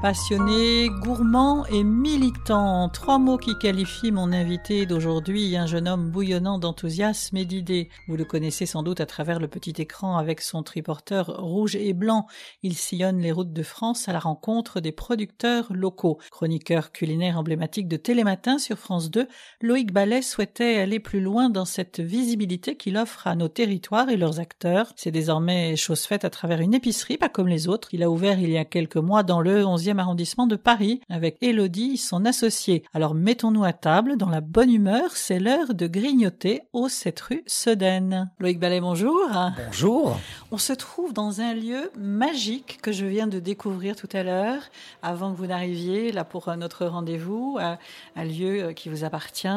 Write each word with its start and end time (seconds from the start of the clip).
Passionné, 0.00 0.90
gourmand 0.90 1.66
et 1.66 1.82
militant, 1.82 2.88
trois 2.88 3.18
mots 3.18 3.36
qui 3.36 3.58
qualifient 3.58 4.12
mon 4.12 4.30
invité 4.30 4.86
d'aujourd'hui, 4.86 5.56
un 5.56 5.66
jeune 5.66 5.88
homme 5.88 6.10
bouillonnant 6.10 6.60
d'enthousiasme 6.60 7.36
et 7.36 7.44
d'idées. 7.44 7.88
Vous 8.06 8.16
le 8.16 8.24
connaissez 8.24 8.64
sans 8.64 8.84
doute 8.84 9.00
à 9.00 9.06
travers 9.06 9.40
le 9.40 9.48
petit 9.48 9.74
écran 9.78 10.16
avec 10.16 10.40
son 10.40 10.62
triporteur 10.62 11.42
rouge 11.42 11.74
et 11.74 11.94
blanc. 11.94 12.28
Il 12.62 12.76
sillonne 12.76 13.18
les 13.18 13.32
routes 13.32 13.52
de 13.52 13.62
France 13.64 14.08
à 14.08 14.12
la 14.12 14.20
rencontre 14.20 14.78
des 14.78 14.92
producteurs 14.92 15.66
locaux. 15.72 16.18
Chroniqueur 16.30 16.92
culinaire 16.92 17.36
emblématique 17.36 17.88
de 17.88 17.96
Télématin 17.96 18.58
sur 18.58 18.78
France 18.78 19.10
2, 19.10 19.26
Loïc 19.62 19.92
Ballet 19.92 20.22
souhaitait 20.22 20.78
aller 20.78 21.00
plus 21.00 21.20
loin 21.20 21.50
dans 21.50 21.64
cette 21.64 21.98
visibilité 21.98 22.76
qu'il 22.76 22.98
offre 22.98 23.26
à 23.26 23.34
nos 23.34 23.48
territoires 23.48 24.10
et 24.10 24.16
leurs 24.16 24.38
acteurs. 24.38 24.92
C'est 24.94 25.10
désormais 25.10 25.74
chose 25.74 26.02
faite 26.02 26.24
à 26.24 26.30
travers 26.30 26.60
une 26.60 26.74
épicerie, 26.74 27.18
pas 27.18 27.28
comme 27.28 27.48
les 27.48 27.66
autres. 27.66 27.88
Il 27.92 28.04
a 28.04 28.10
ouvert 28.10 28.38
il 28.38 28.50
y 28.50 28.58
a 28.58 28.64
quelques 28.64 28.96
mois 28.96 29.24
dans 29.24 29.40
le 29.40 29.66
11 29.66 29.87
arrondissement 29.96 30.46
de 30.46 30.56
Paris 30.56 31.00
avec 31.08 31.38
Elodie, 31.40 31.96
son 31.96 32.26
associée. 32.26 32.82
Alors 32.92 33.14
mettons-nous 33.14 33.64
à 33.64 33.72
table 33.72 34.16
dans 34.16 34.28
la 34.28 34.40
bonne 34.40 34.72
humeur, 34.72 35.16
c'est 35.16 35.38
l'heure 35.38 35.72
de 35.72 35.86
grignoter 35.86 36.62
au 36.72 36.88
7 36.88 37.20
rue 37.20 37.42
Sedaine. 37.46 38.30
Loïc 38.38 38.58
Ballet, 38.58 38.80
bonjour. 38.80 39.30
Bonjour. 39.66 40.18
On 40.50 40.58
se 40.58 40.72
trouve 40.72 41.12
dans 41.12 41.40
un 41.40 41.54
lieu 41.54 41.90
magique 41.96 42.80
que 42.82 42.92
je 42.92 43.06
viens 43.06 43.26
de 43.26 43.38
découvrir 43.38 43.96
tout 43.96 44.08
à 44.12 44.22
l'heure, 44.22 44.60
avant 45.02 45.32
que 45.32 45.36
vous 45.38 45.46
n'arriviez 45.46 46.12
là 46.12 46.24
pour 46.24 46.54
notre 46.56 46.86
rendez-vous, 46.86 47.58
un 47.58 48.24
lieu 48.24 48.72
qui 48.72 48.88
vous 48.88 49.04
appartient, 49.04 49.48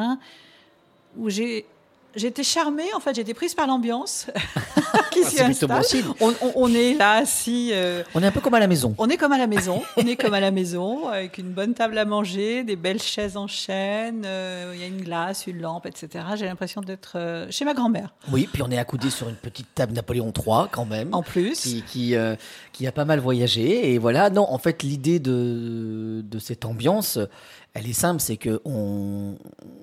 où 1.16 1.28
j'ai 1.28 1.66
J'étais 2.14 2.42
charmée, 2.42 2.92
en 2.94 3.00
fait, 3.00 3.14
j'étais 3.14 3.34
prise 3.34 3.54
par 3.54 3.66
l'ambiance 3.66 4.26
qui 5.10 5.24
s'y 5.24 5.40
installe. 5.40 5.82
On, 6.20 6.30
on, 6.40 6.52
on, 6.56 6.74
est 6.74 6.94
là 6.94 7.12
assis. 7.12 7.70
Euh, 7.72 8.02
on 8.14 8.22
est 8.22 8.26
un 8.26 8.30
peu 8.30 8.40
comme 8.40 8.54
à 8.54 8.60
la 8.60 8.66
maison. 8.66 8.94
On 8.98 9.08
est 9.08 9.16
comme 9.16 9.32
à 9.32 9.38
la 9.38 9.46
maison. 9.46 9.82
on 9.96 10.06
est 10.06 10.16
comme 10.16 10.34
à 10.34 10.40
la 10.40 10.50
maison, 10.50 11.08
avec 11.08 11.38
une 11.38 11.50
bonne 11.50 11.74
table 11.74 11.96
à 11.96 12.04
manger, 12.04 12.64
des 12.64 12.76
belles 12.76 13.00
chaises 13.00 13.36
en 13.36 13.46
chêne. 13.46 14.24
Euh, 14.26 14.72
il 14.74 14.80
y 14.80 14.84
a 14.84 14.86
une 14.86 15.00
glace, 15.02 15.46
une 15.46 15.60
lampe, 15.60 15.86
etc. 15.86 16.24
J'ai 16.36 16.46
l'impression 16.46 16.82
d'être 16.82 17.14
euh, 17.16 17.46
chez 17.50 17.64
ma 17.64 17.72
grand-mère. 17.72 18.12
Oui, 18.30 18.48
puis 18.52 18.62
on 18.62 18.70
est 18.70 18.78
accoudé 18.78 19.08
sur 19.08 19.28
une 19.28 19.36
petite 19.36 19.74
table 19.74 19.94
Napoléon 19.94 20.32
III 20.36 20.66
quand 20.70 20.86
même. 20.86 21.08
En 21.12 21.22
plus. 21.22 21.60
Qui, 21.60 21.82
qui, 21.82 22.14
qui 22.72 22.86
a 22.86 22.92
pas 22.92 23.04
mal 23.04 23.20
voyagé. 23.20 23.92
Et 23.92 23.98
voilà, 23.98 24.28
non, 24.30 24.46
en 24.50 24.58
fait, 24.58 24.82
l'idée 24.82 25.18
de, 25.18 26.22
de 26.24 26.38
cette 26.38 26.64
ambiance, 26.64 27.18
elle 27.74 27.88
est 27.88 27.94
simple, 27.94 28.20
c'est 28.20 28.36
que 28.36 28.60
on, 28.66 29.36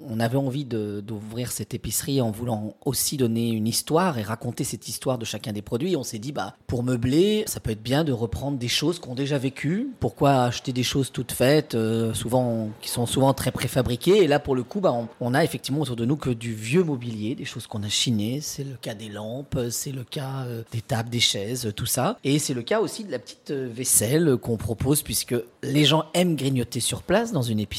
on, 0.08 0.20
avait 0.20 0.38
envie 0.38 0.66
d'ouvrir 0.66 1.52
cette 1.52 1.74
épicerie 1.74 2.22
en 2.22 2.30
voulant 2.30 2.76
aussi 2.86 3.18
donner 3.18 3.50
une 3.50 3.68
histoire 3.68 4.20
et 4.20 4.22
raconter 4.22 4.64
cette 4.64 4.88
histoire 4.88 5.18
de 5.18 5.26
chacun 5.26 5.54
des 5.54 5.64
produits. 5.64 5.96
on 5.96 6.04
s'est 6.04 6.20
dit, 6.20 6.32
bah, 6.32 6.56
pour 6.68 6.84
meubler, 6.84 7.44
ça 7.48 7.60
peut 7.60 7.72
être 7.72 7.82
bien 7.82 8.04
de 8.04 8.12
reprendre 8.12 8.60
des 8.60 8.68
choses 8.68 9.00
qu'on 9.00 9.16
déjà 9.16 9.40
vécues. 9.40 9.90
Pourquoi 10.00 10.44
acheter 10.44 10.72
des 10.72 10.84
choses 10.84 11.12
toutes 11.12 11.32
faites, 11.32 11.74
euh, 11.74 12.14
souvent, 12.14 12.70
qui 12.80 12.90
sont 12.90 13.08
souvent 13.08 13.34
très 13.34 13.52
préfabriquées? 13.52 14.24
Et 14.24 14.28
là, 14.28 14.40
pour 14.40 14.56
le 14.56 14.62
coup, 14.62 14.82
bah, 14.82 14.94
on, 14.94 15.08
on, 15.20 15.34
a 15.34 15.44
effectivement 15.44 15.82
autour 15.82 15.96
de 15.96 16.06
nous 16.06 16.18
que 16.18 16.30
du 16.30 16.54
vieux 16.54 16.84
mobilier, 16.84 17.34
des 17.34 17.46
choses 17.46 17.66
qu'on 17.66 17.82
a 17.82 17.90
chinées. 17.90 18.40
C'est 18.42 18.64
le 18.64 18.76
cas 18.80 18.94
des 18.94 19.10
lampes, 19.10 19.60
c'est 19.72 19.92
le 19.92 20.04
cas 20.04 20.44
euh, 20.46 20.62
des 20.72 20.82
tables, 20.82 21.10
des 21.10 21.20
chaises, 21.20 21.72
tout 21.76 21.88
ça. 21.88 22.20
Et 22.24 22.38
c'est 22.38 22.54
le 22.54 22.62
cas 22.62 22.82
aussi 22.82 23.04
de 23.04 23.12
la 23.12 23.18
petite 23.18 23.50
euh, 23.50 23.68
vaisselle 23.72 24.38
qu'on 24.38 24.58
propose 24.58 25.02
puisque 25.02 25.36
les 25.64 25.86
gens 25.86 26.06
aiment 26.14 26.36
grignoter 26.36 26.82
sur 26.82 27.02
place 27.02 27.32
dans 27.32 27.42
une 27.42 27.60
épicerie 27.60 27.79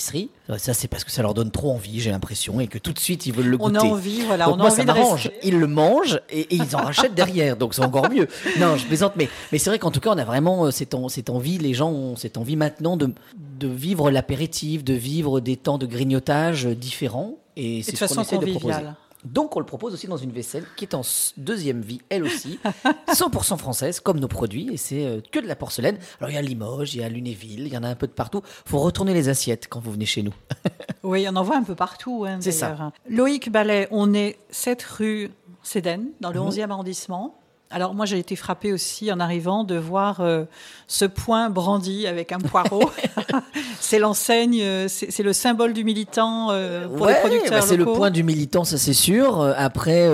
ça, 0.59 0.75
c'est 0.75 0.89
parce 0.89 1.05
que 1.05 1.11
ça 1.11 1.23
leur 1.23 1.35
donne 1.35 1.51
trop 1.51 1.71
envie, 1.71 2.01
j'ai 2.01 2.11
l'impression, 2.11 2.61
et 2.61 2.67
que 2.67 2.79
tout 2.79 2.93
de 2.93 2.99
suite 2.99 3.27
ils 3.27 3.33
veulent 3.33 3.47
le 3.47 3.59
goûter. 3.59 3.79
On 3.79 3.81
a 3.81 3.85
envie, 3.85 4.23
voilà. 4.23 4.51
on 4.51 4.57
moi, 4.57 4.71
ça 4.71 4.85
m'arrange. 4.85 5.31
Ils 5.43 5.59
le 5.59 5.67
mangent 5.67 6.21
et, 6.31 6.47
ils 6.55 6.75
en 6.75 6.81
rachètent 6.81 7.15
derrière, 7.15 7.57
donc 7.57 7.75
c'est 7.75 7.85
encore 7.85 8.11
mieux. 8.11 8.27
Non, 8.59 8.77
je 8.77 8.87
plaisante, 8.87 9.13
mais, 9.17 9.29
mais 9.53 9.59
c'est 9.59 9.71
vrai 9.71 9.79
qu'en 9.79 9.91
tout 9.91 10.01
cas, 10.01 10.11
on 10.11 10.19
a 10.19 10.25
vraiment 10.25 10.67
euh, 10.67 10.71
cette, 10.71 10.95
cette 11.09 11.31
envie, 11.31 11.59
les 11.59 11.75
gens 11.75 11.91
ont 11.91 12.17
cette 12.17 12.37
envie 12.37 12.57
maintenant 12.57 12.97
de, 12.97 13.13
de 13.37 13.69
vivre 13.69 14.11
l'apéritif, 14.11 14.85
de 14.85 14.95
vivre 14.95 15.41
des 15.41 15.57
temps 15.57 15.79
de 15.79 15.87
grignotage 15.87 16.67
différents. 16.67 17.37
Et 17.57 17.83
c'est 17.83 17.97
ce 17.97 18.13
qu'on 18.13 18.23
essaie 18.23 18.39
de 18.39 18.47
proposer. 18.47 18.81
Donc 19.25 19.57
on 19.57 19.61
le 19.61 19.67
propose 19.67 19.93
aussi 19.95 20.07
dans 20.07 20.17
une 20.17 20.33
vaisselle 20.33 20.65
qui 20.77 20.85
est 20.85 20.95
en 20.95 21.03
deuxième 21.37 21.83
vie, 21.83 22.01
elle 22.09 22.25
aussi, 22.25 22.59
100% 23.09 23.59
française, 23.59 24.01
comme 24.01 24.19
nos 24.19 24.29
produits, 24.29 24.71
et 24.73 24.77
c'est 24.77 25.05
euh, 25.05 25.21
que 25.31 25.39
de 25.39 25.47
la 25.47 25.57
porcelaine. 25.57 25.99
Alors 26.21 26.31
il 26.31 26.35
y 26.35 26.39
a 26.39 26.43
Limoges, 26.43 26.95
il 26.95 27.01
y 27.01 27.05
a 27.05 27.09
Lunéville, 27.09 27.67
il 27.67 27.73
y 27.73 27.77
en 27.77 27.83
a 27.83 27.89
un 27.89 27.95
peu 27.95 28.07
de 28.07 28.13
partout. 28.13 28.43
faut 28.65 28.79
retourner 28.79 29.13
les 29.13 29.29
assiettes 29.29 29.69
quand 29.69 29.81
vous 29.81 29.93
venez 29.93 30.07
chez 30.07 30.23
nous. 30.23 30.35
oui, 31.03 31.27
on 31.29 31.37
en 31.37 31.43
voit 31.43 31.57
un 31.57 31.63
peu 31.63 31.75
partout. 31.75 32.25
Hein, 32.27 32.39
c'est 32.41 32.53
ça. 32.53 32.93
Loïc 33.09 33.51
Ballet, 33.51 33.89
on 33.91 34.15
est 34.15 34.39
7 34.51 34.83
rue 34.83 35.31
Cédène, 35.63 36.09
dans 36.21 36.31
le 36.31 36.41
11e 36.41 36.65
mhm. 36.65 36.71
arrondissement. 36.71 37.41
Alors 37.73 37.95
moi 37.95 38.05
j'ai 38.05 38.19
été 38.19 38.35
frappée 38.35 38.73
aussi 38.73 39.13
en 39.13 39.21
arrivant 39.21 39.63
de 39.63 39.77
voir 39.77 40.21
euh, 40.21 40.45
ce 40.89 41.05
point 41.05 41.51
brandi 41.51 42.05
avec 42.09 42.33
un 42.33 42.39
poireau. 42.39 42.91
c'est 43.81 44.01
l'enseigne, 44.01 44.61
euh, 44.61 44.89
c'est 44.89 45.23
le 45.23 45.33
symbole 45.33 45.73
du 45.73 45.85
militant 45.85 46.49
euh, 46.51 46.89
pour 46.89 47.07
les 47.07 47.15
producteurs 47.15 47.51
bah 47.51 47.61
C'est 47.61 47.77
le 47.77 47.85
point 47.85 48.11
du 48.11 48.25
militant, 48.25 48.65
ça 48.65 48.77
c'est 48.77 48.93
sûr. 48.93 49.41
Après 49.57 50.09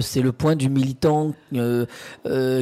c'est 0.00 0.22
le 0.22 0.32
point 0.32 0.56
du 0.56 0.70
militant 0.70 1.32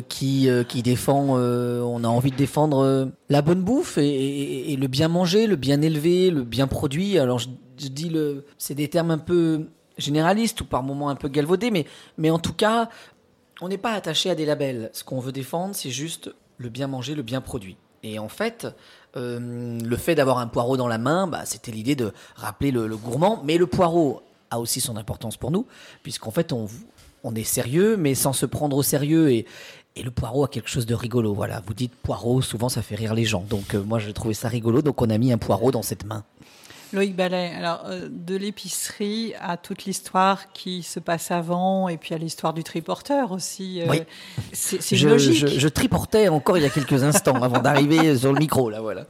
qui 0.09 0.49
qui 0.69 0.82
défend. 0.82 1.37
on 1.37 2.05
a 2.05 2.09
envie 2.09 2.32
de 2.32 2.37
défendre 2.37 3.09
la 3.28 3.43
bonne 3.43 3.62
bouffe 3.62 3.99
et, 3.99 4.72
et, 4.72 4.77
le 4.77 4.88
bien 4.88 5.06
manger, 5.06 5.47
le 5.47 5.55
bien 5.55 5.81
élevé, 5.81 6.31
le 6.31 6.43
bien 6.43 6.67
produit. 6.67 7.19
Alors 7.21 7.38
je, 7.38 7.49
je 7.78 7.87
dis 7.87 8.09
le, 8.09 8.44
c'est 8.59 8.75
des 8.75 8.88
termes 8.88 9.12
un 9.12 9.19
peu 9.19 9.67
généralistes 9.99 10.61
ou 10.61 10.65
par 10.65 10.82
moments 10.82 11.11
un 11.11 11.15
peu 11.15 11.28
galvaudés, 11.28 11.71
mais, 11.71 11.87
mais 12.19 12.31
en 12.31 12.38
tout 12.38 12.53
cas, 12.53 12.88
on 13.60 13.69
n'est 13.69 13.78
pas 13.78 13.93
attaché 13.93 14.31
à 14.31 14.34
des 14.34 14.47
labels. 14.47 14.91
Ce 14.93 15.04
qu'on 15.04 15.21
veut 15.21 15.32
défendre, 15.32 15.75
c'est 15.75 15.91
juste 15.91 16.31
le 16.59 16.69
bien 16.69 16.87
manger, 16.87 17.15
le 17.15 17.22
bien 17.22 17.41
produit. 17.41 17.76
Et 18.03 18.19
en 18.19 18.28
fait, 18.28 18.66
euh, 19.16 19.78
le 19.78 19.97
fait 19.97 20.15
d'avoir 20.15 20.38
un 20.38 20.47
poireau 20.47 20.76
dans 20.76 20.88
la 20.88 20.98
main, 20.98 21.26
bah, 21.26 21.44
c'était 21.44 21.72
l'idée 21.72 21.97
de 21.97 22.12
rappeler 22.37 22.70
le, 22.70 22.97
gourmand. 22.97 23.43
Mais 23.44 23.59
le 23.59 23.66
poireau 23.66 24.22
a 24.50 24.59
aussi 24.59 24.81
son 24.81 24.97
importance 24.97 25.37
pour 25.37 25.50
nous, 25.50 25.66
puisqu'en 26.03 26.31
fait, 26.31 26.53
on, 26.53 27.34
est 27.34 27.44
sérieux, 27.44 27.97
mais 27.97 28.15
sans 28.15 28.32
se 28.32 28.47
prendre 28.47 28.76
au 28.76 28.82
sérieux. 28.82 29.31
Et, 29.31 29.47
et 29.97 30.03
le 30.03 30.10
poireau 30.10 30.44
a 30.44 30.49
quelque 30.49 30.70
chose 30.70 30.87
de 30.87 30.94
rigolo. 30.94 31.34
Voilà, 31.34 31.62
vous 31.66 31.75
dites 31.75 31.93
poireau, 31.94 32.41
souvent 32.41 32.69
ça 32.69 32.82
fait 32.82 32.94
rire 32.94 33.15
les 33.15 33.25
gens. 33.25 33.44
Donc 33.49 33.75
euh, 33.75 33.82
moi, 33.82 33.99
j'ai 33.99 34.12
trouvé 34.12 34.34
ça 34.34 34.49
rigolo, 34.49 34.81
donc 34.82 35.00
on 35.03 35.10
a 35.10 35.19
mis 35.19 35.32
un 35.32 35.38
poireau 35.38 35.70
dans 35.70 35.82
cette 35.82 36.04
main. 36.04 36.25
Loïc 36.93 37.15
Ballet, 37.15 37.53
alors 37.56 37.84
euh, 37.87 38.09
de 38.11 38.34
l'épicerie 38.37 39.33
à 39.41 39.56
toute 39.56 39.84
l'histoire 39.84 40.53
qui 40.53 40.83
se 40.83 40.99
passe 40.99 41.31
avant 41.31 41.89
et 41.89 41.97
puis 41.97 42.15
à 42.15 42.19
l'histoire 42.19 42.53
du 42.53 42.65
triporteur 42.65 43.33
aussi. 43.33 43.81
Euh, 43.81 43.87
oui. 43.89 44.03
C'est 44.53 44.97
logique. 44.97 45.47
Je, 45.47 45.69
triportais 45.69 46.29
encore 46.29 46.59
il 46.59 46.62
y 46.62 46.67
a 46.67 46.71
quelques 46.71 47.05
instants 47.05 47.43
avant 47.43 47.61
d'arriver 47.61 48.17
sur 48.19 48.33
le 48.33 48.39
micro, 48.39 48.71
là, 48.71 48.81
voilà. 48.81 49.06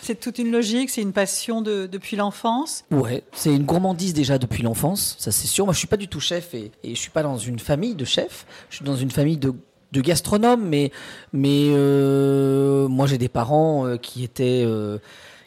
C'est 0.00 0.18
toute 0.18 0.38
une 0.38 0.52
logique, 0.52 0.88
c'est 0.88 1.02
une 1.02 1.12
passion 1.12 1.60
de, 1.60 1.86
depuis 1.86 2.16
l'enfance. 2.16 2.84
Ouais, 2.90 3.24
c'est 3.32 3.54
une 3.54 3.64
gourmandise 3.64 4.14
déjà 4.14 4.38
depuis 4.38 4.62
l'enfance, 4.62 5.16
ça 5.18 5.32
c'est 5.32 5.48
sûr. 5.48 5.64
Moi, 5.64 5.74
je 5.74 5.78
suis 5.78 5.88
pas 5.88 5.96
du 5.96 6.08
tout 6.08 6.20
chef 6.20 6.54
et, 6.54 6.70
et 6.82 6.94
je 6.94 7.00
suis 7.00 7.10
pas 7.10 7.22
dans 7.22 7.36
une 7.36 7.58
famille 7.58 7.94
de 7.94 8.04
chefs. 8.04 8.46
Je 8.70 8.76
suis 8.76 8.84
dans 8.84 8.96
une 8.96 9.10
famille 9.10 9.38
de 9.38 9.54
de 9.92 10.00
gastronomes, 10.00 10.68
mais, 10.68 10.90
mais 11.32 11.68
euh, 11.70 12.88
moi 12.88 13.06
j'ai 13.06 13.18
des 13.18 13.28
parents 13.28 13.96
qui 13.98 14.24
étaient 14.24 14.64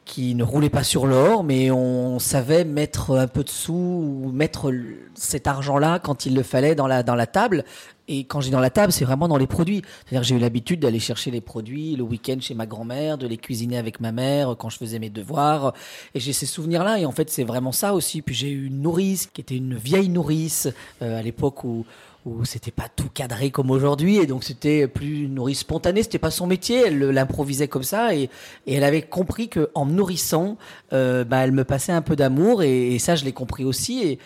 qui 0.09 0.33
ne 0.33 0.43
roulait 0.43 0.71
pas 0.71 0.83
sur 0.83 1.05
l'or, 1.05 1.43
mais 1.43 1.69
on 1.69 2.17
savait 2.17 2.65
mettre 2.65 3.11
un 3.11 3.27
peu 3.27 3.43
de 3.43 3.49
sous 3.49 3.73
ou 3.73 4.31
mettre 4.33 4.73
cet 5.13 5.45
argent-là 5.45 5.99
quand 5.99 6.25
il 6.25 6.33
le 6.33 6.41
fallait 6.41 6.73
dans 6.73 6.87
la, 6.87 7.03
dans 7.03 7.13
la 7.13 7.27
table. 7.27 7.63
Et 8.07 8.23
quand 8.23 8.41
j'ai 8.41 8.49
dans 8.49 8.59
la 8.59 8.71
table, 8.71 8.91
c'est 8.91 9.05
vraiment 9.05 9.27
dans 9.27 9.37
les 9.37 9.45
produits. 9.45 9.83
C'est-à-dire 10.05 10.23
j'ai 10.23 10.35
eu 10.35 10.39
l'habitude 10.39 10.79
d'aller 10.79 10.97
chercher 10.97 11.29
les 11.29 11.41
produits 11.41 11.95
le 11.95 12.01
week-end 12.01 12.37
chez 12.41 12.55
ma 12.55 12.65
grand-mère, 12.65 13.19
de 13.19 13.27
les 13.27 13.37
cuisiner 13.37 13.77
avec 13.77 13.99
ma 13.99 14.11
mère 14.11 14.55
quand 14.57 14.69
je 14.69 14.79
faisais 14.79 14.97
mes 14.97 15.11
devoirs. 15.11 15.73
Et 16.15 16.19
j'ai 16.19 16.33
ces 16.33 16.47
souvenirs-là. 16.47 16.97
Et 16.97 17.05
en 17.05 17.11
fait, 17.11 17.29
c'est 17.29 17.43
vraiment 17.43 17.71
ça 17.71 17.93
aussi. 17.93 18.23
Puis 18.23 18.33
j'ai 18.33 18.49
eu 18.49 18.65
une 18.65 18.81
nourrice 18.81 19.27
qui 19.27 19.41
était 19.41 19.57
une 19.57 19.75
vieille 19.75 20.09
nourrice 20.09 20.67
euh, 21.03 21.19
à 21.19 21.21
l'époque 21.21 21.63
où 21.63 21.85
où 22.37 22.45
c'était 22.45 22.71
pas 22.71 22.87
tout 22.93 23.09
cadré 23.13 23.51
comme 23.51 23.71
aujourd'hui 23.71 24.17
et 24.17 24.25
donc 24.25 24.43
c'était 24.43 24.87
plus 24.87 25.23
une 25.23 25.35
nourrice 25.35 25.59
spontanée 25.59 26.03
c'était 26.03 26.19
pas 26.19 26.31
son 26.31 26.47
métier 26.47 26.83
elle 26.87 26.99
l'improvisait 26.99 27.67
comme 27.67 27.83
ça 27.83 28.15
et, 28.15 28.29
et, 28.67 28.75
elle 28.75 28.83
avait 28.83 29.01
compris 29.01 29.49
que 29.49 29.69
en 29.73 29.85
me 29.85 29.93
nourrissant 29.93 30.57
euh, 30.93 31.23
bah, 31.23 31.37
elle 31.37 31.51
me 31.51 31.63
passait 31.63 31.91
un 31.91 32.01
peu 32.01 32.15
d'amour 32.15 32.63
et, 32.63 32.97
ça 32.99 33.15
je 33.15 33.25
l'ai 33.25 33.33
compris 33.33 33.63
aussi 33.63 34.03
et, 34.03 34.19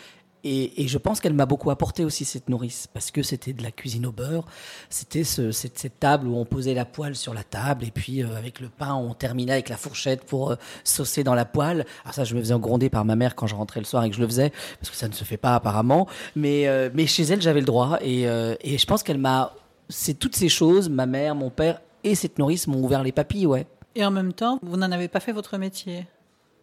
Et, 0.45 0.87
je 0.87 0.97
pense 0.97 1.21
qu'elle 1.21 1.33
m'a 1.33 1.45
beaucoup 1.45 1.71
apporté 1.71 2.03
aussi 2.03 2.25
cette 2.25 2.49
nourrice, 2.49 2.87
parce 2.93 3.11
que 3.11 3.23
c'était 3.23 3.53
de 3.53 3.63
la 3.63 3.71
cuisine 3.71 4.05
au 4.05 4.11
beurre, 4.11 4.45
c'était 4.89 5.23
ce, 5.23 5.51
cette, 5.51 5.79
cette, 5.79 5.99
table 6.01 6.27
où 6.27 6.35
on 6.35 6.43
posait 6.43 6.73
la 6.73 6.83
poêle 6.83 7.15
sur 7.15 7.33
la 7.33 7.43
table, 7.43 7.85
et 7.85 7.91
puis 7.91 8.21
euh, 8.21 8.35
avec 8.35 8.59
le 8.59 8.67
pain, 8.67 8.93
on 8.93 9.13
terminait 9.13 9.53
avec 9.53 9.69
la 9.69 9.77
fourchette 9.77 10.25
pour 10.25 10.51
euh, 10.51 10.55
saucer 10.83 11.23
dans 11.23 11.33
la 11.33 11.45
poêle. 11.45 11.85
Alors 12.03 12.13
ça, 12.13 12.25
je 12.25 12.35
me 12.35 12.41
faisais 12.41 12.59
gronder 12.59 12.89
par 12.89 13.05
ma 13.05 13.15
mère 13.15 13.35
quand 13.35 13.47
je 13.47 13.55
rentrais 13.55 13.79
le 13.79 13.85
soir 13.85 14.03
et 14.03 14.09
que 14.09 14.17
je 14.17 14.21
le 14.21 14.27
faisais, 14.27 14.51
parce 14.79 14.89
que 14.89 14.97
ça 14.97 15.07
ne 15.07 15.13
se 15.13 15.23
fait 15.23 15.37
pas 15.37 15.55
apparemment. 15.55 16.07
Mais, 16.35 16.67
euh, 16.67 16.89
mais 16.93 17.07
chez 17.07 17.23
elle, 17.23 17.41
j'avais 17.41 17.61
le 17.61 17.65
droit, 17.65 17.97
et, 18.01 18.23
et 18.23 18.77
je 18.77 18.85
pense 18.85 19.01
qu'elle 19.03 19.17
m'a... 19.17 19.53
C'est 19.87 20.15
toutes 20.15 20.35
ces 20.35 20.49
choses, 20.49 20.89
ma 20.89 21.05
mère, 21.05 21.35
mon 21.35 21.49
père 21.49 21.79
et 22.03 22.15
cette 22.15 22.37
nourrice 22.37 22.67
m'ont 22.67 22.83
ouvert 22.83 23.03
les 23.03 23.11
papilles, 23.11 23.45
ouais. 23.45 23.65
Et 23.95 24.03
en 24.03 24.11
même 24.11 24.33
temps, 24.33 24.59
vous 24.61 24.75
n'en 24.75 24.91
avez 24.91 25.07
pas 25.07 25.19
fait 25.19 25.31
votre 25.31 25.57
métier? 25.57 26.05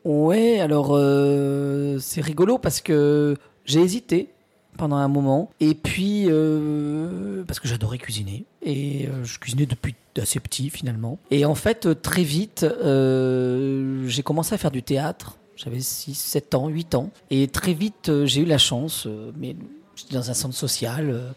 Ouais, 0.04 0.60
alors 0.60 0.98
c'est 2.00 2.20
rigolo 2.22 2.58
parce 2.58 2.80
que 2.80 3.36
j'ai 3.70 3.80
hésité 3.80 4.28
pendant 4.76 4.96
un 4.96 5.08
moment. 5.08 5.50
Et 5.60 5.74
puis, 5.74 6.24
euh, 6.26 7.44
parce 7.44 7.60
que 7.60 7.68
j'adorais 7.68 7.98
cuisiner. 7.98 8.44
Et 8.62 9.06
euh, 9.08 9.24
je 9.24 9.38
cuisinais 9.38 9.66
depuis 9.66 9.94
assez 10.20 10.40
petit 10.40 10.70
finalement. 10.70 11.18
Et 11.30 11.44
en 11.44 11.54
fait, 11.54 11.86
euh, 11.86 11.94
très 11.94 12.24
vite, 12.24 12.66
j'ai 14.06 14.22
commencé 14.22 14.54
à 14.54 14.58
faire 14.58 14.70
du 14.70 14.82
théâtre. 14.82 15.36
J'avais 15.56 15.80
6, 15.80 16.14
7 16.14 16.54
ans, 16.54 16.68
8 16.68 16.94
ans. 16.94 17.10
Et 17.30 17.46
très 17.48 17.74
vite, 17.74 18.10
j'ai 18.24 18.40
eu 18.40 18.46
la 18.46 18.58
chance, 18.58 19.06
mais 19.38 19.54
j'étais 19.94 20.14
dans 20.14 20.30
un 20.30 20.34
centre 20.34 20.54
social 20.54 21.34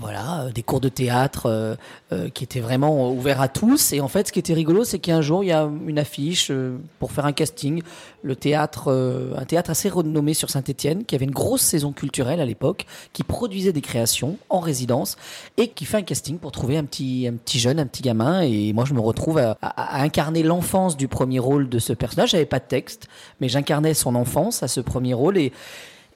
voilà, 0.00 0.42
euh, 0.42 0.50
des 0.50 0.62
cours 0.62 0.80
de 0.80 0.88
théâtre 0.88 1.76
euh, 2.12 2.28
qui 2.30 2.44
étaient 2.44 2.60
vraiment 2.60 3.10
ouverts 3.10 3.40
à 3.40 3.48
tous. 3.48 3.92
Et 3.92 4.00
en 4.00 4.08
fait, 4.08 4.28
ce 4.28 4.32
qui 4.32 4.38
était 4.38 4.54
rigolo, 4.54 4.84
c'est 4.84 4.98
qu'un 4.98 5.20
jour, 5.20 5.44
il 5.44 5.48
y 5.48 5.52
a 5.52 5.68
une 5.86 5.98
affiche 5.98 6.50
pour 6.98 7.12
faire 7.12 7.26
un 7.26 7.32
casting. 7.32 7.82
Le 8.22 8.34
théâtre, 8.34 8.92
un 9.36 9.44
théâtre 9.44 9.70
assez 9.70 9.88
renommé 9.88 10.34
sur 10.34 10.50
Saint-Étienne, 10.50 11.04
qui 11.04 11.14
avait 11.14 11.24
une 11.24 11.30
grosse 11.30 11.62
saison 11.62 11.92
culturelle 11.92 12.40
à 12.40 12.44
l'époque, 12.44 12.86
qui 13.12 13.22
produisait 13.22 13.72
des 13.72 13.80
créations 13.80 14.38
en 14.48 14.60
résidence 14.60 15.16
et 15.56 15.68
qui 15.68 15.84
fait 15.84 15.98
un 15.98 16.02
casting 16.02 16.38
pour 16.38 16.52
trouver 16.52 16.76
un 16.76 16.84
petit, 16.84 17.28
un 17.28 17.34
petit 17.34 17.58
jeune, 17.58 17.78
un 17.78 17.86
petit 17.86 18.02
gamin. 18.02 18.40
Et 18.42 18.72
moi, 18.72 18.84
je 18.84 18.94
me 18.94 19.00
retrouve 19.00 19.38
à, 19.38 19.56
à 19.60 20.02
incarner 20.02 20.42
l'enfance 20.42 20.96
du 20.96 21.08
premier 21.08 21.38
rôle 21.38 21.68
de 21.68 21.78
ce 21.78 21.92
personnage. 21.92 22.30
J'avais 22.30 22.46
pas 22.46 22.58
de 22.58 22.66
texte, 22.66 23.08
mais 23.40 23.48
j'incarnais 23.48 23.94
son 23.94 24.14
enfance 24.14 24.62
à 24.62 24.68
ce 24.68 24.80
premier 24.80 25.14
rôle 25.14 25.38
et 25.38 25.52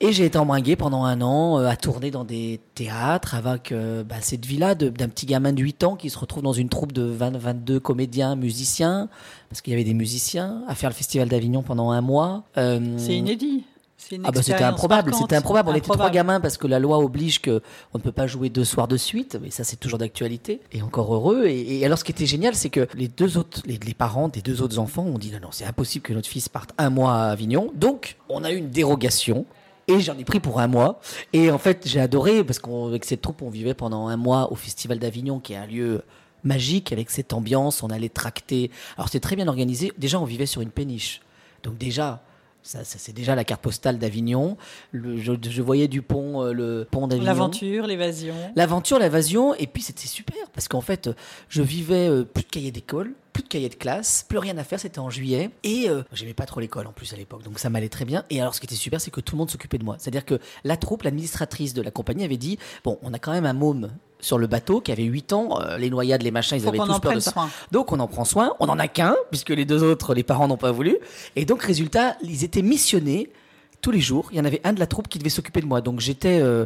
et 0.03 0.13
j'ai 0.13 0.25
été 0.25 0.37
embringué 0.37 0.75
pendant 0.75 1.05
un 1.05 1.21
an 1.23 1.61
euh, 1.61 1.67
à 1.67 1.77
tourner 1.77 2.11
dans 2.11 2.25
des 2.25 2.61
théâtres 2.75 3.37
avec 3.37 3.71
euh, 3.71 4.03
bah, 4.03 4.17
cette 4.21 4.45
vie-là 4.45 4.75
d'un 4.75 5.09
petit 5.09 5.27
gamin 5.27 5.53
de 5.53 5.63
8 5.63 5.85
ans 5.85 5.97
qui 5.97 6.11
se 6.11 6.19
retrouve 6.19 6.43
dans 6.43 6.53
une 6.53 6.69
troupe 6.69 6.93
de 6.93 7.05
20, 7.05 7.39
22 7.39 7.79
comédiens, 7.79 8.35
musiciens, 8.35 9.09
parce 9.49 9.63
qu'il 9.63 9.71
y 9.71 9.75
avait 9.75 9.85
des 9.85 9.95
musiciens, 9.95 10.65
à 10.67 10.75
faire 10.75 10.91
le 10.91 10.95
Festival 10.95 11.29
d'Avignon 11.29 11.63
pendant 11.63 11.93
un 11.93 12.01
mois. 12.01 12.43
Euh, 12.59 12.81
c'est 12.99 13.15
inédit. 13.15 13.65
Ah 14.25 14.33
bah 14.33 14.43
c'était 14.43 14.65
improbable, 14.65 15.15
c'était 15.15 15.37
improbable. 15.37 15.71
On 15.71 15.75
était 15.75 15.89
trois 15.89 16.11
gamins 16.11 16.41
parce 16.41 16.59
que 16.59 16.67
la 16.67 16.81
loi 16.81 16.99
oblige 16.99 17.41
que 17.41 17.63
on 17.95 17.99
ne 17.99 18.03
peut 18.03 18.11
pas 18.11 18.27
jouer 18.27 18.49
deux 18.49 18.65
soirs 18.65 18.89
de 18.89 18.97
suite, 18.97 19.39
mais 19.41 19.51
ça 19.51 19.63
c'est 19.63 19.77
toujours 19.77 20.01
d'actualité. 20.01 20.61
Et 20.73 20.83
encore 20.83 21.15
heureux. 21.15 21.47
Et, 21.47 21.85
alors 21.87 21.97
ce 21.97 22.03
qui 22.03 22.11
était 22.11 22.27
génial, 22.27 22.57
c'est 22.57 22.69
que 22.69 22.89
les 22.95 23.07
deux 23.07 23.39
autres, 23.39 23.63
les, 23.65 23.79
les, 23.79 23.95
parents 23.95 24.27
des 24.27 24.43
deux 24.43 24.61
autres 24.61 24.81
enfants 24.81 25.05
ont 25.05 25.19
dit 25.19 25.31
non 25.31 25.39
non 25.41 25.49
c'est 25.53 25.65
impossible 25.65 26.03
que 26.03 26.13
notre 26.13 26.29
fils 26.29 26.49
parte 26.49 26.71
un 26.79 26.91
mois 26.91 27.15
à 27.15 27.31
Avignon. 27.31 27.71
Donc 27.77 28.17
on 28.29 28.43
a 28.43 28.51
eu 28.51 28.57
une 28.57 28.71
dérogation 28.71 29.47
et 29.93 30.01
j'en 30.01 30.17
ai 30.19 30.25
pris 30.25 30.41
pour 30.41 30.61
un 30.61 30.67
mois. 30.67 31.01
Et 31.33 31.51
en 31.51 31.59
fait, 31.59 31.87
j'ai 31.87 32.01
adoré 32.01 32.45
parce 32.45 32.59
qu'avec 32.59 33.05
cette 33.05 33.21
troupe, 33.21 33.43
on 33.43 33.51
vivait 33.51 33.75
pendant 33.75 34.09
un 34.09 34.17
mois 34.17 34.53
au 34.53 34.55
Festival 34.55 34.99
d'Avignon, 34.99 35.41
qui 35.41 35.53
est 35.53 35.57
un 35.57 35.67
lieu 35.67 36.03
magique 36.45 36.93
avec 36.93 37.11
cette 37.11 37.33
ambiance. 37.33 37.83
On 37.83 37.91
allait 37.91 38.09
tracter. 38.09 38.71
Alors 38.97 39.09
c'était 39.09 39.21
très 39.21 39.37
bien 39.37 39.49
organisé. 39.49 39.93
Déjà, 39.99 40.19
on 40.21 40.25
vivait 40.25 40.47
sur 40.47 40.61
une 40.61 40.71
péniche. 40.71 41.21
Donc 41.63 41.79
déjà, 41.79 42.23
ça, 42.63 42.85
c'est 42.85 43.13
déjà 43.13 43.35
la 43.35 43.45
carte 43.45 43.61
postale 43.61 43.99
d'Avignon. 43.99 44.57
Je, 44.93 45.37
je, 45.43 45.63
voyais 45.63 45.89
du 45.89 46.01
pont, 46.01 46.43
euh, 46.43 46.53
le 46.53 46.87
pont 46.89 47.09
d'Avignon. 47.09 47.27
L'aventure, 47.27 47.87
l'évasion. 47.89 48.35
L'aventure, 48.55 48.99
l'évasion. 49.01 49.55
Et 49.57 49.67
puis 49.67 49.83
c'était 49.83 50.07
super 50.07 50.49
parce 50.55 50.69
qu'en 50.69 50.81
fait, 50.81 51.11
je 51.49 51.61
vivais 51.61 52.09
euh, 52.09 52.25
plus 52.25 52.45
de 52.45 52.49
cahiers 52.49 52.71
d'école, 52.71 53.15
plus 53.33 53.43
de 53.43 53.49
cahiers 53.49 53.69
de 53.69 53.75
classe, 53.75 54.25
plus 54.29 54.39
rien 54.39 54.57
à 54.59 54.65
faire. 54.65 54.79
C'était 54.79 55.01
en 55.01 55.11
juillet 55.11 55.51
et 55.65 55.89
euh, 55.89 56.03
j'aimais 56.13 56.35
pas 56.35 56.47
trop 56.47 56.61
l'école 56.61 56.87
en 56.87 56.93
plus 56.93 57.13
à 57.13 57.17
l'époque, 57.17 57.43
donc 57.43 57.59
ça 57.59 57.69
m'allait 57.69 57.89
très 57.89 58.05
bien. 58.05 58.25
Et 58.31 58.41
alors, 58.41 58.55
ce 58.55 58.61
qui 58.61 58.67
était 58.67 58.77
super, 58.77 59.01
c'est 59.01 59.11
que 59.11 59.21
tout 59.21 59.35
le 59.35 59.39
monde 59.39 59.51
s'occupait 59.51 59.79
de 59.79 59.85
moi. 59.85 59.97
C'est-à-dire 59.99 60.25
que 60.25 60.39
la 60.63 60.77
troupe, 60.77 61.03
l'administratrice 61.03 61.75
de 61.75 61.83
la 61.83 61.91
compagnie 61.91 62.25
avait 62.25 62.37
dit 62.37 62.59
bon, 62.85 62.99
on 63.03 63.13
a 63.13 63.19
quand 63.19 63.33
même 63.33 63.47
un 63.47 63.55
môme 63.55 63.91
sur 64.23 64.39
le 64.39 64.47
bateau 64.47 64.81
qui 64.81 64.91
avait 64.91 65.03
8 65.03 65.33
ans, 65.35 65.61
euh, 65.61 65.77
les 65.77 65.91
noyades, 65.91 66.23
les 66.23 66.31
machins, 66.31 66.57
ils 66.57 66.67
avaient 66.67 66.79
tous 66.79 67.01
peur 67.01 67.15
de 67.15 67.21
ça. 67.21 67.33
Soin. 67.33 67.51
Donc 67.71 67.93
on 67.93 68.01
en 68.01 68.07
prend 68.07 68.25
soin, 68.25 68.55
on 68.61 68.69
en 68.69 68.79
a 68.79 68.89
qu'un, 68.89 69.15
puisque 69.31 69.51
les 69.51 69.67
deux 69.67 69.83
autres, 69.83 70.15
les 70.15 70.23
parents 70.23 70.49
n'ont 70.49 70.57
pas 70.57 70.73
voulu. 70.73 70.97
Et 71.37 71.45
donc 71.45 71.63
résultat, 71.63 72.17
ils 72.23 72.45
étaient 72.45 72.63
missionnés 72.63 73.31
tous 73.83 73.91
les 73.91 74.01
jours. 74.01 74.29
Il 74.33 74.39
y 74.39 74.41
en 74.41 74.45
avait 74.45 74.61
un 74.65 74.73
de 74.73 74.81
la 74.81 74.87
troupe 74.87 75.09
qui 75.09 75.19
devait 75.19 75.29
s'occuper 75.29 75.61
de 75.61 75.67
moi. 75.67 75.81
Donc 75.81 76.01
j'étais 76.01 76.41
euh, 76.41 76.65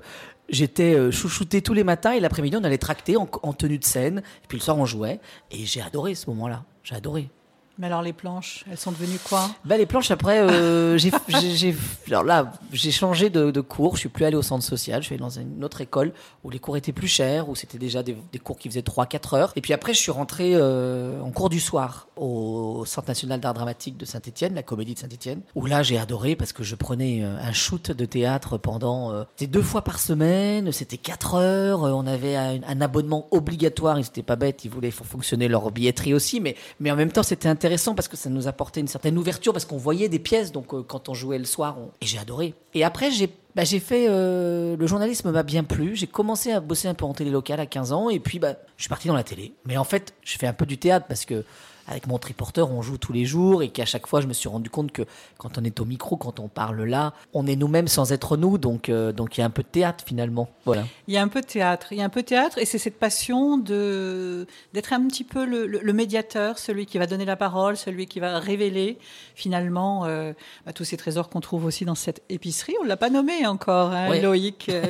j'étais 0.51 0.95
euh, 0.95 1.11
chouchouté 1.11 1.63
tous 1.63 1.75
les 1.75 1.83
matins 1.83 2.13
et 2.13 2.21
l'après-midi 2.21 2.57
on 2.61 2.65
allait 2.65 2.79
tracter 2.79 3.17
en, 3.17 3.29
en, 3.43 3.53
tenue 3.55 3.79
de 3.79 3.85
scène. 3.85 4.19
Et 4.19 4.47
puis 4.47 4.59
le 4.59 4.63
soir 4.63 4.77
on 4.77 4.87
jouait. 4.87 5.19
Et 5.51 5.65
j'ai 5.65 5.81
adoré 5.81 6.15
ce 6.15 6.29
moment-là. 6.31 6.63
J'ai 6.85 6.95
adoré. 6.95 7.31
Mais 7.79 7.89
alors 7.89 8.01
les 8.01 8.15
planches, 8.15 8.65
elles 8.71 8.79
sont 8.79 8.91
devenues 8.91 9.19
quoi? 9.29 9.51
Bah, 9.67 9.77
Les 9.77 9.85
planches, 9.85 10.11
après, 10.11 10.41
euh, 10.41 10.97
j'ai, 11.29 11.75
alors 12.09 12.25
là, 12.25 12.53
j'ai 12.73 12.91
changé 12.91 13.29
de, 13.29 13.61
cours. 13.61 13.97
Je 13.97 14.01
suis 14.01 14.09
plus 14.09 14.25
allé 14.25 14.37
au 14.37 14.43
centre 14.43 14.65
social. 14.65 15.03
Je 15.03 15.07
suis 15.07 15.15
allé 15.15 15.21
dans 15.21 15.29
une 15.29 15.63
autre 15.63 15.83
école 15.83 16.13
où 16.43 16.51
les 16.51 16.59
cours 16.59 16.77
étaient 16.79 16.93
plus 16.93 17.09
chers, 17.09 17.49
où 17.49 17.55
c'était 17.55 17.79
déjà 17.79 18.03
des, 18.03 18.17
cours 18.43 18.59
qui 18.59 18.69
faisaient 18.69 18.81
3-4 18.81 19.37
heures. 19.37 19.53
Et 19.57 19.61
puis 19.61 19.75
après, 19.75 19.93
je 19.93 19.99
suis 19.99 20.11
rentré 20.11 20.53
euh, 20.55 21.21
en 21.21 21.31
cours 21.31 21.51
du 21.51 21.61
soir 21.61 22.09
au 22.17 22.85
Centre 22.87 23.09
national 23.09 23.41
d'art 23.41 23.53
dramatique 23.53 23.99
de 23.99 24.07
Saint-Etienne, 24.07 24.55
la 24.55 24.63
comédie 24.63 24.95
de 24.95 24.99
Saint-Etienne, 24.99 25.43
où 25.55 25.67
là, 25.67 25.83
j'ai 25.83 25.99
adoré 25.99 26.35
parce 26.35 26.55
que 26.55 26.63
je 26.63 26.77
prenais 26.77 27.23
euh, 27.23 27.37
un 27.39 27.53
shoot 27.53 27.91
de 27.91 28.05
théâtre 28.07 28.57
pendant... 28.57 29.13
Euh, 29.13 29.25
c'était 29.37 29.53
deux 29.53 29.63
fois 29.63 29.83
par 29.83 29.99
semaine, 29.99 30.73
c'était 30.73 30.97
4 30.97 31.35
heures. 31.35 31.83
On 31.83 32.07
avait 32.07 32.37
un, 32.37 32.61
un 32.67 32.81
abonnement 32.81 33.27
obligatoire. 33.33 33.99
Ils 33.99 34.03
n'étaient 34.03 34.23
pas 34.23 34.37
bêtes, 34.37 34.65
ils 34.65 34.71
voulaient 34.71 34.91
faire 34.91 35.07
fonctionner 35.07 35.49
leur 35.49 35.71
billetterie 35.71 36.15
aussi. 36.15 36.41
Mais, 36.41 36.57
mais 36.81 36.91
en 36.91 36.97
même 36.97 37.13
temps, 37.13 37.23
c'était 37.23 37.49
intéressant 37.49 37.66
intéressant 37.67 37.97
parce 37.97 38.07
que 38.07 38.17
ça 38.17 38.31
nous 38.31 38.47
apportait 38.47 38.79
une 38.79 38.87
certaine 38.87 39.19
ouverture 39.19 39.53
parce 39.53 39.65
qu'on 39.65 39.77
voyait 39.77 40.09
des 40.09 40.21
pièces. 40.21 40.53
Donc 40.53 40.73
euh, 40.73 40.85
quand 40.87 41.09
on 41.09 41.15
jouait 41.15 41.39
le 41.39 41.45
soir, 41.45 41.77
et 42.01 42.07
j'ai 42.07 42.19
adoré. 42.19 42.55
Et 42.75 42.85
après, 42.85 43.11
j'ai 43.11 43.29
bah, 43.57 43.65
fait 43.65 44.07
euh, 44.09 44.77
le 44.77 44.87
journalisme 44.87 45.33
m'a 45.33 45.43
bien 45.43 45.65
plu. 45.65 45.97
J'ai 45.97 46.07
commencé 46.07 46.53
à 46.53 46.61
bosser 46.61 46.87
un 46.87 46.95
peu 46.95 47.05
en 47.05 47.13
télé 47.13 47.31
locale 47.31 47.59
à 47.59 47.67
15 47.67 47.93
ans 47.93 48.09
et 48.09 48.21
puis 48.21 48.39
bah 48.39 48.55
je 48.77 48.85
suis 48.85 48.89
parti 48.89 49.09
dans 49.09 49.17
la 49.17 49.25
télé. 49.25 49.53
Mais 49.65 49.77
en 49.77 49.85
fait, 49.85 50.15
je 50.23 50.39
fais 50.39 50.47
un 50.47 50.53
peu 50.53 50.65
du 50.65 50.79
théâtre 50.79 51.07
parce 51.09 51.25
que 51.25 51.45
avec 51.89 52.07
mon 52.07 52.19
triporteur, 52.19 52.71
on 52.71 52.83
joue 52.83 52.99
tous 52.99 53.13
les 53.13 53.25
jours 53.25 53.63
et 53.63 53.69
qu'à 53.69 53.85
chaque 53.85 54.07
fois, 54.07 54.21
je 54.21 54.27
me 54.27 54.33
suis 54.33 54.49
rendu 54.49 54.71
compte 54.71 54.93
que 54.93 55.03
quand 55.39 55.59
on 55.59 55.65
est 55.65 55.81
au 55.81 55.85
micro, 55.85 56.17
quand 56.17 56.41
on 56.41 56.49
parle 56.49 56.83
là, 56.83 57.13
on 57.33 57.47
est 57.47 57.57
nous-mêmes 57.57 57.89
sans 57.89 58.13
être 58.13 58.37
nous. 58.37 58.59
Donc, 58.59 58.89
euh, 58.89 59.13
donc 59.13 59.37
il 59.37 59.41
y 59.41 59.43
a 59.43 59.47
un 59.47 59.51
peu 59.51 59.63
de 59.63 59.69
théâtre 59.69 60.05
finalement. 60.07 60.49
Voilà. 60.65 60.85
Il 61.07 61.15
y 61.15 61.17
a 61.17 61.23
un 61.23 61.29
peu 61.29 61.41
de 61.41 61.47
théâtre. 61.47 61.89
Il 61.93 61.99
y 61.99 62.03
a 62.03 62.05
un 62.05 62.09
peu 62.09 62.23
de 62.23 62.27
théâtre 62.27 62.59
et 62.59 62.65
c'est 62.65 62.79
cette 62.79 62.99
passion 62.99 63.57
de 63.59 64.47
d'être 64.73 64.93
un 64.93 65.07
petit 65.07 65.25
peu 65.25 65.45
le, 65.45 65.93
médiateur, 65.93 66.59
celui 66.59 66.87
qui 66.87 66.99
va 66.99 67.07
donner 67.07 67.25
la 67.25 67.37
parole, 67.37 67.77
celui 67.77 68.07
qui 68.07 68.21
va 68.21 68.39
révéler 68.39 68.99
finalement 69.35 70.05
euh, 70.05 70.33
bah, 70.67 70.73
tous 70.73 70.85
ces 70.85 70.97
trésors 70.97 71.31
qu'on 71.31 71.41
trouve 71.41 71.65
aussi 71.65 71.85
dans 71.85 71.95
cette 71.95 72.23
épicerie. 72.29 72.75
On 72.83 72.85
l'a 72.85 72.97
pas 72.97 73.11
nommé 73.11 73.47
encore, 73.47 73.93
hein, 73.93 74.19
Loïc. 74.21 74.71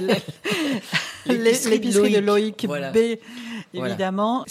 Euh, 1.29 1.43
l'épicerie 1.43 2.13
de 2.13 2.21
Loïc 2.21 2.69
B, 2.69 3.19
évidemment 3.75 4.45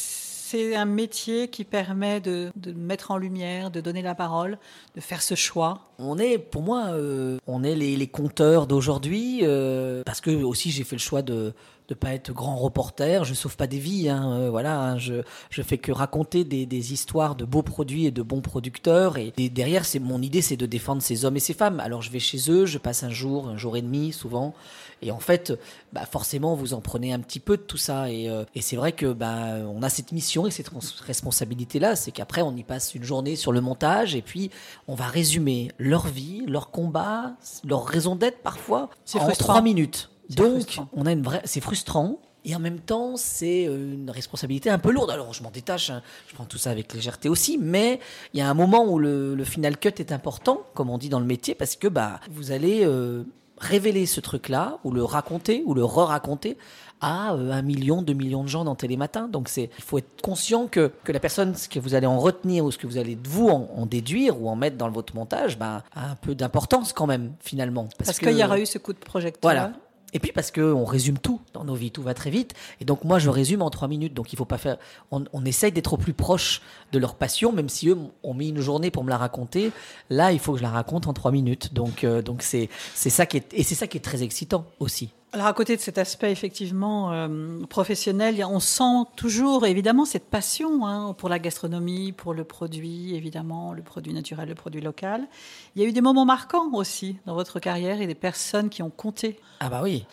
c'est 0.47 0.75
un 0.75 0.85
métier 0.85 1.47
qui 1.47 1.63
permet 1.63 2.21
de, 2.21 2.51
mettre 2.75 3.09
en 3.09 3.17
lumière, 3.17 3.71
de 3.71 3.81
donner 3.81 4.03
la 4.03 4.13
parole, 4.13 4.59
de 4.95 5.01
faire 5.01 5.23
ce 5.23 5.33
choix. 5.33 5.89
On 5.97 6.19
est, 6.19 6.37
pour 6.37 6.61
moi, 6.61 6.89
euh, 6.89 7.39
on 7.47 7.63
est 7.63 7.73
les, 7.73 8.07
conteurs 8.07 8.67
d'aujourd'hui, 8.67 9.39
euh, 9.41 10.03
parce 10.05 10.21
que 10.21 10.29
aussi 10.29 10.69
j'ai 10.69 10.83
fait 10.83 10.97
le 10.97 11.01
choix 11.01 11.23
de 11.23 11.53
de 11.87 11.93
pas 11.93 12.13
être 12.13 12.31
grand 12.31 12.55
reporter, 12.55 13.23
je 13.25 13.33
sauve 13.33 13.55
pas 13.55 13.67
des 13.67 13.79
vies, 13.79 14.09
hein, 14.09 14.31
euh, 14.39 14.49
voilà, 14.49 14.79
hein, 14.79 14.97
je 14.97 15.21
je 15.49 15.61
fais 15.61 15.77
que 15.77 15.91
raconter 15.91 16.43
des, 16.43 16.65
des, 16.65 16.93
histoires 16.93 17.35
de 17.35 17.45
beaux 17.45 17.61
produits 17.61 18.05
et 18.05 18.11
de 18.11 18.21
bons 18.21 18.41
producteurs 18.41 19.17
et, 19.17 19.31
derrière 19.49 19.85
c'est 19.85 19.99
mon 19.99 20.21
idée 20.21 20.41
c'est 20.41 20.57
de 20.57 20.65
défendre 20.65 21.01
ces 21.01 21.25
hommes 21.25 21.37
et 21.37 21.39
ces 21.41 21.53
femmes. 21.53 21.79
Alors 21.79 22.01
je 22.01 22.11
vais 22.11 22.19
chez 22.19 22.49
eux, 22.49 22.65
je 22.65 22.77
passe 22.77 23.03
un 23.03 23.09
jour, 23.09 23.47
un 23.47 23.57
jour 23.57 23.77
et 23.77 23.81
demi 23.81 24.11
souvent 24.11 24.53
et 25.01 25.11
en 25.11 25.19
fait, 25.19 25.53
bah 25.93 26.05
forcément, 26.05 26.55
vous 26.55 26.73
en 26.73 26.81
prenez 26.81 27.13
un 27.13 27.19
petit 27.19 27.39
peu 27.39 27.57
de 27.57 27.61
tout 27.61 27.77
ça. 27.77 28.09
Et, 28.09 28.29
euh, 28.29 28.43
et 28.55 28.61
c'est 28.61 28.75
vrai 28.75 28.91
que 28.91 29.13
bah, 29.13 29.57
on 29.67 29.83
a 29.83 29.89
cette 29.89 30.11
mission 30.11 30.47
et 30.47 30.51
cette 30.51 30.71
responsabilité-là, 31.01 31.95
c'est 31.95 32.11
qu'après, 32.11 32.41
on 32.41 32.55
y 32.55 32.63
passe 32.63 32.95
une 32.95 33.03
journée 33.03 33.35
sur 33.35 33.51
le 33.51 33.61
montage 33.61 34.15
et 34.15 34.21
puis 34.21 34.49
on 34.87 34.95
va 34.95 35.05
résumer 35.05 35.71
leur 35.77 36.07
vie, 36.07 36.43
leur 36.47 36.71
combat, 36.71 37.33
leur 37.63 37.85
raison 37.85 38.15
d'être 38.15 38.41
parfois 38.41 38.89
en 39.13 39.27
trois 39.31 39.61
minutes. 39.61 40.09
Donc, 40.29 40.79
on 40.93 41.05
a 41.05 41.11
une 41.11 41.23
vraie, 41.23 41.41
c'est 41.45 41.61
frustrant. 41.61 42.19
Et 42.47 42.55
en 42.55 42.59
même 42.59 42.79
temps, 42.79 43.17
c'est 43.17 43.65
euh, 43.67 43.93
une 43.95 44.11
responsabilité 44.11 44.69
un 44.69 44.77
peu 44.77 44.91
lourde. 44.91 45.09
Alors, 45.09 45.33
je 45.33 45.41
m'en 45.41 45.49
détache, 45.49 45.89
hein. 45.89 46.03
je 46.27 46.35
prends 46.35 46.45
tout 46.45 46.59
ça 46.59 46.69
avec 46.69 46.93
légèreté 46.93 47.27
aussi, 47.27 47.57
mais 47.57 47.99
il 48.33 48.39
y 48.39 48.41
a 48.43 48.49
un 48.49 48.53
moment 48.53 48.85
où 48.85 48.99
le, 48.99 49.33
le, 49.33 49.43
final 49.43 49.77
cut 49.77 49.93
est 49.97 50.11
important, 50.11 50.61
comme 50.75 50.91
on 50.91 50.99
dit 50.99 51.09
dans 51.09 51.19
le 51.19 51.25
métier, 51.25 51.55
parce 51.55 51.75
que 51.75 51.87
bah, 51.87 52.19
vous 52.29 52.51
allez 52.51 52.85
euh, 52.85 53.23
révéler 53.57 54.05
ce 54.05 54.19
truc-là, 54.19 54.77
ou 54.83 54.91
le 54.91 55.03
raconter, 55.03 55.63
ou 55.65 55.73
le 55.73 55.83
re-raconter 55.83 56.55
à 57.01 57.33
euh, 57.33 57.51
un 57.51 57.61
million, 57.61 58.01
deux 58.01 58.13
millions 58.13 58.43
de 58.43 58.49
gens 58.49 58.63
dans 58.63 58.75
Télématin. 58.75 59.27
Donc 59.27 59.49
c'est, 59.49 59.69
il 59.77 59.83
faut 59.83 59.97
être 59.97 60.21
conscient 60.21 60.67
que, 60.67 60.91
que 61.03 61.11
la 61.11 61.19
personne, 61.19 61.55
ce 61.55 61.69
que 61.69 61.79
vous 61.79 61.93
allez 61.93 62.07
en 62.07 62.19
retenir 62.19 62.65
ou 62.65 62.71
ce 62.71 62.77
que 62.77 62.87
vous 62.87 62.97
allez 62.97 63.17
vous 63.23 63.47
en, 63.49 63.85
déduire 63.85 64.41
ou 64.41 64.49
en 64.49 64.55
mettre 64.55 64.77
dans 64.77 64.89
votre 64.89 65.15
montage, 65.15 65.57
ben, 65.57 65.83
a 65.93 66.11
un 66.11 66.15
peu 66.15 66.35
d'importance 66.35 66.93
quand 66.93 67.07
même 67.07 67.33
finalement. 67.41 67.87
Parce, 67.97 68.19
qu'il 68.19 68.37
y 68.37 68.43
aura 68.43 68.59
eu 68.59 68.65
ce 68.65 68.77
coup 68.77 68.93
de 68.93 68.99
projecteur. 68.99 69.41
Voilà. 69.41 69.73
Et 70.13 70.19
puis 70.19 70.31
parce 70.31 70.51
qu'on 70.51 70.85
résume 70.85 71.17
tout 71.17 71.41
dans 71.53 71.65
nos 71.65 71.75
vies, 71.75 71.91
tout 71.91 72.01
va 72.01 72.13
très 72.13 72.29
vite. 72.29 72.53
Et 72.79 72.85
donc 72.85 73.03
moi, 73.03 73.19
je 73.19 73.29
résume 73.29 73.61
en 73.61 73.69
trois 73.69 73.87
minutes. 73.87 74.13
Donc 74.13 74.31
il 74.31 74.37
faut 74.37 74.45
pas 74.45 74.57
faire. 74.57 74.77
On, 75.11 75.45
essaye 75.45 75.71
d'être 75.71 75.93
au 75.93 75.97
plus 75.97 76.13
proche 76.13 76.61
de 76.91 76.99
leur 76.99 77.15
passion, 77.15 77.51
même 77.51 77.69
si 77.69 77.89
eux 77.89 77.97
ont 78.23 78.33
mis 78.33 78.49
une 78.49 78.61
journée 78.61 78.91
pour 78.91 79.03
me 79.03 79.09
la 79.09 79.17
raconter. 79.17 79.71
Là, 80.09 80.31
il 80.31 80.39
faut 80.39 80.53
que 80.53 80.59
je 80.59 80.63
la 80.63 80.69
raconte 80.69 81.07
en 81.07 81.13
trois 81.13 81.31
minutes. 81.31 81.73
Donc 81.73 82.03
euh, 82.03 82.21
donc 82.21 82.41
c'est 82.41 82.69
c'est 82.93 83.09
ça 83.09 83.25
qui 83.25 83.37
est 83.37 83.53
et 83.53 83.63
c'est 83.63 83.75
ça 83.75 83.87
qui 83.87 83.97
est 83.97 84.01
très 84.01 84.23
excitant 84.23 84.65
aussi. 84.79 85.11
Alors 85.35 85.47
à 85.47 85.53
côté 85.53 85.75
de 85.75 85.81
cet 85.81 85.97
aspect 85.97 86.31
effectivement 86.31 87.11
euh, 87.11 87.59
professionnel, 87.67 88.41
on 88.49 88.61
sent 88.61 89.03
toujours 89.17 89.65
évidemment 89.65 90.05
cette 90.05 90.29
passion 90.29 90.87
hein, 90.87 91.13
pour 91.17 91.27
la 91.27 91.39
gastronomie, 91.39 92.13
pour 92.13 92.33
le 92.33 92.45
produit 92.45 93.13
évidemment, 93.17 93.73
le 93.73 93.81
produit 93.81 94.13
naturel, 94.13 94.47
le 94.47 94.55
produit 94.55 94.79
local. 94.79 95.27
Il 95.75 95.81
y 95.81 95.85
a 95.85 95.89
eu 95.89 95.91
des 95.91 95.99
moments 95.99 96.23
marquants 96.23 96.71
aussi 96.71 97.17
dans 97.25 97.33
votre 97.33 97.59
carrière 97.59 97.99
et 97.99 98.07
des 98.07 98.15
personnes 98.15 98.69
qui 98.69 98.81
ont 98.81 98.89
compté. 98.89 99.37
Ah 99.59 99.67
bah 99.67 99.81
oui, 99.83 100.05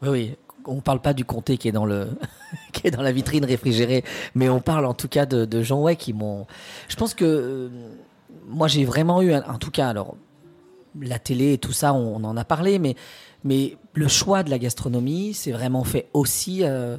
oui 0.00 0.08
oui. 0.08 0.36
On 0.64 0.76
ne 0.76 0.80
parle 0.80 1.00
pas 1.00 1.12
du 1.12 1.26
comté 1.26 1.58
qui 1.58 1.68
est 1.68 1.72
dans 1.72 1.84
le 1.84 2.08
qui 2.72 2.86
est 2.86 2.90
dans 2.90 3.02
la 3.02 3.12
vitrine 3.12 3.44
réfrigérée, 3.44 4.02
mais 4.34 4.48
on 4.48 4.60
parle 4.60 4.86
en 4.86 4.94
tout 4.94 5.08
cas 5.08 5.26
de, 5.26 5.62
gens 5.62 5.82
ouais 5.82 5.96
qui 5.96 6.14
m'ont. 6.14 6.46
Je 6.88 6.96
pense 6.96 7.12
que 7.12 7.26
euh, 7.26 7.68
moi 8.48 8.66
j'ai 8.66 8.86
vraiment 8.86 9.20
eu 9.20 9.34
en 9.34 9.58
tout 9.58 9.70
cas 9.70 9.90
alors 9.90 10.16
la 11.00 11.18
télé 11.18 11.54
et 11.54 11.58
tout 11.58 11.72
ça 11.72 11.92
on 11.92 12.22
en 12.24 12.36
a 12.36 12.44
parlé, 12.44 12.78
mais 12.78 12.96
mais 13.44 13.76
le 13.94 14.08
choix 14.08 14.42
de 14.42 14.50
la 14.50 14.58
gastronomie, 14.58 15.34
c'est 15.34 15.52
vraiment 15.52 15.84
fait 15.84 16.08
aussi 16.12 16.60
euh, 16.62 16.98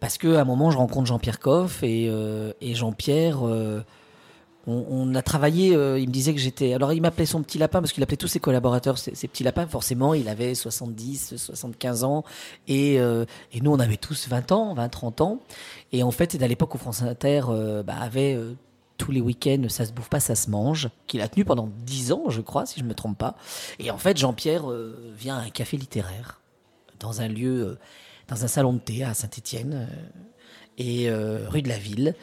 parce 0.00 0.18
qu'à 0.18 0.40
un 0.40 0.44
moment, 0.44 0.70
je 0.70 0.78
rencontre 0.78 1.06
Jean-Pierre 1.06 1.40
Coff 1.40 1.82
et, 1.82 2.08
euh, 2.08 2.52
Jean-Pierre, 2.60 3.46
euh, 3.46 3.82
on, 4.68 5.12
a 5.16 5.22
travaillé, 5.22 5.70
il 5.70 6.06
me 6.06 6.12
disait 6.12 6.32
que 6.32 6.38
j'étais... 6.38 6.72
Alors, 6.72 6.92
il 6.92 7.02
m'appelait 7.02 7.26
son 7.26 7.42
petit 7.42 7.58
lapin 7.58 7.80
parce 7.80 7.92
qu'il 7.92 8.00
appelait 8.04 8.16
tous 8.16 8.28
ses 8.28 8.38
collaborateurs 8.38 8.96
ses, 8.96 9.10
petits 9.10 9.42
lapins. 9.42 9.66
Forcément, 9.66 10.14
il 10.14 10.28
avait 10.28 10.54
70, 10.54 11.34
75 11.36 12.04
ans 12.04 12.22
et, 12.68 12.94
et, 12.94 13.60
nous, 13.60 13.72
on 13.72 13.80
avait 13.80 13.96
tous 13.96 14.28
20 14.28 14.52
ans, 14.52 14.74
20, 14.74 14.88
30 14.88 15.20
ans. 15.20 15.40
Et 15.90 16.04
en 16.04 16.12
fait, 16.12 16.30
c'est 16.30 16.42
à 16.44 16.46
l'époque 16.46 16.76
où 16.76 16.78
France 16.78 17.02
Inter 17.02 17.42
bah, 17.84 17.96
avait 18.00 18.38
tous 19.02 19.10
les 19.10 19.20
week-ends, 19.20 19.64
ça 19.68 19.84
se 19.84 19.92
bouffe 19.92 20.08
pas, 20.08 20.20
ça 20.20 20.36
se 20.36 20.48
mange, 20.48 20.88
qu'il 21.08 21.22
a 21.22 21.28
tenu 21.28 21.44
pendant 21.44 21.68
dix 21.84 22.12
ans, 22.12 22.26
je 22.28 22.40
crois, 22.40 22.66
si 22.66 22.78
je 22.78 22.84
me 22.84 22.94
trompe 22.94 23.18
pas. 23.18 23.34
Et 23.80 23.90
en 23.90 23.98
fait, 23.98 24.16
Jean-Pierre 24.16 24.70
euh, 24.70 25.12
vient 25.18 25.36
à 25.38 25.40
un 25.40 25.50
café 25.50 25.76
littéraire, 25.76 26.40
dans 27.00 27.20
un 27.20 27.26
lieu, 27.26 27.66
euh, 27.66 27.78
dans 28.28 28.44
un 28.44 28.46
salon 28.46 28.74
de 28.74 28.78
thé 28.78 29.02
à 29.02 29.12
Saint-Étienne, 29.12 29.88
euh, 29.90 29.96
et 30.78 31.10
rue 31.48 31.62
de 31.62 31.68
la 31.68 31.78
Ville, 31.78 32.14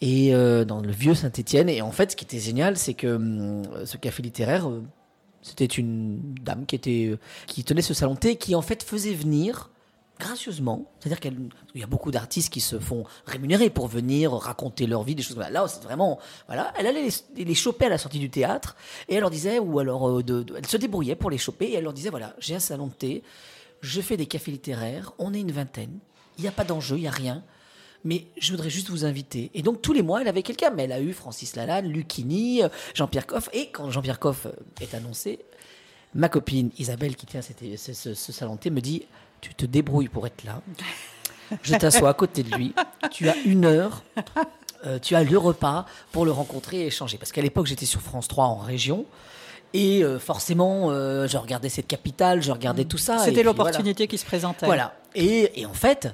et 0.00 0.32
dans 0.32 0.80
le 0.80 0.90
vieux 0.90 1.14
Saint-Étienne. 1.14 1.68
Et 1.68 1.82
en 1.82 1.92
fait, 1.92 2.12
ce 2.12 2.16
qui 2.16 2.24
était 2.24 2.40
génial, 2.40 2.76
c'est 2.76 2.94
que 2.94 3.14
hum, 3.14 3.62
ce 3.84 3.96
café 3.98 4.22
littéraire, 4.22 4.68
c'était 5.42 5.66
une 5.66 6.34
dame 6.42 6.66
qui 6.66 6.74
était, 6.74 7.16
qui 7.46 7.62
tenait 7.62 7.82
ce 7.82 7.94
salon 7.94 8.14
de 8.14 8.18
thé, 8.18 8.36
qui 8.36 8.54
en 8.54 8.62
fait 8.62 8.82
faisait 8.82 9.14
venir 9.14 9.70
gracieusement. 10.22 10.90
C'est-à-dire 11.00 11.20
qu'il 11.20 11.50
y 11.74 11.82
a 11.82 11.86
beaucoup 11.86 12.10
d'artistes 12.10 12.52
qui 12.52 12.60
se 12.60 12.78
font 12.78 13.04
rémunérer 13.26 13.70
pour 13.70 13.88
venir 13.88 14.32
raconter 14.32 14.86
leur 14.86 15.02
vie, 15.02 15.14
des 15.14 15.22
choses 15.22 15.34
comme 15.34 15.44
ça. 15.44 15.50
Là, 15.50 15.66
c'est 15.68 15.82
vraiment, 15.82 16.18
voilà, 16.46 16.72
elle 16.78 16.86
allait 16.86 17.08
les, 17.36 17.54
choper 17.54 17.86
à 17.86 17.88
la 17.88 17.98
sortie 17.98 18.18
du 18.18 18.30
théâtre 18.30 18.76
et 19.08 19.14
elle 19.14 19.20
leur 19.20 19.30
disait, 19.30 19.58
ou 19.58 19.78
alors, 19.78 20.08
euh, 20.08 20.22
elle 20.56 20.66
se 20.66 20.76
débrouillait 20.76 21.16
pour 21.16 21.30
les 21.30 21.38
choper 21.38 21.66
et 21.66 21.74
elle 21.74 21.84
leur 21.84 21.92
disait, 21.92 22.10
voilà, 22.10 22.34
j'ai 22.38 22.54
un 22.54 22.60
salon 22.60 22.86
de 22.86 22.92
thé, 22.92 23.22
je 23.80 24.00
fais 24.00 24.16
des 24.16 24.26
cafés 24.26 24.52
littéraires, 24.52 25.12
on 25.18 25.34
est 25.34 25.40
une 25.40 25.52
vingtaine, 25.52 25.98
il 26.38 26.42
n'y 26.42 26.48
a 26.48 26.52
pas 26.52 26.64
d'enjeu, 26.64 26.96
il 26.96 27.02
n'y 27.02 27.08
a 27.08 27.12
rien. 27.12 27.42
Mais 28.04 28.26
je 28.36 28.50
voudrais 28.50 28.70
juste 28.70 28.90
vous 28.90 29.04
inviter. 29.04 29.52
Et 29.54 29.62
donc 29.62 29.80
tous 29.80 29.92
les 29.92 30.02
mois, 30.02 30.20
elle 30.20 30.26
avait 30.26 30.42
quelqu'un. 30.42 30.70
Mais 30.70 30.84
elle 30.84 30.92
a 30.92 31.00
eu 31.00 31.12
Francis 31.12 31.54
Lalanne, 31.54 31.86
Lucini, 31.86 32.62
Jean-Pierre 32.94 33.28
Coff. 33.28 33.48
Et 33.52 33.70
quand 33.70 33.92
Jean-Pierre 33.92 34.18
Coff 34.18 34.48
est 34.80 34.92
annoncé, 34.94 35.38
ma 36.12 36.28
copine 36.28 36.70
Isabelle, 36.78 37.14
qui 37.14 37.26
tient 37.26 37.42
ce 37.42 38.14
salon 38.14 38.56
de 38.56 38.60
thé, 38.60 38.70
me 38.70 38.80
dit 38.80 39.06
tu 39.42 39.54
te 39.54 39.66
débrouilles 39.66 40.08
pour 40.08 40.26
être 40.26 40.44
là. 40.44 40.62
Je 41.62 41.74
t'assois 41.74 42.08
à 42.08 42.14
côté 42.14 42.42
de 42.42 42.54
lui. 42.56 42.74
Tu 43.10 43.28
as 43.28 43.36
une 43.44 43.66
heure. 43.66 44.02
Euh, 44.86 44.98
tu 44.98 45.14
as 45.14 45.22
le 45.22 45.36
repas 45.36 45.84
pour 46.12 46.24
le 46.24 46.32
rencontrer 46.32 46.80
et 46.80 46.86
échanger. 46.86 47.18
Parce 47.18 47.30
qu'à 47.30 47.42
l'époque, 47.42 47.66
j'étais 47.66 47.84
sur 47.84 48.00
France 48.00 48.26
3 48.28 48.46
en 48.46 48.56
région. 48.56 49.04
Et 49.74 50.02
euh, 50.02 50.18
forcément, 50.18 50.90
euh, 50.90 51.26
je 51.26 51.36
regardais 51.36 51.68
cette 51.68 51.86
capitale, 51.86 52.42
je 52.42 52.52
regardais 52.52 52.84
tout 52.84 52.98
ça. 52.98 53.18
C'était 53.18 53.42
l'opportunité 53.42 54.06
qui 54.06 54.18
se 54.18 54.24
présentait. 54.24 54.66
Voilà. 54.66 54.94
Et, 55.14 55.60
et 55.60 55.66
en 55.66 55.72
fait, 55.72 56.08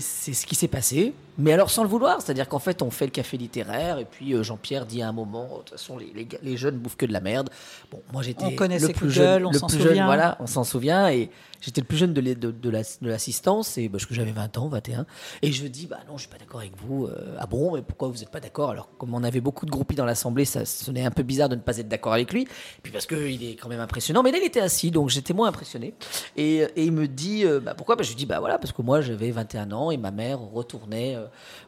c'est 0.00 0.34
ce 0.34 0.46
qui 0.46 0.54
s'est 0.54 0.68
passé 0.68 1.12
mais 1.38 1.52
alors 1.52 1.70
sans 1.70 1.84
le 1.84 1.88
vouloir, 1.88 2.20
c'est-à-dire 2.20 2.48
qu'en 2.48 2.58
fait 2.58 2.82
on 2.82 2.90
fait 2.90 3.04
le 3.04 3.12
café 3.12 3.36
littéraire 3.36 3.98
et 3.98 4.04
puis 4.04 4.34
euh, 4.34 4.42
Jean-Pierre 4.42 4.86
dit 4.86 5.02
à 5.02 5.08
un 5.08 5.12
moment, 5.12 5.44
de 5.44 5.54
toute 5.58 5.70
façon 5.70 5.96
les, 5.96 6.12
les, 6.12 6.26
les, 6.42 6.56
jeunes 6.56 6.78
bouffent 6.78 6.96
que 6.96 7.06
de 7.06 7.12
la 7.12 7.20
merde. 7.20 7.48
Bon, 7.92 8.02
moi 8.12 8.22
j'étais 8.22 8.50
le 8.50 8.92
plus 8.92 9.10
jeune, 9.10 9.46
on 9.46 9.52
s'en 9.52 9.68
souvient. 9.68 10.04
voilà, 10.04 10.36
on 10.40 10.48
s'en 10.48 10.64
souvient 10.64 11.08
et 11.10 11.30
j'étais 11.60 11.80
le 11.80 11.86
plus 11.86 11.96
jeune 11.96 12.12
de, 12.12 12.20
de, 12.20 12.50
de 12.50 13.08
l'assistance 13.08 13.78
et 13.78 13.88
parce 13.88 14.04
que 14.04 14.14
j'avais 14.14 14.32
20 14.32 14.58
ans, 14.58 14.66
21 14.66 15.06
et 15.42 15.52
je 15.52 15.64
dis 15.68 15.86
bah 15.86 15.98
non 16.08 16.16
je 16.16 16.22
suis 16.22 16.28
pas 16.28 16.38
d'accord 16.38 16.58
avec 16.58 16.72
vous. 16.76 17.06
Euh, 17.06 17.36
ah 17.38 17.46
bon 17.46 17.76
mais 17.76 17.82
pourquoi 17.82 18.08
vous 18.08 18.18
n'êtes 18.18 18.30
pas 18.30 18.40
d'accord? 18.40 18.70
Alors 18.70 18.88
comme 18.98 19.14
on 19.14 19.22
avait 19.22 19.40
beaucoup 19.40 19.64
de 19.64 19.70
groupies 19.70 19.94
dans 19.94 20.04
l'assemblée, 20.04 20.44
ça 20.44 20.64
sonnait 20.64 21.04
un 21.04 21.12
peu 21.12 21.22
bizarre 21.22 21.48
de 21.48 21.54
ne 21.54 21.60
pas 21.60 21.78
être 21.78 21.88
d'accord 21.88 22.14
avec 22.14 22.32
lui. 22.32 22.42
Et 22.42 22.82
puis 22.82 22.90
parce 22.90 23.06
qu'il 23.06 23.44
est 23.44 23.54
quand 23.54 23.68
même 23.68 23.80
impressionnant, 23.80 24.24
mais 24.24 24.32
là 24.32 24.38
il 24.38 24.44
était 24.44 24.60
assis 24.60 24.90
donc 24.90 25.08
j'étais 25.08 25.34
moins 25.34 25.46
impressionné 25.46 25.94
et, 26.36 26.66
et 26.74 26.84
il 26.84 26.92
me 26.92 27.06
dit 27.06 27.44
euh, 27.44 27.60
bah, 27.60 27.74
pourquoi? 27.74 27.94
Bah, 27.94 28.02
je 28.02 28.08
lui 28.08 28.16
dis 28.16 28.26
bah 28.26 28.40
voilà 28.40 28.58
parce 28.58 28.72
que 28.72 28.82
moi 28.82 29.02
j'avais 29.02 29.30
21 29.30 29.67
et 29.90 29.96
ma 29.96 30.10
mère 30.10 30.40
retournait 30.40 31.16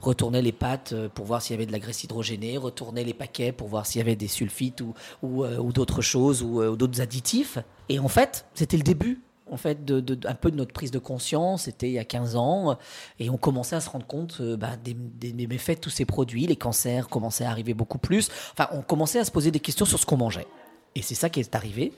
retournait 0.00 0.42
les 0.42 0.52
pâtes 0.52 0.92
euh, 0.92 1.08
pour 1.08 1.24
voir 1.26 1.42
s'il 1.42 1.54
y 1.54 1.58
avait 1.58 1.66
de 1.66 1.72
la 1.72 1.78
graisse 1.78 2.04
hydrogénée, 2.04 2.58
retournait 2.58 3.04
les 3.04 3.14
paquets 3.14 3.52
pour 3.52 3.68
voir 3.68 3.86
s'il 3.86 3.98
y 3.98 4.02
avait 4.02 4.16
des 4.16 4.28
sulfites 4.28 4.82
ou, 5.22 5.44
euh, 5.44 5.72
d'autres 5.72 6.02
choses 6.02 6.42
euh, 6.42 6.70
ou, 6.70 6.76
d'autres 6.76 7.00
additifs. 7.00 7.58
Et 7.88 7.98
en 7.98 8.08
fait, 8.08 8.46
c'était 8.54 8.76
le 8.76 8.82
début 8.82 9.22
en 9.50 9.56
fait, 9.56 9.84
de, 9.84 10.16
un 10.28 10.34
peu 10.34 10.52
de 10.52 10.56
notre 10.56 10.72
prise 10.72 10.92
de 10.92 11.00
conscience. 11.00 11.64
C'était 11.64 11.88
il 11.88 11.94
y 11.94 11.98
a 11.98 12.04
15 12.04 12.36
ans. 12.36 12.78
Et 13.18 13.30
on 13.30 13.36
commençait 13.36 13.74
à 13.74 13.80
se 13.80 13.90
rendre 13.90 14.06
compte 14.06 14.40
bah, 14.40 14.76
des, 14.76 14.94
des, 14.94 15.46
méfaits 15.48 15.74
de 15.74 15.80
tous 15.80 15.90
ces 15.90 16.04
produits. 16.04 16.46
Les 16.46 16.54
cancers 16.54 17.08
commençaient 17.08 17.44
à 17.44 17.50
arriver 17.50 17.74
beaucoup 17.74 17.98
plus. 17.98 18.28
Enfin, 18.52 18.68
on 18.70 18.82
commençait 18.82 19.18
à 19.18 19.24
se 19.24 19.32
poser 19.32 19.50
des 19.50 19.58
questions 19.58 19.86
sur 19.86 19.98
ce 19.98 20.06
qu'on 20.06 20.18
mangeait. 20.18 20.46
Et 20.94 21.02
c'est 21.02 21.16
ça 21.16 21.30
qui 21.30 21.40
est 21.40 21.54
arrivé. 21.56 21.92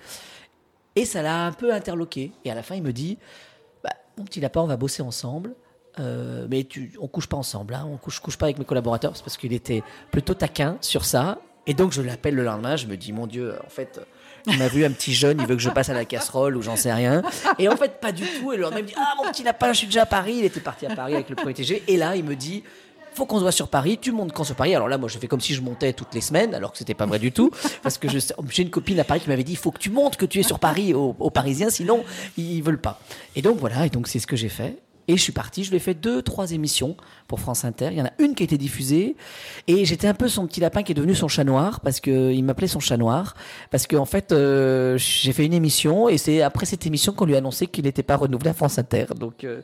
Et 0.96 1.04
ça 1.04 1.20
l'a 1.20 1.44
un 1.44 1.52
peu 1.52 1.74
interloqué. 1.74 2.32
Et 2.46 2.50
à 2.50 2.54
la 2.54 2.62
fin, 2.62 2.74
il 2.74 2.82
me 2.82 2.92
dit 2.94 3.18
bah, 3.84 3.92
Mon 4.16 4.24
petit 4.24 4.40
lapin, 4.40 4.62
on 4.62 4.66
va 4.66 4.78
bosser 4.78 5.02
ensemble. 5.02 5.54
Euh, 5.98 6.46
mais 6.50 6.64
tu, 6.64 6.94
on 7.00 7.06
couche 7.06 7.26
pas 7.26 7.36
ensemble, 7.36 7.74
hein. 7.74 7.86
on 7.90 7.96
couche, 7.98 8.20
couche 8.20 8.38
pas 8.38 8.46
avec 8.46 8.58
mes 8.58 8.64
collaborateurs, 8.64 9.14
c'est 9.14 9.22
parce 9.22 9.36
qu'il 9.36 9.52
était 9.52 9.82
plutôt 10.10 10.34
taquin 10.34 10.78
sur 10.80 11.04
ça. 11.04 11.38
Et 11.66 11.74
donc 11.74 11.92
je 11.92 12.02
l'appelle 12.02 12.34
le 12.34 12.44
lendemain, 12.44 12.76
je 12.76 12.86
me 12.86 12.96
dis 12.96 13.12
mon 13.12 13.26
Dieu, 13.26 13.54
en 13.64 13.68
fait, 13.68 14.00
il 14.46 14.58
m'a 14.58 14.68
vu 14.68 14.84
un 14.84 14.90
petit 14.90 15.12
jeune, 15.12 15.38
il 15.40 15.46
veut 15.46 15.54
que 15.54 15.62
je 15.62 15.70
passe 15.70 15.90
à 15.90 15.94
la 15.94 16.04
casserole 16.04 16.56
ou 16.56 16.62
j'en 16.62 16.76
sais 16.76 16.92
rien. 16.92 17.22
Et 17.58 17.68
en 17.68 17.76
fait, 17.76 18.00
pas 18.00 18.10
du 18.10 18.24
tout. 18.24 18.52
Et 18.52 18.56
le 18.56 18.62
lendemain, 18.62 18.80
il 18.80 18.84
me 18.84 18.88
dit 18.88 18.94
Ah 18.96 19.14
mon 19.16 19.30
petit 19.30 19.44
lapin, 19.44 19.72
je 19.72 19.78
suis 19.78 19.86
déjà 19.86 20.02
à 20.02 20.06
Paris. 20.06 20.36
Il 20.38 20.44
était 20.44 20.60
parti 20.60 20.86
à 20.86 20.94
Paris 20.94 21.14
avec 21.14 21.28
le 21.28 21.36
premier 21.36 21.54
TG. 21.54 21.84
Et 21.86 21.96
là, 21.96 22.16
il 22.16 22.24
me 22.24 22.34
dit 22.34 22.64
faut 23.14 23.26
qu'on 23.26 23.36
se 23.36 23.42
voit 23.42 23.52
sur 23.52 23.68
Paris, 23.68 23.98
tu 24.00 24.10
montes 24.10 24.32
quand 24.32 24.44
sur 24.44 24.54
Paris? 24.54 24.74
Alors 24.74 24.88
là, 24.88 24.96
moi, 24.96 25.08
je 25.08 25.18
fais 25.18 25.28
comme 25.28 25.40
si 25.40 25.54
je 25.54 25.60
montais 25.60 25.92
toutes 25.92 26.14
les 26.14 26.22
semaines, 26.22 26.54
alors 26.54 26.72
que 26.72 26.78
c'était 26.78 26.94
pas 26.94 27.04
vrai 27.04 27.18
du 27.18 27.30
tout, 27.30 27.50
parce 27.82 27.98
que 27.98 28.08
j'ai 28.08 28.62
une 28.62 28.70
copine 28.70 28.98
à 29.00 29.04
Paris 29.04 29.20
qui 29.20 29.28
m'avait 29.28 29.44
dit, 29.44 29.54
faut 29.54 29.70
que 29.70 29.78
tu 29.78 29.90
montes, 29.90 30.16
que 30.16 30.24
tu 30.24 30.40
es 30.40 30.42
sur 30.42 30.58
Paris 30.58 30.94
aux, 30.94 31.14
aux 31.18 31.30
Parisiens, 31.30 31.68
sinon 31.68 32.04
ils 32.38 32.62
veulent 32.62 32.80
pas. 32.80 32.98
Et 33.36 33.42
donc 33.42 33.58
voilà, 33.58 33.86
et 33.86 33.90
donc 33.90 34.08
c'est 34.08 34.18
ce 34.18 34.26
que 34.26 34.36
j'ai 34.36 34.48
fait. 34.48 34.78
Et 35.12 35.18
je 35.18 35.22
suis 35.22 35.32
parti, 35.32 35.62
je 35.62 35.68
lui 35.68 35.76
ai 35.76 35.78
fait 35.78 35.92
deux, 35.92 36.22
trois 36.22 36.52
émissions 36.52 36.96
pour 37.28 37.38
France 37.38 37.66
Inter. 37.66 37.88
Il 37.92 37.98
y 37.98 38.00
en 38.00 38.06
a 38.06 38.12
une 38.18 38.34
qui 38.34 38.44
a 38.44 38.44
été 38.44 38.56
diffusée. 38.56 39.14
Et 39.66 39.84
j'étais 39.84 40.08
un 40.08 40.14
peu 40.14 40.26
son 40.26 40.46
petit 40.46 40.58
lapin 40.60 40.82
qui 40.82 40.92
est 40.92 40.94
devenu 40.94 41.14
son 41.14 41.28
chat 41.28 41.44
noir, 41.44 41.80
parce 41.80 42.00
qu'il 42.00 42.42
m'appelait 42.42 42.66
son 42.66 42.80
chat 42.80 42.96
noir. 42.96 43.34
Parce 43.70 43.86
qu'en 43.86 43.98
en 43.98 44.04
fait, 44.06 44.32
euh, 44.32 44.96
j'ai 44.96 45.34
fait 45.34 45.44
une 45.44 45.52
émission, 45.52 46.08
et 46.08 46.16
c'est 46.16 46.40
après 46.40 46.64
cette 46.64 46.86
émission 46.86 47.12
qu'on 47.12 47.26
lui 47.26 47.34
a 47.34 47.38
annoncé 47.38 47.66
qu'il 47.66 47.84
n'était 47.84 48.02
pas 48.02 48.16
renouvelé 48.16 48.48
à 48.48 48.54
France 48.54 48.78
Inter. 48.78 49.04
Donc, 49.14 49.44
euh, 49.44 49.60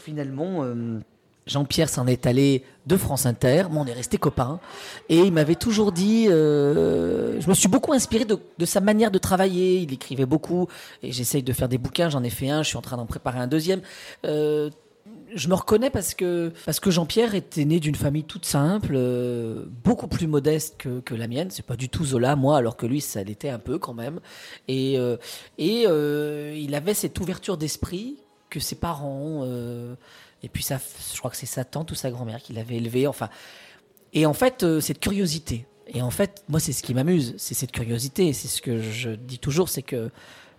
finalement... 0.00 0.64
Euh, 0.64 1.00
Jean-Pierre 1.46 1.88
s'en 1.88 2.06
est 2.06 2.26
allé 2.26 2.62
de 2.86 2.96
France 2.96 3.26
Inter, 3.26 3.64
mais 3.70 3.78
on 3.78 3.86
est 3.86 3.92
resté 3.92 4.18
copains. 4.18 4.60
Et 5.08 5.18
il 5.18 5.32
m'avait 5.32 5.54
toujours 5.54 5.92
dit, 5.92 6.26
euh, 6.28 7.40
je 7.40 7.48
me 7.48 7.54
suis 7.54 7.68
beaucoup 7.68 7.92
inspiré 7.92 8.24
de, 8.24 8.64
sa 8.64 8.80
manière 8.80 9.10
de 9.10 9.18
travailler. 9.18 9.78
Il 9.78 9.92
écrivait 9.92 10.26
beaucoup, 10.26 10.68
et 11.02 11.12
j'essaye 11.12 11.42
de 11.42 11.52
faire 11.52 11.68
des 11.68 11.78
bouquins. 11.78 12.10
J'en 12.10 12.22
ai 12.22 12.30
fait 12.30 12.50
un, 12.50 12.62
je 12.62 12.68
suis 12.68 12.76
en 12.76 12.82
train 12.82 12.96
d'en 12.96 13.06
préparer 13.06 13.38
un 13.38 13.46
deuxième. 13.46 13.80
Euh, 14.24 14.70
je 15.34 15.48
me 15.48 15.54
reconnais 15.54 15.88
parce 15.88 16.12
que 16.14 16.52
parce 16.66 16.78
que 16.78 16.90
Jean-Pierre 16.90 17.34
était 17.34 17.64
né 17.64 17.80
d'une 17.80 17.94
famille 17.94 18.24
toute 18.24 18.44
simple, 18.44 18.92
euh, 18.94 19.64
beaucoup 19.82 20.06
plus 20.06 20.26
modeste 20.26 20.74
que, 20.78 21.00
que 21.00 21.14
la 21.14 21.26
mienne. 21.26 21.50
C'est 21.50 21.64
pas 21.64 21.76
du 21.76 21.88
tout 21.88 22.04
Zola, 22.04 22.36
moi, 22.36 22.58
alors 22.58 22.76
que 22.76 22.86
lui, 22.86 23.00
ça 23.00 23.22
l'était 23.22 23.48
un 23.48 23.58
peu 23.58 23.78
quand 23.78 23.94
même. 23.94 24.20
Et 24.68 24.98
et 25.58 25.84
il 25.84 26.74
avait 26.74 26.94
cette 26.94 27.18
ouverture 27.20 27.56
d'esprit 27.56 28.18
que 28.50 28.60
ses 28.60 28.74
parents 28.74 29.46
et 30.42 30.48
puis 30.48 30.62
ça, 30.62 30.78
je 31.12 31.18
crois 31.18 31.30
que 31.30 31.36
c'est 31.36 31.46
sa 31.46 31.64
tante 31.64 31.90
ou 31.90 31.94
sa 31.94 32.10
grand-mère 32.10 32.42
qui 32.42 32.52
l'avait 32.52 32.76
élevé. 32.76 33.06
Enfin, 33.06 33.28
et 34.12 34.26
en 34.26 34.34
fait, 34.34 34.62
euh, 34.62 34.80
cette 34.80 35.00
curiosité. 35.00 35.66
Et 35.86 36.02
en 36.02 36.10
fait, 36.10 36.44
moi, 36.48 36.60
c'est 36.60 36.72
ce 36.72 36.82
qui 36.82 36.94
m'amuse, 36.94 37.34
c'est 37.38 37.54
cette 37.54 37.72
curiosité. 37.72 38.32
C'est 38.32 38.48
ce 38.48 38.62
que 38.62 38.80
je 38.80 39.10
dis 39.10 39.38
toujours, 39.38 39.68
c'est 39.68 39.82
que 39.82 40.10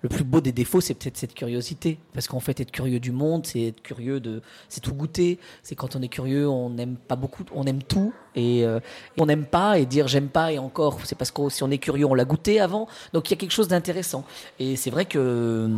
le 0.01 0.09
plus 0.09 0.25
beau 0.25 0.41
des 0.41 0.51
défauts, 0.51 0.81
c'est 0.81 0.93
peut-être 0.93 1.17
cette 1.17 1.33
curiosité. 1.33 1.97
Parce 2.13 2.27
qu'en 2.27 2.41
fait, 2.41 2.59
être 2.59 2.71
curieux 2.71 2.99
du 2.99 3.11
monde, 3.11 3.45
c'est 3.45 3.67
être 3.67 3.81
curieux 3.81 4.19
de, 4.19 4.41
c'est 4.67 4.81
tout 4.81 4.93
goûter. 4.93 5.39
C'est 5.63 5.75
quand 5.75 5.95
on 5.95 6.01
est 6.01 6.09
curieux, 6.09 6.47
on 6.47 6.69
n'aime 6.69 6.97
pas 6.97 7.15
beaucoup, 7.15 7.45
on 7.53 7.63
aime 7.65 7.81
tout 7.81 8.13
et 8.35 8.65
euh, 8.65 8.79
on 9.17 9.25
n'aime 9.25 9.45
pas 9.45 9.79
et 9.79 9.85
dire 9.85 10.07
j'aime 10.07 10.27
pas 10.27 10.51
et 10.51 10.59
encore, 10.59 10.99
c'est 11.05 11.17
parce 11.17 11.31
que 11.31 11.49
si 11.49 11.63
on 11.63 11.71
est 11.71 11.77
curieux, 11.77 12.05
on 12.05 12.15
l'a 12.15 12.25
goûté 12.25 12.59
avant. 12.59 12.87
Donc 13.13 13.29
il 13.29 13.33
y 13.33 13.35
a 13.35 13.37
quelque 13.37 13.51
chose 13.51 13.69
d'intéressant. 13.69 14.25
Et 14.59 14.75
c'est 14.75 14.89
vrai 14.89 15.05
que 15.05 15.69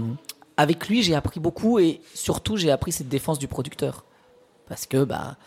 avec 0.57 0.87
lui, 0.87 1.03
j'ai 1.03 1.15
appris 1.15 1.39
beaucoup 1.39 1.79
et 1.79 2.01
surtout 2.13 2.57
j'ai 2.57 2.71
appris 2.71 2.91
cette 2.91 3.09
défense 3.09 3.39
du 3.39 3.47
producteur. 3.47 4.05
Parce 4.67 4.85
que 4.85 5.03
bah 5.03 5.37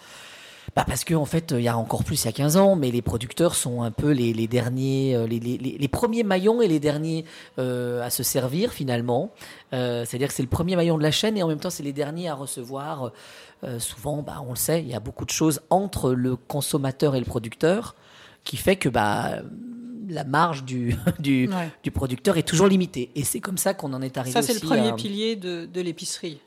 bah 0.76 0.84
parce 0.86 1.04
qu'en 1.04 1.22
en 1.22 1.24
fait, 1.24 1.52
il 1.56 1.62
y 1.62 1.68
a 1.68 1.76
encore 1.76 2.04
plus 2.04 2.22
il 2.22 2.26
y 2.26 2.28
a 2.28 2.32
15 2.32 2.56
ans, 2.56 2.76
mais 2.76 2.90
les 2.90 3.02
producteurs 3.02 3.54
sont 3.54 3.82
un 3.82 3.90
peu 3.90 4.10
les, 4.10 4.46
derniers, 4.46 5.16
euh, 5.16 5.26
les, 5.26 5.88
premiers 5.88 6.22
maillons 6.22 6.60
et 6.60 6.68
les 6.68 6.78
derniers 6.78 7.24
euh, 7.58 8.02
à 8.02 8.10
se 8.10 8.22
servir 8.22 8.70
finalement. 8.70 9.32
Euh, 9.72 10.04
C'est-à-dire 10.04 10.28
que 10.28 10.34
c'est 10.34 10.42
le 10.42 10.48
premier 10.48 10.76
maillon 10.76 10.98
de 10.98 11.02
la 11.02 11.10
chaîne 11.10 11.36
et 11.36 11.42
en 11.42 11.48
même 11.48 11.58
temps, 11.58 11.70
c'est 11.70 11.82
les 11.82 11.92
derniers 11.92 12.28
à 12.28 12.34
recevoir. 12.34 13.12
Souvent, 13.80 14.22
bah, 14.22 14.40
on 14.46 14.50
le 14.50 14.56
sait, 14.56 14.82
il 14.82 14.88
y 14.88 14.94
a 14.94 15.00
beaucoup 15.00 15.24
de 15.24 15.30
choses 15.30 15.62
entre 15.68 16.12
le 16.12 16.36
consommateur 16.36 17.16
et 17.16 17.18
le 17.18 17.26
producteur 17.26 17.96
qui 18.44 18.56
fait 18.56 18.76
que 18.76 18.88
bah, 18.88 19.40
la 20.08 20.24
marge 20.24 20.64
du, 20.64 20.94
du, 21.18 21.48
Ouais. 21.48 21.70
du 21.82 21.90
producteur 21.90 22.36
est 22.36 22.42
toujours 22.42 22.66
limitée. 22.68 23.10
Et 23.14 23.24
c'est 23.24 23.40
comme 23.40 23.58
ça 23.58 23.74
qu'on 23.74 23.92
en 23.94 24.02
est 24.02 24.16
arrivé 24.16 24.32
Ça, 24.32 24.42
c'est 24.42 24.54
le 24.54 24.60
premier 24.60 24.88
à- 24.88 24.92
pilier 24.94 25.36
de, 25.36 25.66
de 25.66 25.80
l'épicerie. 25.80 26.40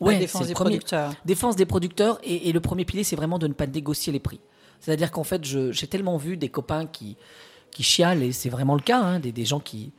Ouais, 0.00 0.14
la 0.14 0.20
défense 0.20 0.46
des 0.46 0.54
premier- 0.54 0.70
producteurs. 0.78 1.12
Défense 1.24 1.56
des 1.56 1.66
producteurs 1.66 2.18
et, 2.24 2.48
et 2.48 2.52
le 2.52 2.60
premier 2.60 2.84
pilier, 2.84 3.04
c'est 3.04 3.16
vraiment 3.16 3.38
de 3.38 3.46
ne 3.46 3.52
pas 3.52 3.66
négocier 3.66 4.12
les 4.12 4.20
prix. 4.20 4.40
C'est-à-dire 4.80 5.10
qu'en 5.10 5.24
fait, 5.24 5.44
j'ai 5.44 5.86
tellement 5.86 6.16
vu 6.16 6.36
des 6.38 6.48
copains 6.48 6.86
qui, 6.86 7.16
qui 7.70 7.82
chialent, 7.82 8.22
et 8.22 8.32
c'est 8.32 8.48
vraiment 8.48 8.74
le 8.74 8.80
cas, 8.80 9.00
hein, 9.00 9.20
des, 9.20 9.32
des 9.32 9.44
gens 9.44 9.60
qui... 9.60 9.92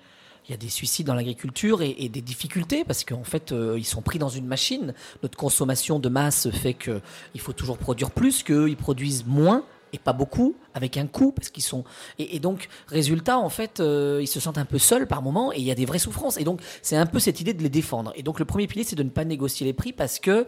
Il 0.48 0.52
y 0.52 0.54
a 0.56 0.58
des 0.58 0.70
suicides 0.70 1.06
dans 1.06 1.14
l'agriculture 1.14 1.84
et, 1.84 1.96
et 2.00 2.10
des 2.10 2.20
difficultés 2.22 2.84
parce 2.84 3.04
qu'en 3.06 3.24
fait, 3.24 3.52
euh, 3.52 3.76
ils 3.78 3.86
sont 3.86 4.02
pris 4.02 4.18
dans 4.18 4.28
une 4.28 4.48
machine. 4.48 4.96
Notre 5.22 5.38
consommation 5.38 6.00
de 6.00 6.10
masse 6.10 6.50
fait 6.50 6.74
qu'il 6.74 7.00
faut 7.40 7.54
toujours 7.54 7.78
produire 7.78 8.10
plus, 8.10 8.42
qu'eux, 8.42 8.68
ils 8.68 8.76
produisent 8.76 9.24
moins 9.28 9.64
et 9.94 10.00
pas 10.00 10.14
beaucoup, 10.14 10.56
avec 10.74 10.98
un 10.98 11.08
coût, 11.08 11.32
parce 11.32 11.50
qu'ils 11.50 11.64
sont... 11.64 11.84
Et, 12.20 12.40
donc, 12.40 12.70
résultat, 12.88 13.38
en 13.38 13.50
fait, 13.50 13.80
euh, 13.80 14.20
ils 14.22 14.28
se 14.28 14.40
sentent 14.40 14.58
un 14.58 14.66
peu 14.66 14.80
seuls 14.80 15.08
par 15.08 15.22
moment 15.22 15.52
et 15.52 15.58
il 15.58 15.64
y 15.64 15.72
a 15.72 15.76
des 15.76 15.86
vraies 15.86 16.00
souffrances. 16.00 16.38
Et 16.38 16.44
donc, 16.44 16.62
c'est 16.82 16.96
un 16.96 17.06
peu 17.06 17.20
cette 17.20 17.42
idée 17.42 17.54
de 17.54 17.64
les 17.64 17.70
défendre. 17.70 18.14
Et 18.16 18.24
donc, 18.24 18.40
le 18.40 18.46
premier 18.46 18.68
pilier, 18.68 18.84
c'est 18.84 18.96
de 18.96 19.04
ne 19.04 19.10
pas 19.10 19.26
négocier 19.26 19.66
les 19.66 19.74
prix 19.74 19.94
parce 19.94 20.20
que 20.20 20.48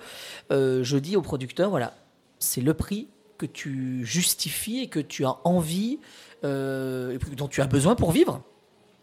euh, 0.51 0.83
je 0.83 0.97
dis 0.97 1.15
aux 1.15 1.21
producteurs, 1.21 1.69
voilà, 1.69 1.93
c'est 2.39 2.61
le 2.61 2.73
prix 2.73 3.07
que 3.37 3.45
tu 3.45 4.05
justifies 4.05 4.79
et 4.79 4.87
que 4.87 4.99
tu 4.99 5.25
as 5.25 5.37
envie, 5.43 5.99
euh, 6.43 7.17
dont 7.35 7.47
tu 7.47 7.61
as 7.61 7.67
besoin 7.67 7.95
pour 7.95 8.11
vivre. 8.11 8.41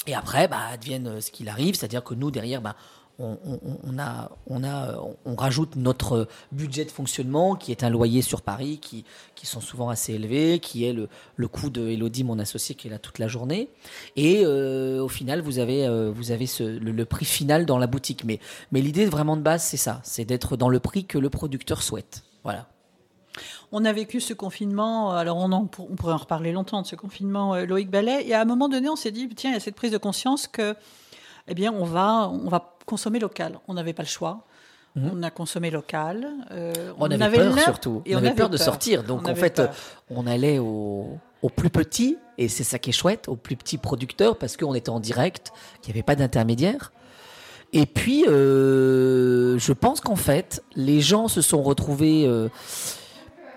Et 0.06 0.14
après, 0.14 0.49
bah, 0.49 0.61
advienne 0.73 1.06
euh, 1.09 1.20
ce 1.20 1.30
qu'il 1.30 1.49
arrive, 1.49 1.75
c'est-à-dire 1.75 2.02
que 2.02 2.14
nous, 2.14 2.30
derrière, 2.30 2.62
bah, 2.62 2.76
on, 3.20 3.98
a, 3.98 4.30
on, 4.46 4.64
a, 4.64 4.98
on 5.24 5.34
rajoute 5.36 5.76
notre 5.76 6.28
budget 6.52 6.84
de 6.84 6.90
fonctionnement, 6.90 7.54
qui 7.54 7.70
est 7.70 7.84
un 7.84 7.90
loyer 7.90 8.22
sur 8.22 8.42
Paris, 8.42 8.78
qui, 8.80 9.04
qui 9.34 9.46
sont 9.46 9.60
souvent 9.60 9.88
assez 9.88 10.14
élevés, 10.14 10.58
qui 10.58 10.84
est 10.84 10.92
le, 10.92 11.08
le 11.36 11.48
coût 11.48 11.70
de 11.70 11.88
Elodie, 11.88 12.24
mon 12.24 12.38
associé, 12.38 12.74
qui 12.74 12.88
est 12.88 12.90
là 12.90 12.98
toute 12.98 13.18
la 13.18 13.28
journée. 13.28 13.68
Et 14.16 14.42
euh, 14.44 15.02
au 15.02 15.08
final, 15.08 15.40
vous 15.40 15.58
avez, 15.58 15.86
euh, 15.86 16.10
vous 16.10 16.30
avez 16.30 16.46
le, 16.58 17.04
prix 17.04 17.24
final 17.24 17.66
dans 17.66 17.78
la 17.78 17.86
boutique. 17.86 18.24
Mais, 18.24 18.40
mais 18.72 18.80
l'idée 18.80 19.06
vraiment 19.06 19.36
de 19.36 19.42
base, 19.42 19.62
c'est 19.62 19.76
ça, 19.76 20.00
c'est 20.02 20.24
d'être 20.24 20.56
dans 20.56 20.68
le 20.68 20.80
prix 20.80 21.04
que 21.04 21.18
le 21.18 21.30
producteur 21.30 21.82
souhaite. 21.82 22.24
Voilà. 22.42 22.68
On 23.72 23.84
a 23.84 23.92
vécu 23.92 24.20
ce 24.20 24.34
confinement, 24.34 25.12
alors 25.12 25.36
on, 25.36 25.52
on 25.52 25.66
pourrait 25.66 26.12
en 26.12 26.18
reparler 26.18 26.50
longtemps 26.52 26.82
de 26.82 26.86
ce 26.86 26.96
confinement, 26.96 27.54
euh, 27.54 27.66
Loïc 27.66 27.88
Ballet, 27.88 28.26
et 28.26 28.34
à 28.34 28.40
un 28.40 28.44
moment 28.44 28.68
donné, 28.68 28.88
on 28.88 28.96
s'est 28.96 29.12
dit, 29.12 29.28
tiens, 29.28 29.50
il 29.50 29.54
y 29.54 29.56
a 29.56 29.60
cette 29.60 29.76
prise 29.76 29.92
de 29.92 29.98
conscience 29.98 30.48
que, 30.48 30.74
eh 31.50 31.54
bien, 31.54 31.73
on 31.73 31.85
va, 31.85 32.28
on 32.30 32.49
va 32.49 32.76
consommer 32.87 33.19
local. 33.19 33.59
On 33.69 33.75
n'avait 33.75 33.92
pas 33.92 34.02
le 34.02 34.09
choix. 34.09 34.45
On 34.97 35.23
a 35.23 35.30
consommé 35.30 35.71
local. 35.71 36.26
euh, 36.50 36.73
Mhm. 36.88 36.95
On, 36.99 37.11
avait, 37.11 37.37
peur 37.37 37.59
surtout. 37.61 38.02
et 38.07 38.14
on, 38.14 38.19
avait 38.19 38.28
avait 38.28 38.37
peur 38.37 38.50
de 38.50 38.57
sortir. 38.57 39.04
Donc 39.04 39.23
On 39.28 39.30
en 39.30 39.35
fait, 39.37 39.54
peur. 39.57 39.71
on 40.11 40.26
allait 40.26 40.59
au, 40.59 41.19
au 41.42 41.49
plus 41.49 41.71
petit, 41.71 42.19
et 42.38 42.49
c'est 42.49 42.64
ça 42.64 42.78
qui 42.80 42.90
est 42.90 42.92
chouette, 42.92 43.28
au 43.28 43.37
plus 43.37 43.54
petit 43.57 43.78
producteur, 43.78 44.37
parce 44.37 44.57
qu'on 44.57 44.75
était 44.75 44.90
en 44.90 44.99
direct, 44.99 45.52
qu'il 45.80 45.92
n'y 45.95 45.99
avait 45.99 46.04
pas 46.04 46.16
d'intermédiaire. 46.16 46.92
Et 47.72 47.87
puis, 47.87 48.24
euh, 48.27 49.59
je 49.59 49.72
pense 49.72 50.01
qu'en 50.01 50.16
fait, 50.16 50.62
les 50.74 51.01
gens 51.01 51.29
se 51.29 51.40
sont 51.40 51.62
retrouvés. 51.62 52.24
euh, 52.27 52.48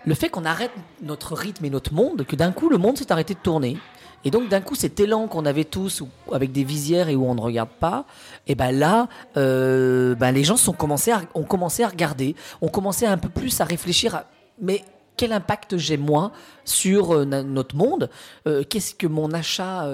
le 0.05 0.13
fait 0.15 0.29
qu'on 0.29 0.45
arrête 0.45 0.71
notre 1.01 1.33
rythme 1.33 1.65
et 1.65 1.69
notre 1.69 1.93
monde, 1.93 2.25
que 2.25 2.35
d'un 2.35 2.51
coup, 2.51 2.69
le 2.69 2.77
monde 2.77 2.97
s'est 2.97 3.11
arrêté 3.11 3.33
de 3.33 3.39
tourner. 3.39 3.77
Et 4.25 4.31
donc, 4.31 4.47
d'un 4.47 4.61
coup, 4.61 4.75
cet 4.75 4.99
élan 5.01 5.27
qu'on 5.27 5.45
avait 5.45 5.65
tous, 5.65 6.01
où- 6.01 6.09
avec 6.33 6.51
des 6.53 6.63
visières 6.63 7.09
et 7.09 7.15
où 7.15 7.25
on 7.25 7.35
ne 7.35 7.41
regarde 7.41 7.69
pas, 7.79 8.05
et 8.47 8.55
ben 8.55 8.71
là, 8.71 9.07
euh, 9.35 10.15
ben 10.15 10.31
les 10.31 10.43
gens 10.45 10.55
sont 10.57 10.71
commencé 10.73 11.11
à, 11.11 11.21
ont 11.35 11.43
commencé 11.43 11.83
à 11.83 11.89
regarder, 11.89 12.35
ont 12.61 12.69
commencé 12.69 13.05
un 13.05 13.17
peu 13.17 13.27
plus 13.29 13.59
à 13.59 13.65
réfléchir 13.65 14.15
à, 14.15 14.25
mais 14.61 14.83
quel 15.17 15.33
impact 15.33 15.77
j'ai 15.77 15.97
moi 15.97 16.31
sur 16.63 17.13
euh, 17.13 17.25
notre 17.25 17.75
monde? 17.75 18.09
Euh, 18.47 18.63
Qu'est-ce 18.63 18.95
que 18.95 19.07
mon 19.07 19.31
achat 19.33 19.85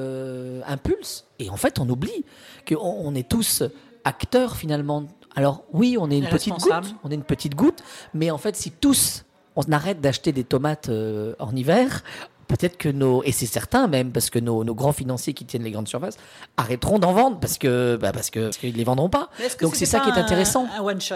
impulse? 0.68 1.26
Et 1.40 1.50
en 1.50 1.58
fait, 1.58 1.80
on 1.80 1.90
oublie 1.90 2.24
qu'on 2.68 2.78
on 2.78 3.16
est 3.16 3.28
tous 3.28 3.64
acteurs 4.04 4.56
finalement. 4.56 5.06
Alors 5.36 5.64
oui, 5.74 5.98
on 6.00 6.10
est 6.12 6.18
une 6.18 6.26
Et 6.26 6.30
petite 6.30 6.54
goutte, 6.54 6.96
on 7.04 7.10
est 7.12 7.16
une 7.16 7.24
petite 7.24 7.56
goutte, 7.56 7.84
mais 8.14 8.30
en 8.32 8.38
fait, 8.38 8.56
si 8.56 8.72
tous 8.72 9.26
on 9.56 9.64
arrête 9.72 10.02
d'acheter 10.02 10.32
des 10.32 10.44
tomates 10.44 10.90
euh, 10.90 11.34
en 11.40 11.56
hiver, 11.56 12.04
peut-être 12.48 12.78
que 12.78 12.90
nos 12.90 13.24
et 13.24 13.32
c'est 13.32 13.46
certain 13.46 13.88
même 13.88 14.12
parce 14.12 14.30
que 14.30 14.40
nos, 14.40 14.64
nos 14.64 14.74
grands 14.76 14.94
financiers 14.94 15.34
qui 15.34 15.46
tiennent 15.46 15.64
les 15.64 15.72
grandes 15.72 15.88
surfaces 15.88 16.18
arrêteront 16.58 16.98
d'en 17.00 17.14
vendre 17.14 17.40
parce 17.40 17.58
que 17.58 17.98
bah, 18.02 18.12
parce 18.12 18.30
que 18.30 18.46
parce 18.46 18.58
qu'ils 18.58 18.76
les 18.76 18.84
vendront 18.84 19.10
pas. 19.10 19.30
Que 19.58 19.64
Donc 19.66 19.76
c'est 19.76 19.86
ça 19.86 20.00
qui 20.00 20.10
est 20.10 20.14
pas 20.14 20.20
un- 20.20 20.24
intéressant. 20.24 20.68
Un, 20.78 20.82
one 20.82 21.00
shot? 21.02 21.16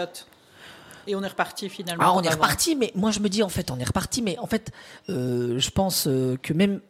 Et 1.06 1.14
on 1.14 1.22
est 1.22 1.28
reparti 1.28 1.68
finalement. 1.68 2.02
Ah, 2.06 2.12
on 2.14 2.22
est 2.22 2.30
reparti, 2.30 2.76
mais 2.76 2.90
moi 2.94 3.10
je 3.10 3.20
me 3.20 3.28
dis 3.28 3.42
en 3.42 3.48
fait, 3.50 3.70
on 3.70 3.78
est 3.78 3.84
reparti, 3.84 4.22
mais 4.22 4.38
en 4.38 4.46
fait, 4.46 4.70
euh, 5.10 5.58
je 5.58 5.70
pense 5.70 6.06
euh, 6.06 6.36
que 6.42 6.52
même. 6.52 6.80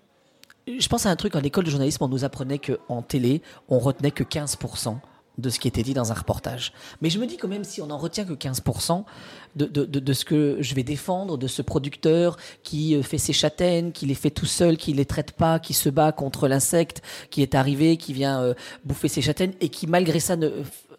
Je 0.66 0.86
pense 0.88 1.04
à 1.04 1.10
un 1.10 1.16
truc, 1.16 1.34
en 1.34 1.42
école 1.42 1.64
de 1.64 1.70
journalisme, 1.70 2.04
on 2.04 2.08
nous 2.08 2.24
apprenait 2.24 2.58
qu'en 2.58 3.02
télé, 3.02 3.42
on 3.68 3.78
retenait 3.78 4.12
que 4.12 4.22
15% 4.24 4.96
de 5.38 5.50
ce 5.50 5.58
qui 5.58 5.66
était 5.68 5.82
dit 5.82 5.94
dans 5.94 6.12
un 6.12 6.14
reportage. 6.14 6.72
Mais 7.00 7.10
je 7.10 7.18
me 7.18 7.26
dis 7.26 7.36
que 7.36 7.46
même 7.46 7.64
si 7.64 7.82
on 7.82 7.86
n'en 7.86 7.98
retient 7.98 8.24
que 8.24 8.32
15% 8.34 9.04
de, 9.56 9.66
de, 9.66 9.84
de, 9.84 9.98
de 10.00 10.12
ce 10.12 10.24
que 10.24 10.56
je 10.60 10.74
vais 10.74 10.82
défendre, 10.84 11.36
de 11.38 11.46
ce 11.48 11.60
producteur 11.62 12.36
qui 12.62 12.94
euh, 12.94 13.02
fait 13.02 13.18
ses 13.18 13.32
châtaignes, 13.32 13.92
qui 13.92 14.06
les 14.06 14.14
fait 14.14 14.30
tout 14.30 14.46
seul, 14.46 14.76
qui 14.76 14.92
les 14.92 15.04
traite 15.06 15.32
pas, 15.32 15.58
qui 15.58 15.74
se 15.74 15.88
bat 15.88 16.12
contre 16.12 16.46
l'insecte 16.48 17.02
qui 17.30 17.42
est 17.42 17.54
arrivé, 17.54 17.96
qui 17.96 18.12
vient 18.12 18.40
euh, 18.42 18.54
bouffer 18.84 19.08
ses 19.08 19.22
châtaignes 19.22 19.54
et 19.60 19.68
qui 19.68 19.86
malgré 19.86 20.20
ça 20.20 20.36
ne, 20.36 20.50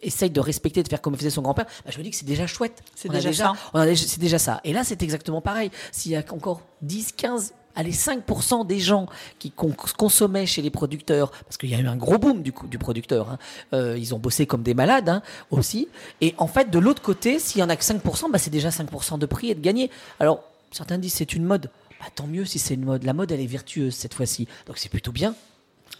essaye 0.01 0.29
de 0.29 0.39
respecter, 0.39 0.83
de 0.83 0.87
faire 0.89 1.01
comme 1.01 1.15
faisait 1.15 1.29
son 1.29 1.41
grand-père, 1.41 1.65
bah, 1.85 1.91
je 1.91 1.97
me 1.97 2.03
dis 2.03 2.09
que 2.11 2.15
c'est 2.15 2.25
déjà 2.25 2.45
chouette. 2.47 2.83
C'est 2.95 3.09
déjà 3.09 3.31
ça. 3.33 3.53
on 3.73 3.79
a 3.79 3.85
déjà- 3.85 4.05
c'est 4.05 4.19
déjà 4.19 4.37
ça. 4.39 4.59
Et 4.63 4.73
là, 4.73 4.83
c'est 4.83 5.01
exactement 5.01 5.41
pareil. 5.41 5.71
S'il 5.91 6.11
y 6.11 6.15
a 6.15 6.23
encore 6.31 6.61
10, 6.81 7.13
15, 7.13 7.53
allez, 7.75 7.91
5% 7.91 8.65
des 8.65 8.79
gens 8.79 9.07
qui 9.39 9.51
con- 9.51 9.75
consommaient 9.97 10.45
chez 10.45 10.61
les 10.61 10.69
producteurs, 10.69 11.31
parce 11.31 11.57
qu'il 11.57 11.69
y 11.69 11.75
a 11.75 11.79
eu 11.79 11.87
un 11.87 11.95
gros 11.95 12.17
boom 12.17 12.41
du 12.41 12.51
producteur, 12.51 13.29
hein, 13.29 13.37
euh, 13.73 13.97
ils 13.97 14.13
ont 14.15 14.19
bossé 14.19 14.45
comme 14.45 14.63
des 14.63 14.73
malades 14.73 15.09
hein, 15.09 15.21
aussi. 15.51 15.87
Et 16.21 16.33
en 16.37 16.47
fait, 16.47 16.69
de 16.69 16.79
l'autre 16.79 17.01
côté, 17.01 17.39
s'il 17.39 17.59
y 17.59 17.63
en 17.63 17.69
a 17.69 17.75
que 17.75 17.83
5%, 17.83 18.31
bah, 18.31 18.37
c'est 18.37 18.49
déjà 18.49 18.69
5% 18.69 19.19
de 19.19 19.25
prix 19.25 19.49
et 19.51 19.55
de 19.55 19.61
gagner. 19.61 19.89
Alors, 20.19 20.43
certains 20.71 20.97
disent 20.97 21.13
c'est 21.13 21.33
une 21.33 21.43
mode. 21.45 21.69
Bah, 21.99 22.07
tant 22.13 22.27
mieux 22.27 22.45
si 22.45 22.59
c'est 22.59 22.73
une 22.73 22.85
mode. 22.85 23.03
La 23.03 23.13
mode, 23.13 23.31
elle 23.31 23.41
est 23.41 23.45
vertueuse 23.47 23.95
cette 23.95 24.13
fois-ci. 24.13 24.47
Donc 24.67 24.77
c'est 24.77 24.89
plutôt 24.89 25.11
bien. 25.11 25.35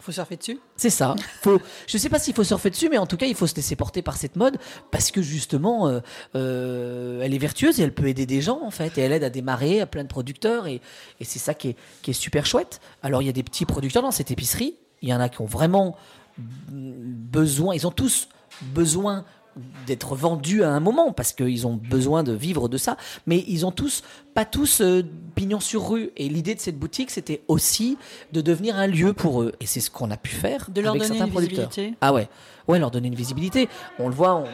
Faut 0.06 0.12
surfer 0.12 0.38
dessus. 0.38 0.60
C'est 0.76 0.90
ça. 0.90 1.16
Faut, 1.42 1.60
je 1.88 1.98
sais 1.98 2.10
pas 2.10 2.20
s'il 2.20 2.34
faut 2.34 2.44
surfer 2.44 2.70
dessus, 2.70 2.90
mais 2.90 2.98
en 2.98 3.08
tout 3.08 3.18
cas, 3.18 3.26
il 3.26 3.36
faut 3.36 3.48
se 3.48 3.56
laisser 3.56 3.76
porter 3.76 4.02
par 4.02 4.18
cette 4.18 4.36
mode 4.36 4.58
parce 4.92 5.12
que 5.12 5.22
justement, 5.22 5.88
euh, 5.88 6.00
euh, 6.36 7.22
elle 7.22 7.34
est 7.34 7.40
vertueuse 7.40 7.80
et 7.80 7.84
elle 7.84 7.94
peut 7.94 8.08
aider 8.08 8.26
des 8.26 8.42
gens 8.42 8.62
en 8.64 8.72
fait, 8.72 8.98
et 8.98 9.02
elle 9.02 9.12
aide 9.12 9.24
à 9.24 9.30
démarrer 9.30 9.82
à 9.82 9.86
plein 9.86 10.04
de 10.04 10.08
producteurs 10.08 10.68
et, 10.68 10.82
c'est 11.22 11.40
ça 11.40 11.56
qui 11.56 11.70
est, 11.70 11.76
qui 12.04 12.12
est 12.12 12.14
super 12.14 12.46
chouette. 12.46 12.80
Alors 13.02 13.22
il 13.22 13.26
y 13.26 13.30
a 13.30 13.34
des 13.34 13.44
petits 13.44 13.66
producteurs 13.66 14.04
dans 14.04 14.12
cette 14.12 14.30
épicerie. 14.30 14.76
Il 15.02 15.10
y 15.10 15.14
en 15.14 15.20
a 15.20 15.28
qui 15.28 15.42
ont 15.42 15.46
vraiment 15.46 15.98
besoin. 16.38 17.74
Ils 17.74 17.88
ont 17.88 17.92
tous 17.92 18.30
besoin 18.62 19.26
d'être 19.88 20.16
vendus 20.16 20.64
à 20.64 20.70
un 20.70 20.80
moment 20.80 21.14
parce 21.14 21.32
qu'ils 21.34 21.66
ont 21.68 21.76
besoin 21.76 22.24
de 22.24 22.34
vivre 22.34 22.68
de 22.70 22.78
ça. 22.78 22.98
Mais 23.26 23.44
ils 23.48 23.66
ont 23.66 23.72
tous 23.72 24.04
pas 24.34 24.46
tous 24.46 24.82
euh, 24.82 25.04
pignon 25.36 25.60
sur 25.60 25.90
rue. 25.90 26.12
Et 26.18 26.28
l'idée 26.30 26.56
de 26.56 26.60
cette 26.60 26.78
boutique 26.78 27.10
c'était 27.12 27.42
aussi 27.48 27.98
de 28.34 28.42
devenir 28.42 28.78
un 28.78 28.88
lieu 28.88 29.14
pour 29.14 29.42
eux. 29.42 29.54
Et 29.62 29.66
c'est 29.66 29.80
ce 29.80 29.90
qu'on 29.90 30.12
a 30.12 30.18
pu 30.18 30.32
faire 30.36 30.70
De 30.72 30.82
leur 30.82 30.92
avec 30.92 31.04
donner 31.04 31.14
certains 31.14 31.26
une 31.28 31.32
producteurs. 31.32 31.70
visibilité. 31.70 31.98
ah 32.02 32.14
ouais. 32.14 32.28
Ouais 32.68 32.80
leur 32.80 32.92
donner 32.92 33.08
une 33.08 33.16
visibilité. 33.16 33.70
On 34.00 34.10
le 34.10 34.16
voit 34.16 34.36
on, 34.36 34.46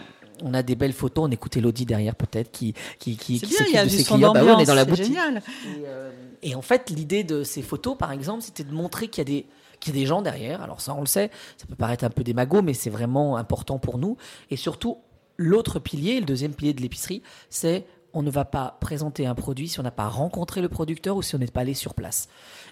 on 0.44 0.54
a 0.54 0.64
des 0.64 0.76
belles 0.76 0.94
photos 0.94 1.26
on 1.28 1.32
écoute 1.32 1.56
Elodie 1.58 1.86
derrière 1.86 2.16
peut-être 2.16 2.52
qui 2.52 2.74
qui 3.00 3.16
qui, 3.16 3.40
C'est 3.40 3.46
qui 3.48 3.54
s'occupe 3.54 3.84
de 3.84 3.90
ses 3.90 4.04
clients. 4.04 4.34
Bah 4.34 4.44
ouais, 4.44 4.52
on 4.52 4.60
est 4.60 4.66
dans 4.66 4.74
la 4.76 4.86
boutique. 4.86 5.06
génial. 5.06 5.38
et, 5.38 5.84
euh, 5.86 6.12
et 6.44 6.56
en 6.56 6.62
fait, 6.64 6.90
l'idée 6.90 7.24
de 7.24 7.44
ces 7.44 7.62
photos, 7.62 7.96
par 7.98 8.12
exemple, 8.12 8.42
c'était 8.42 8.64
de 8.64 8.74
montrer 8.74 9.08
qu'il 9.08 9.20
y 9.20 9.22
a 9.22 9.26
des 9.26 9.46
qu'il 9.82 9.94
y 9.96 9.98
a 9.98 10.02
des 10.02 10.06
gens 10.08 10.22
derrière. 10.22 10.62
Alors 10.62 10.80
ça, 10.80 10.94
on 10.94 11.02
le 11.02 11.08
sait, 11.08 11.30
ça 11.58 11.66
peut 11.68 11.76
paraître 11.76 12.06
un 12.06 12.10
peu 12.10 12.24
démago, 12.24 12.62
mais 12.62 12.74
c'est 12.74 12.90
vraiment 12.90 13.36
important 13.36 13.80
pour 13.80 13.98
nous. 13.98 14.16
Et 14.50 14.56
surtout, 14.56 15.00
l'autre 15.38 15.80
pilier, 15.80 16.20
le 16.20 16.26
deuxième 16.26 16.54
pilier 16.54 16.74
de 16.74 16.82
l'épicerie, 16.82 17.22
c'est 17.50 17.86
on 18.14 18.22
ne 18.24 18.30
va 18.30 18.46
pas 18.46 18.78
présenter 18.82 19.26
un 19.26 19.36
produit 19.36 19.68
si 19.70 19.80
on 19.80 19.84
n'a 19.84 19.92
pas 19.92 20.08
rencontré 20.08 20.62
le 20.62 20.68
producteur 20.70 21.16
ou 21.16 21.22
si 21.22 21.36
on 21.36 21.40
n'est 21.40 21.48
pas 21.48 21.62
allé 21.62 21.74
sur 21.74 21.94
place. 21.94 22.28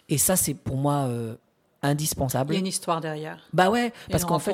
Et 0.09 0.17
ça, 0.17 0.35
c'est 0.35 0.53
pour 0.53 0.75
moi 0.75 1.05
euh, 1.07 1.35
Il 1.83 1.87
indispensable. 1.89 2.53
y 2.53 2.57
a 2.57 2.59
une 2.59 2.67
histoire 2.67 2.99
derrière. 3.01 3.39
Bah 3.53 3.69
ouais, 3.69 3.87
Et 3.87 4.11
parce 4.11 4.25
qu'en 4.25 4.39
fait, 4.39 4.53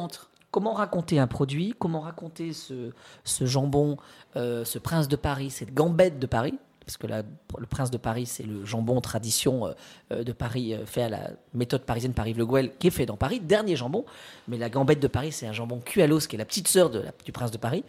comment 0.52 0.74
raconter 0.74 1.18
un 1.20 1.28
produit, 1.28 1.74
comment 1.80 2.02
raconter 2.02 2.54
ce, 2.54 2.92
ce 3.24 3.46
jambon, 3.46 3.98
euh, 4.36 4.64
ce 4.64 4.78
prince 4.78 5.08
de 5.08 5.16
Paris, 5.16 5.50
cette 5.50 5.74
gambette 5.74 6.20
de 6.20 6.28
Paris, 6.28 6.60
parce 6.86 6.98
que 6.98 7.08
là, 7.08 7.24
le 7.58 7.66
prince 7.66 7.92
de 7.92 7.98
Paris, 7.98 8.26
c'est 8.26 8.44
le 8.44 8.64
jambon 8.66 9.02
tradition 9.02 9.68
euh, 9.68 9.74
euh, 10.12 10.24
de 10.24 10.32
Paris 10.32 10.76
fait 10.86 11.04
à 11.04 11.10
la 11.10 11.32
méthode 11.54 11.84
parisienne 11.84 12.14
Paris-Le 12.14 12.46
Gouel, 12.46 12.72
qui 12.78 12.88
est 12.88 12.92
fait 12.92 13.06
dans 13.06 13.18
Paris, 13.18 13.40
dernier 13.40 13.76
jambon. 13.76 14.06
Mais 14.48 14.58
la 14.58 14.70
gambette 14.70 15.00
de 15.00 15.08
Paris, 15.08 15.32
c'est 15.32 15.48
un 15.48 15.54
jambon 15.54 15.80
cuit 15.80 16.02
à 16.02 16.08
l'os, 16.08 16.28
qui 16.28 16.36
est 16.36 16.40
la 16.40 16.46
petite 16.46 16.68
sœur 16.68 16.90
du 16.90 17.32
prince 17.32 17.52
de 17.52 17.58
Paris 17.58 17.84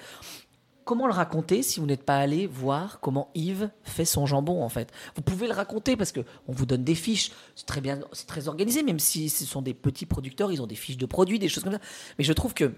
comment 0.86 1.08
le 1.08 1.12
raconter 1.12 1.62
si 1.62 1.80
vous 1.80 1.86
n'êtes 1.86 2.04
pas 2.04 2.16
allé 2.16 2.46
voir 2.46 3.00
comment 3.00 3.28
Yves 3.34 3.68
fait 3.82 4.04
son 4.06 4.24
jambon 4.24 4.62
en 4.62 4.68
fait? 4.70 4.90
Vous 5.16 5.20
pouvez 5.20 5.48
le 5.48 5.52
raconter 5.52 5.96
parce 5.96 6.12
que 6.12 6.20
on 6.46 6.52
vous 6.52 6.64
donne 6.64 6.84
des 6.84 6.94
fiches, 6.94 7.32
c'est 7.56 7.66
très 7.66 7.82
bien, 7.82 7.98
c'est 8.12 8.26
très 8.26 8.48
organisé, 8.48 8.82
même 8.82 9.00
si 9.00 9.28
ce 9.28 9.44
sont 9.44 9.62
des 9.62 9.74
petits 9.74 10.06
producteurs, 10.06 10.52
ils 10.52 10.62
ont 10.62 10.66
des 10.66 10.76
fiches 10.76 10.96
de 10.96 11.04
produits, 11.04 11.38
des 11.38 11.48
choses 11.48 11.64
comme 11.64 11.72
ça. 11.72 11.80
Mais 12.18 12.24
je 12.24 12.32
trouve 12.32 12.54
que 12.54 12.72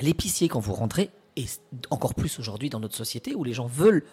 l'épicier, 0.00 0.48
quand 0.48 0.58
vous 0.58 0.74
rentrez, 0.74 1.10
et 1.36 1.46
encore 1.90 2.14
plus 2.14 2.38
aujourd'hui 2.38 2.68
dans 2.68 2.80
notre 2.80 2.96
société 2.96 3.34
où 3.34 3.44
les 3.44 3.52
gens 3.52 3.66
veulent 3.66 4.04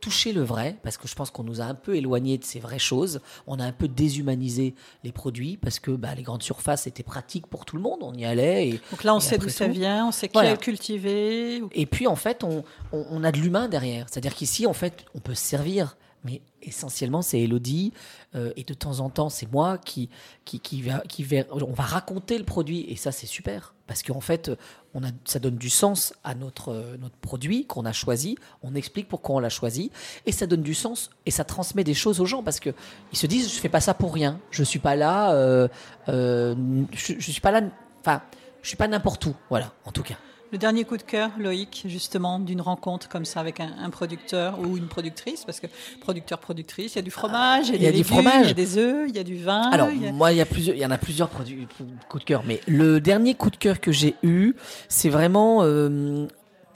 toucher 0.00 0.32
le 0.32 0.42
vrai, 0.42 0.76
parce 0.82 0.96
que 0.96 1.08
je 1.08 1.14
pense 1.14 1.30
qu'on 1.30 1.44
nous 1.44 1.60
a 1.60 1.64
un 1.64 1.74
peu 1.74 1.96
éloigné 1.96 2.38
de 2.38 2.44
ces 2.44 2.60
vraies 2.60 2.78
choses. 2.78 3.20
On 3.46 3.58
a 3.58 3.64
un 3.64 3.72
peu 3.72 3.88
déshumanisé 3.88 4.74
les 5.04 5.12
produits 5.12 5.56
parce 5.56 5.78
que 5.78 5.90
bah, 5.90 6.14
les 6.14 6.22
grandes 6.22 6.42
surfaces 6.42 6.86
étaient 6.86 7.02
pratiques 7.02 7.46
pour 7.46 7.64
tout 7.64 7.76
le 7.76 7.82
monde. 7.82 8.00
On 8.02 8.14
y 8.14 8.24
allait. 8.24 8.68
Et, 8.68 8.80
Donc 8.90 9.04
là, 9.04 9.14
on 9.14 9.20
sait 9.20 9.38
d'où 9.38 9.48
ça 9.48 9.68
vient, 9.68 10.08
on 10.08 10.12
sait 10.12 10.28
qui 10.28 10.38
est 10.38 10.60
cultivé. 10.60 11.62
Et 11.72 11.86
puis, 11.86 12.06
en 12.06 12.16
fait, 12.16 12.44
on, 12.44 12.64
on 12.92 13.24
a 13.24 13.32
de 13.32 13.38
l'humain 13.38 13.68
derrière. 13.68 14.06
C'est-à-dire 14.08 14.34
qu'ici, 14.34 14.66
en 14.66 14.72
fait, 14.72 15.04
on 15.14 15.20
peut 15.20 15.34
se 15.34 15.44
servir 15.44 15.96
mais 16.26 16.42
essentiellement 16.62 17.22
c'est 17.22 17.40
Elodie 17.40 17.92
euh, 18.34 18.52
et 18.56 18.64
de 18.64 18.74
temps 18.74 19.00
en 19.00 19.08
temps 19.08 19.28
c'est 19.28 19.50
moi 19.50 19.78
qui 19.78 20.10
qui, 20.44 20.60
qui, 20.60 20.82
va, 20.82 21.00
qui 21.08 21.22
va, 21.22 21.38
on 21.50 21.72
va 21.72 21.84
raconter 21.84 22.36
le 22.36 22.44
produit 22.44 22.84
et 22.88 22.96
ça 22.96 23.12
c'est 23.12 23.26
super 23.26 23.74
parce 23.86 24.02
qu'en 24.02 24.20
fait 24.20 24.50
on 24.94 25.04
a, 25.04 25.08
ça 25.24 25.38
donne 25.38 25.56
du 25.56 25.70
sens 25.70 26.14
à 26.24 26.34
notre 26.34 26.96
notre 27.00 27.16
produit 27.16 27.66
qu'on 27.66 27.84
a 27.84 27.92
choisi 27.92 28.36
on 28.62 28.74
explique 28.74 29.08
pourquoi 29.08 29.36
on 29.36 29.38
l'a 29.38 29.48
choisi 29.48 29.90
et 30.26 30.32
ça 30.32 30.46
donne 30.46 30.62
du 30.62 30.74
sens 30.74 31.10
et 31.24 31.30
ça 31.30 31.44
transmet 31.44 31.84
des 31.84 31.94
choses 31.94 32.20
aux 32.20 32.26
gens 32.26 32.42
parce 32.42 32.60
que 32.60 32.70
ils 33.12 33.18
se 33.18 33.26
disent 33.26 33.52
je 33.52 33.58
fais 33.58 33.68
pas 33.68 33.80
ça 33.80 33.94
pour 33.94 34.12
rien 34.12 34.40
je 34.50 34.62
suis 34.62 34.80
pas 34.80 34.96
là 34.96 35.32
euh, 35.32 35.68
euh, 36.08 36.54
je, 36.92 37.14
je 37.18 37.30
suis 37.30 37.40
pas 37.40 37.52
là 37.52 37.62
enfin 38.00 38.22
je 38.62 38.68
suis 38.68 38.76
pas 38.76 38.88
n'importe 38.88 39.24
où 39.26 39.34
voilà 39.48 39.72
en 39.84 39.92
tout 39.92 40.02
cas 40.02 40.16
le 40.52 40.58
dernier 40.58 40.84
coup 40.84 40.96
de 40.96 41.02
cœur, 41.02 41.30
Loïc, 41.38 41.84
justement, 41.86 42.38
d'une 42.38 42.60
rencontre 42.60 43.08
comme 43.08 43.24
ça 43.24 43.40
avec 43.40 43.60
un, 43.60 43.90
producteur 43.90 44.58
ou 44.60 44.76
une 44.76 44.86
productrice, 44.86 45.44
parce 45.44 45.60
que 45.60 45.66
producteur, 46.00 46.38
productrice, 46.38 46.94
il 46.94 46.96
y 46.96 46.98
a 47.00 47.02
du 47.02 47.10
fromage, 47.10 47.68
il 47.68 47.82
y 47.82 47.86
a, 47.86 47.92
des, 47.92 48.04
fromage. 48.04 48.44
il 48.44 48.48
y 48.48 48.50
a 48.50 48.54
des 48.54 48.78
œufs, 48.78 49.08
il 49.08 49.16
y 49.16 49.18
a 49.18 49.24
du 49.24 49.36
vin. 49.36 49.70
Alors, 49.70 49.88
moi, 50.12 50.32
il 50.32 50.38
y, 50.38 50.40
a 50.40 50.46
plusieurs, 50.46 50.76
il 50.76 50.80
y 50.80 50.86
en 50.86 50.90
a 50.90 50.98
plusieurs 50.98 51.28
produits, 51.28 51.66
coups 52.08 52.24
de 52.24 52.26
cœur, 52.26 52.42
mais 52.46 52.60
le 52.66 53.00
dernier 53.00 53.34
coup 53.34 53.50
de 53.50 53.56
cœur 53.56 53.80
que 53.80 53.92
j'ai 53.92 54.14
eu, 54.22 54.54
c'est 54.88 55.08
vraiment 55.08 55.60
euh, 55.62 56.26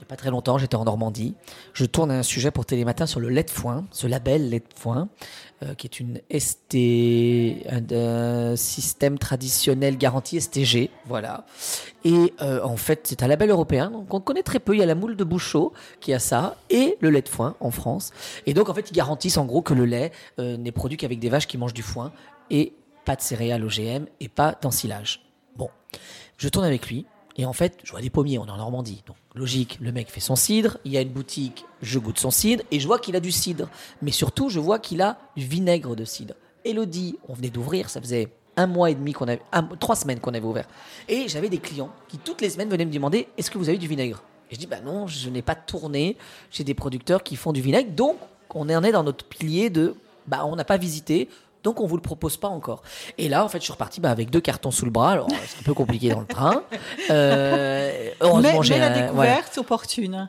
il 0.01 0.05
n'y 0.05 0.07
a 0.07 0.09
pas 0.09 0.17
très 0.17 0.31
longtemps, 0.31 0.57
j'étais 0.57 0.77
en 0.77 0.85
Normandie. 0.85 1.35
Je 1.75 1.85
tourne 1.85 2.11
un 2.11 2.23
sujet 2.23 2.51
pour 2.51 2.65
Télématin 2.65 3.05
sur 3.05 3.21
le 3.21 3.29
lait 3.29 3.43
de 3.43 3.51
foin, 3.51 3.85
ce 3.91 4.07
label 4.07 4.49
lait 4.49 4.61
de 4.61 4.75
foin, 4.75 5.11
euh, 5.63 5.75
qui 5.75 5.87
est 5.87 6.01
une 6.01 6.23
ST, 6.31 7.67
un, 7.71 8.57
système 8.57 9.19
traditionnel 9.19 9.99
garantie 9.99 10.41
STG, 10.41 10.89
voilà. 11.05 11.45
Et 12.07 12.33
euh, 12.41 12.63
en 12.65 12.79
fait, 12.79 13.01
c'est 13.05 13.23
un 13.23 13.29
label 13.29 13.51
européen, 13.51 13.91
donc 13.91 14.15
on 14.15 14.21
connaît 14.21 14.43
très 14.43 14.59
peu. 14.59 14.75
Il 14.75 14.79
y 14.79 14.83
a 14.83 14.87
la 14.87 14.95
moule 14.95 15.17
de 15.17 15.25
Bouchot 15.25 15.75
qui 16.01 16.15
a 16.15 16.19
ça, 16.19 16.57
et 16.71 16.97
le 17.01 17.11
lait 17.11 17.21
de 17.21 17.29
foin 17.29 17.57
en 17.61 17.71
France. 17.71 18.13
Et 18.47 18.55
donc, 18.55 18.71
en 18.71 18.75
fait, 18.75 18.91
ils 18.91 18.95
garantissent 18.95 19.37
en 19.37 19.45
gros 19.45 19.61
que 19.61 19.75
le 19.75 19.85
lait 19.85 20.13
euh, 20.39 20.57
n'est 20.57 20.73
produit 20.73 20.97
qu'avec 20.97 21.19
des 21.19 21.29
vaches 21.29 21.47
qui 21.47 21.59
mangent 21.59 21.75
du 21.75 21.83
foin, 21.83 22.11
et 22.49 22.73
pas 23.05 23.17
de 23.17 23.21
céréales 23.21 23.63
OGM, 23.63 24.07
et 24.21 24.31
pas 24.31 24.57
d'ensilage. 24.63 25.27
Bon, 25.57 25.69
je 26.39 26.49
tourne 26.49 26.65
avec 26.65 26.87
lui. 26.89 27.05
Et 27.37 27.45
en 27.45 27.53
fait, 27.53 27.79
je 27.85 27.91
vois 27.91 28.01
des 28.01 28.11
pommiers, 28.11 28.39
on 28.39 28.47
est 28.47 28.51
en 28.51 28.57
Normandie. 28.57 29.03
Logique, 29.35 29.79
le 29.81 29.93
mec 29.93 30.11
fait 30.11 30.21
son 30.21 30.37
cidre, 30.37 30.79
il 30.85 30.93
y 30.93 30.99
a 30.99 31.01
une 31.01 31.11
boutique, 31.11 31.65
je 31.83 31.99
goûte 31.99 32.19
son 32.19 32.31
cidre, 32.31 32.65
et 32.71 32.81
je 32.81 32.87
vois 32.87 32.99
qu'il 32.99 33.17
a 33.17 33.21
du 33.21 33.33
cidre. 33.33 33.69
Mais 34.03 34.11
surtout, 34.11 34.49
je 34.49 34.59
vois 34.59 34.79
qu'il 34.79 35.03
a 35.03 35.19
du 35.37 35.45
vinaigre 35.45 35.97
de 35.97 36.05
cidre. 36.05 36.35
Elodie, 36.65 37.19
on 37.29 37.35
venait 37.35 37.51
d'ouvrir, 37.51 37.89
ça 37.89 38.01
faisait 38.01 38.29
un 38.57 38.67
mois 38.67 38.91
et 38.91 38.95
demi 38.95 39.13
qu'on 39.13 39.29
avait, 39.29 39.41
trois 39.79 39.97
semaines 39.97 40.21
qu'on 40.21 40.35
avait 40.35 40.47
ouvert. 40.47 40.67
Et 41.09 41.29
j'avais 41.29 41.49
des 41.49 41.59
clients 41.59 41.91
qui, 42.09 42.19
toutes 42.19 42.41
les 42.41 42.51
semaines, 42.51 42.69
venaient 42.69 42.85
me 42.85 42.93
demander 42.93 43.29
est-ce 43.39 43.51
que 43.51 43.59
vous 43.59 43.69
avez 43.69 43.79
du 43.79 43.89
vinaigre? 43.89 44.23
Et 44.51 44.55
je 44.55 44.61
dis 44.61 44.67
bah 44.67 44.81
non, 44.81 45.07
je 45.07 45.31
n'ai 45.31 45.43
pas 45.43 45.55
tourné 45.55 46.17
chez 46.51 46.65
des 46.65 46.75
producteurs 46.75 47.23
qui 47.23 47.37
font 47.37 47.53
du 47.53 47.63
vinaigre. 47.63 47.93
Donc, 47.93 48.17
on 48.53 48.69
en 48.69 48.83
est 48.83 48.93
dans 48.93 49.05
notre 49.05 49.25
pilier 49.25 49.71
de 49.71 49.95
bah, 50.27 50.45
on 50.45 50.57
n'a 50.57 50.65
pas 50.65 50.77
visité, 50.77 51.29
donc 51.63 51.81
on 51.81 51.87
vous 51.87 51.97
le 51.97 52.03
propose 52.03 52.37
pas 52.37 52.49
encore. 52.49 52.83
Et 53.19 53.29
là, 53.29 53.45
en 53.45 53.49
fait, 53.49 53.59
je 53.59 53.65
suis 53.65 53.73
reparti 53.73 54.01
bah, 54.01 54.11
avec 54.11 54.31
deux 54.31 54.41
cartons 54.41 54.71
sous 54.71 54.85
le 54.85 54.91
bras. 54.91 55.13
Alors 55.13 55.29
c'est 55.47 55.59
un 55.59 55.63
peu 55.63 55.75
compliqué 55.75 56.11
dans 56.11 56.21
le 56.21 56.27
train. 56.27 56.63
Euh, 57.11 58.11
heureusement, 58.21 58.61
mais, 58.69 58.79
la 58.79 58.91
découverte 58.91 59.59
opportune. 59.59 60.29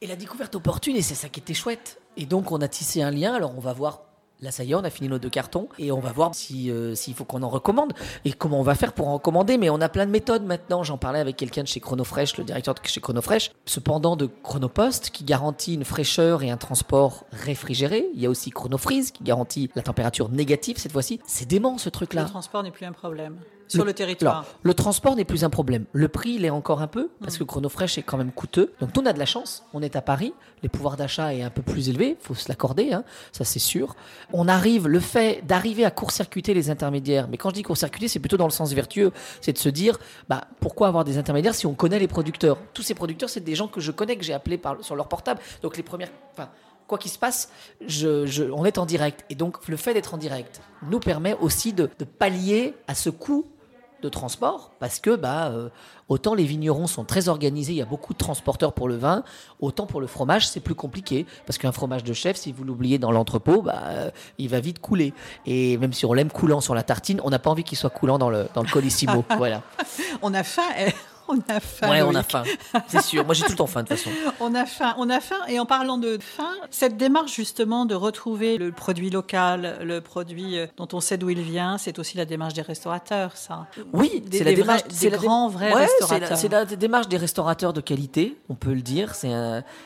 Et 0.00 0.06
la 0.06 0.16
découverte 0.16 0.54
opportune, 0.54 0.96
et 0.96 1.02
c'est 1.02 1.14
ça 1.14 1.28
qui 1.28 1.40
était 1.40 1.54
chouette. 1.54 2.00
Et 2.16 2.24
donc 2.24 2.52
on 2.52 2.60
a 2.60 2.68
tissé 2.68 3.02
un 3.02 3.10
lien. 3.10 3.34
Alors 3.34 3.52
on 3.56 3.60
va 3.60 3.72
voir 3.72 4.02
Là, 4.42 4.50
ça 4.50 4.64
y 4.64 4.72
est, 4.72 4.74
on 4.74 4.84
a 4.84 4.90
fini 4.90 5.08
nos 5.08 5.18
deux 5.18 5.28
cartons 5.28 5.68
et 5.78 5.92
on 5.92 6.00
va 6.00 6.12
voir 6.12 6.32
euh, 6.52 6.94
s'il 6.94 7.14
faut 7.14 7.24
qu'on 7.24 7.42
en 7.42 7.48
recommande 7.50 7.92
et 8.24 8.32
comment 8.32 8.58
on 8.58 8.62
va 8.62 8.74
faire 8.74 8.94
pour 8.94 9.08
en 9.08 9.14
recommander. 9.14 9.58
Mais 9.58 9.68
on 9.68 9.80
a 9.80 9.88
plein 9.88 10.06
de 10.06 10.10
méthodes 10.10 10.44
maintenant. 10.44 10.82
J'en 10.82 10.96
parlais 10.96 11.18
avec 11.18 11.36
quelqu'un 11.36 11.62
de 11.62 11.68
chez 11.68 11.80
Chronofresh, 11.80 12.38
le 12.38 12.44
directeur 12.44 12.74
de 12.74 12.80
chez 12.84 13.00
Chronofresh, 13.00 13.50
cependant 13.66 14.16
de 14.16 14.30
Chronopost 14.42 15.10
qui 15.10 15.24
garantit 15.24 15.74
une 15.74 15.84
fraîcheur 15.84 16.42
et 16.42 16.50
un 16.50 16.56
transport 16.56 17.26
réfrigéré. 17.32 18.06
Il 18.14 18.20
y 18.20 18.26
a 18.26 18.30
aussi 18.30 18.50
Chronofreeze 18.50 19.10
qui 19.10 19.24
garantit 19.24 19.70
la 19.74 19.82
température 19.82 20.30
négative 20.30 20.78
cette 20.78 20.92
fois-ci. 20.92 21.20
C'est 21.26 21.46
dément 21.46 21.76
ce 21.76 21.90
truc-là. 21.90 22.22
Le 22.22 22.28
transport 22.28 22.62
n'est 22.62 22.70
plus 22.70 22.86
un 22.86 22.92
problème 22.92 23.36
sur 23.70 23.84
le, 23.84 23.94
territoire. 23.94 24.44
le 24.62 24.74
transport 24.74 25.16
n'est 25.16 25.24
plus 25.24 25.44
un 25.44 25.50
problème. 25.50 25.84
Le 25.92 26.08
prix, 26.08 26.32
il 26.32 26.44
est 26.44 26.50
encore 26.50 26.82
un 26.82 26.86
peu, 26.86 27.10
parce 27.20 27.38
que 27.38 27.44
Chronofresh 27.44 27.98
est 27.98 28.02
quand 28.02 28.16
même 28.16 28.32
coûteux. 28.32 28.72
Donc, 28.80 28.90
on 28.98 29.06
a 29.06 29.12
de 29.12 29.18
la 29.18 29.26
chance. 29.26 29.64
On 29.72 29.82
est 29.82 29.96
à 29.96 30.02
Paris. 30.02 30.34
Les 30.62 30.68
pouvoirs 30.68 30.96
d'achat 30.96 31.32
est 31.34 31.42
un 31.42 31.50
peu 31.50 31.62
plus 31.62 31.88
élevé. 31.88 32.16
faut 32.20 32.34
se 32.34 32.48
l'accorder, 32.48 32.92
hein. 32.92 33.04
ça 33.32 33.44
c'est 33.44 33.58
sûr. 33.58 33.94
On 34.32 34.48
arrive, 34.48 34.88
le 34.88 35.00
fait 35.00 35.46
d'arriver 35.46 35.84
à 35.84 35.90
court-circuiter 35.90 36.52
les 36.52 36.68
intermédiaires, 36.68 37.28
mais 37.28 37.36
quand 37.36 37.50
je 37.50 37.54
dis 37.54 37.62
court-circuiter, 37.62 38.08
c'est 38.08 38.18
plutôt 38.18 38.36
dans 38.36 38.46
le 38.46 38.52
sens 38.52 38.72
vertueux. 38.72 39.12
C'est 39.40 39.52
de 39.52 39.58
se 39.58 39.68
dire, 39.68 39.98
bah, 40.28 40.44
pourquoi 40.60 40.88
avoir 40.88 41.04
des 41.04 41.16
intermédiaires 41.16 41.54
si 41.54 41.66
on 41.66 41.74
connaît 41.74 41.98
les 41.98 42.08
producteurs? 42.08 42.58
Tous 42.74 42.82
ces 42.82 42.94
producteurs, 42.94 43.30
c'est 43.30 43.40
des 43.40 43.54
gens 43.54 43.68
que 43.68 43.80
je 43.80 43.92
connais, 43.92 44.16
que 44.16 44.24
j'ai 44.24 44.34
appelés 44.34 44.58
par, 44.58 44.84
sur 44.84 44.96
leur 44.96 45.08
portable. 45.08 45.40
Donc, 45.62 45.76
les 45.76 45.82
premières. 45.82 46.10
Enfin, 46.32 46.48
quoi 46.86 46.98
qu'il 46.98 47.10
se 47.10 47.18
passe, 47.18 47.50
je, 47.86 48.50
on 48.50 48.64
est 48.64 48.76
en 48.76 48.84
direct. 48.84 49.24
Et 49.30 49.36
donc, 49.36 49.68
le 49.68 49.76
fait 49.76 49.94
d'être 49.94 50.12
en 50.12 50.18
direct 50.18 50.60
nous 50.82 50.98
permet 50.98 51.34
aussi 51.34 51.72
de, 51.72 51.88
de 51.98 52.04
pallier 52.04 52.74
à 52.88 52.96
ce 52.96 53.10
coût 53.10 53.46
de 54.00 54.08
transport 54.08 54.72
parce 54.78 54.98
que 54.98 55.16
bah 55.16 55.48
euh, 55.48 55.68
autant 56.08 56.34
les 56.34 56.44
vignerons 56.44 56.86
sont 56.86 57.04
très 57.04 57.28
organisés, 57.28 57.72
il 57.72 57.78
y 57.78 57.82
a 57.82 57.86
beaucoup 57.86 58.12
de 58.12 58.18
transporteurs 58.18 58.72
pour 58.72 58.88
le 58.88 58.96
vin, 58.96 59.22
autant 59.60 59.86
pour 59.86 60.00
le 60.00 60.06
fromage 60.06 60.48
c'est 60.48 60.60
plus 60.60 60.74
compliqué 60.74 61.26
parce 61.46 61.58
qu'un 61.58 61.72
fromage 61.72 62.04
de 62.04 62.12
chef 62.12 62.36
si 62.36 62.52
vous 62.52 62.64
l'oubliez 62.64 62.98
dans 62.98 63.12
l'entrepôt, 63.12 63.62
bah 63.62 63.82
euh, 63.86 64.10
il 64.38 64.48
va 64.48 64.60
vite 64.60 64.80
couler 64.80 65.12
et 65.46 65.76
même 65.78 65.92
si 65.92 66.06
on 66.06 66.12
l'aime 66.12 66.30
coulant 66.30 66.60
sur 66.60 66.74
la 66.74 66.82
tartine, 66.82 67.20
on 67.24 67.30
n'a 67.30 67.38
pas 67.38 67.50
envie 67.50 67.64
qu'il 67.64 67.78
soit 67.78 67.90
coulant 67.90 68.18
dans 68.18 68.30
le 68.30 68.46
dans 68.54 68.62
le 68.62 68.68
colissimo, 68.70 69.24
voilà. 69.36 69.62
On 70.22 70.34
a 70.34 70.42
faim. 70.42 70.62
On 71.30 71.38
a 71.48 71.60
faim. 71.60 71.90
Ouais, 71.90 72.02
on 72.02 72.14
a 72.14 72.22
faim. 72.22 72.42
C'est 72.88 73.02
sûr. 73.02 73.24
Moi, 73.24 73.34
j'ai 73.34 73.44
tout 73.44 73.52
le 73.52 73.56
temps 73.56 73.66
faim 73.66 73.82
de 73.82 73.88
toute 73.88 73.98
façon. 73.98 74.10
On 74.40 74.54
a 74.54 74.66
faim. 74.66 74.94
On 74.98 75.08
a 75.10 75.20
faim. 75.20 75.36
Et 75.48 75.60
en 75.60 75.66
parlant 75.66 75.96
de 75.96 76.18
faim, 76.20 76.50
cette 76.70 76.96
démarche 76.96 77.34
justement 77.34 77.84
de 77.86 77.94
retrouver 77.94 78.58
le 78.58 78.72
produit 78.72 79.10
local, 79.10 79.78
le 79.82 80.00
produit 80.00 80.58
euh, 80.58 80.66
dont 80.76 80.88
on 80.92 81.00
sait 81.00 81.18
d'où 81.18 81.30
il 81.30 81.40
vient, 81.40 81.78
c'est 81.78 81.98
aussi 81.98 82.16
la 82.16 82.24
démarche 82.24 82.54
des 82.54 82.62
restaurateurs, 82.62 83.36
ça. 83.36 83.66
Oui, 83.92 84.24
c'est 84.32 84.44
la 84.44 84.54
démarche 84.54 84.82
des 84.84 85.10
grands 85.10 85.48
vrais 85.48 85.72
restaurateurs. 85.72 86.36
C'est 86.36 86.48
la, 86.48 86.64
démarche 86.64 87.08
des 87.08 87.16
restaurateurs 87.16 87.72
de 87.72 87.80
qualité, 87.80 88.38
on 88.48 88.54
peut 88.54 88.72
le 88.72 88.82
dire. 88.82 89.14
C'est 89.14 89.30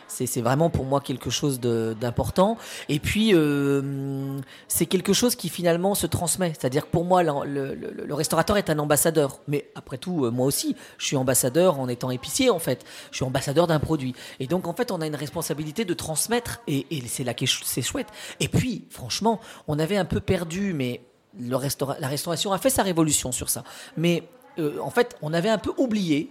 c'est 0.09 0.41
vraiment 0.41 0.71
pour 0.71 0.85
moi 0.85 1.01
quelque 1.01 1.31
chose 1.31 1.61
d'important. 1.61 2.57
Et 2.89 3.01
puis 3.01 3.35
euh, 3.35 4.39
c'est 4.69 4.87
quelque 4.87 5.13
chose 5.13 5.35
qui 5.35 5.49
finalement 5.49 5.95
se 5.95 6.07
transmet. 6.07 6.53
C'est-à-dire 6.59 6.87
que 6.87 6.91
pour 6.91 7.05
moi, 7.05 7.23
le, 7.23 7.75
le, 7.75 8.15
restaurateur 8.15 8.57
est 8.57 8.71
un 8.71 8.79
ambassadeur. 8.79 9.41
Mais 9.49 9.71
après 9.75 9.99
tout, 9.99 10.25
euh, 10.25 10.31
moi 10.31 10.47
aussi, 10.47 10.77
je 10.99 11.07
suis 11.07 11.17
ambassadeur 11.17 11.34
ambassadeur 11.35 11.81
en 11.81 11.89
étant 11.89 12.11
épicier 12.13 12.49
en 12.49 12.61
fait. 12.61 12.85
Je 13.11 13.17
suis 13.17 13.25
ambassadeur 13.25 13.67
d'un 13.67 13.81
produit. 13.81 14.15
Et 14.39 14.47
donc 14.47 14.69
en 14.69 14.73
fait, 14.73 14.93
on 14.93 15.01
a 15.01 15.07
une 15.07 15.17
responsabilité 15.17 15.85
de 15.85 15.95
transmettre 15.95 16.61
et, 16.69 16.87
c'est 17.09 17.25
là 17.25 17.35
que 17.35 17.45
c'est 17.47 17.83
chouette. 17.83 18.07
Et 18.39 18.49
puis, 18.49 18.85
franchement, 18.89 19.41
on 19.67 19.79
avait 19.81 19.97
un 19.97 20.05
peu 20.05 20.21
perdu, 20.21 20.73
mais 20.75 21.01
le 21.39 21.59
la 21.99 22.09
restauration 22.09 22.53
a 22.53 22.59
fait 22.59 22.71
sa 22.71 22.85
révolution 22.85 23.33
sur 23.33 23.51
ça. 23.51 23.65
Mais 23.97 24.23
euh, 24.61 24.79
en 24.81 24.91
fait, 24.91 25.17
on 25.23 25.33
avait 25.33 25.49
un 25.49 25.59
peu 25.59 25.73
oublié 25.77 26.31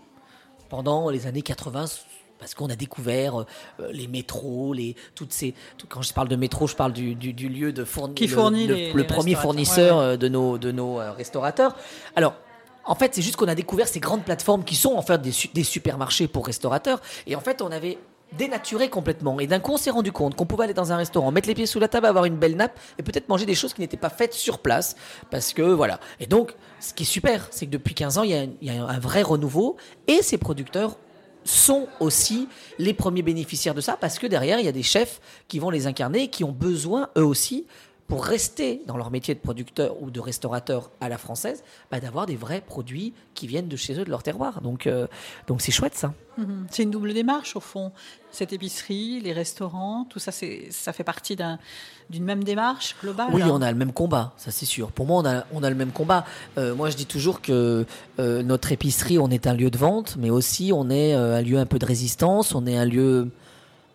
pendant 0.70 1.10
les 1.10 1.28
années 1.28 1.42
80 1.42 1.86
parce 2.40 2.56
qu'on 2.56 2.70
a 2.70 2.76
découvert 2.76 3.42
euh, 3.42 3.46
les 3.92 4.08
métros, 4.08 4.74
les 4.74 4.96
toutes 5.16 5.34
ces. 5.34 5.54
quand 5.90 6.02
je 6.02 6.14
parle 6.14 6.30
de 6.30 6.38
métro, 6.38 6.68
je 6.68 6.76
parle 6.76 6.94
du, 6.94 7.14
lieu 7.14 7.74
de 7.74 7.84
fourni, 7.84 8.16
qui 8.16 8.30
fournit 8.30 8.68
le, 8.68 9.04
premier 9.04 9.36
fournisseur 9.36 9.98
euh, 9.98 10.18
de 10.18 10.30
nos 10.30 10.58
de 10.58 10.72
nos 10.72 10.96
restaurateurs. 10.96 11.76
Alors 12.16 12.36
en 12.86 12.96
fait, 12.96 13.16
c'est 13.16 13.22
juste 13.22 13.36
qu'on 13.36 13.48
a 13.48 13.56
découvert 13.56 13.88
ces 13.88 14.00
grandes 14.00 14.24
plateformes 14.24 14.64
qui 14.64 14.76
sont 14.76 14.94
en 14.96 15.02
fait 15.02 15.22
des, 15.22 15.64
supermarchés 15.64 16.28
pour 16.28 16.46
restaurateurs. 16.46 17.02
Et 17.28 17.36
en 17.36 17.40
fait, 17.40 17.62
on 17.62 17.72
avait 17.72 17.98
dénaturé 18.38 18.90
complètement. 18.90 19.40
Et 19.40 19.48
d'un 19.48 19.60
coup, 19.60 19.74
on 19.74 19.78
s'est 19.78 19.92
rendu 19.92 20.12
compte 20.12 20.36
qu'on 20.36 20.46
pouvait 20.46 20.66
aller 20.66 20.74
dans 20.74 20.92
un 20.92 20.98
restaurant, 20.98 21.32
mettre 21.32 21.48
les 21.48 21.56
pieds 21.56 21.66
sous 21.66 21.80
la 21.80 21.88
table, 21.88 22.08
avoir 22.08 22.26
une 22.26 22.36
belle 22.36 22.56
nappe 22.56 22.80
et 22.98 23.04
peut-être 23.04 23.30
manger 23.30 23.46
des 23.46 23.56
choses 23.56 23.74
qui 23.74 23.82
n'étaient 23.82 23.96
pas 23.96 24.10
faites 24.10 24.34
sur 24.34 24.60
place. 24.60 24.96
Parce 25.30 25.54
que 25.54 25.62
voilà. 25.62 26.00
Et 26.20 26.26
donc, 26.26 26.56
ce 26.80 26.94
qui 26.94 27.04
est 27.04 27.08
super, 27.08 27.48
c'est 27.52 27.68
que 27.68 27.72
depuis 27.72 27.94
15 27.94 28.18
ans, 28.18 28.24
il 28.24 28.32
y, 28.32 28.36
a, 28.36 28.44
il 28.44 28.74
y 28.74 28.78
a 28.78 28.84
un 28.84 29.00
vrai 29.00 29.22
renouveau 29.22 29.78
et 30.08 30.22
ces 30.22 30.38
producteurs 30.38 30.98
sont 31.46 31.88
aussi 32.00 32.48
les 32.80 32.94
premiers 32.94 33.22
bénéficiaires 33.22 33.74
de 33.74 33.82
ça 33.82 33.98
parce 33.98 34.18
que 34.18 34.28
derrière, 34.28 34.60
il 34.60 34.66
y 34.66 34.70
a 34.70 34.74
des 34.74 34.84
chefs 34.84 35.20
qui 35.48 35.60
vont 35.60 35.70
les 35.70 35.88
incarner, 35.88 36.30
qui 36.30 36.44
ont 36.44 36.52
besoin 36.52 37.10
eux 37.18 37.26
aussi 37.26 37.66
pour 38.08 38.26
rester 38.26 38.82
dans 38.86 38.98
leur 38.98 39.12
métier 39.12 39.34
de 39.34 39.40
producteur 39.40 40.02
ou 40.02 40.12
de 40.12 40.20
restaurateur 40.20 40.92
à 41.00 41.10
la 41.10 41.18
française, 41.18 41.64
bah, 41.90 42.00
d'avoir 42.00 42.26
des 42.26 42.36
vrais 42.36 42.62
produits 42.62 43.14
qui 43.34 43.48
viennent 43.48 43.68
de 43.68 43.78
chez 43.78 44.00
eux, 44.00 44.04
de 44.04 44.10
leur 44.10 44.24
terroir. 44.24 44.62
Donc, 44.62 44.88
euh, 44.88 45.08
donc 45.48 45.62
c'est 45.62 45.72
chouette 45.72 45.96
ça. 45.96 46.14
Mhm. 46.38 46.68
C'est 46.70 46.84
une 46.84 46.92
double 46.92 47.14
démarche 47.14 47.56
au 47.56 47.60
fond. 47.60 47.92
Cette 48.32 48.52
épicerie, 48.52 49.20
les 49.22 49.34
restaurants, 49.34 50.06
tout 50.10 50.20
ça, 50.20 50.32
ça 50.32 50.94
fait 50.94 51.04
partie 51.04 51.36
d'un, 51.36 51.60
d'une 52.10 52.24
même 52.24 52.44
démarche 52.44 52.96
globale. 53.02 53.30
Oui, 53.32 53.42
hein. 53.42 53.50
on 53.52 53.62
a 53.62 53.72
le 53.72 53.78
même 53.78 53.94
combat, 53.94 54.34
ça 54.38 54.52
c'est 54.52 54.66
sûr. 54.66 54.92
Pour 54.92 55.06
moi, 55.06 55.22
on 55.22 55.26
a, 55.26 55.46
on 55.54 55.64
a 55.64 55.70
le 55.70 55.76
même 55.76 55.92
combat. 55.92 56.26
Euh, 56.58 56.76
moi, 56.76 56.90
je 56.90 56.98
dis 56.98 57.06
toujours 57.06 57.42
que 57.42 57.86
euh, 58.20 58.44
notre 58.44 58.72
épicerie, 58.72 59.18
on 59.20 59.30
est 59.30 59.48
un 59.48 59.54
lieu 59.54 59.70
de 59.70 59.78
vente, 59.78 60.18
mais 60.18 60.30
aussi 60.30 60.72
on 60.74 60.90
est 60.90 61.14
un 61.14 61.42
lieu 61.42 61.58
un 61.58 61.66
peu 61.66 61.80
de 61.80 61.86
résistance, 61.86 62.54
on 62.54 62.66
est 62.66 62.78
un 62.78 62.86
lieu 62.86 63.30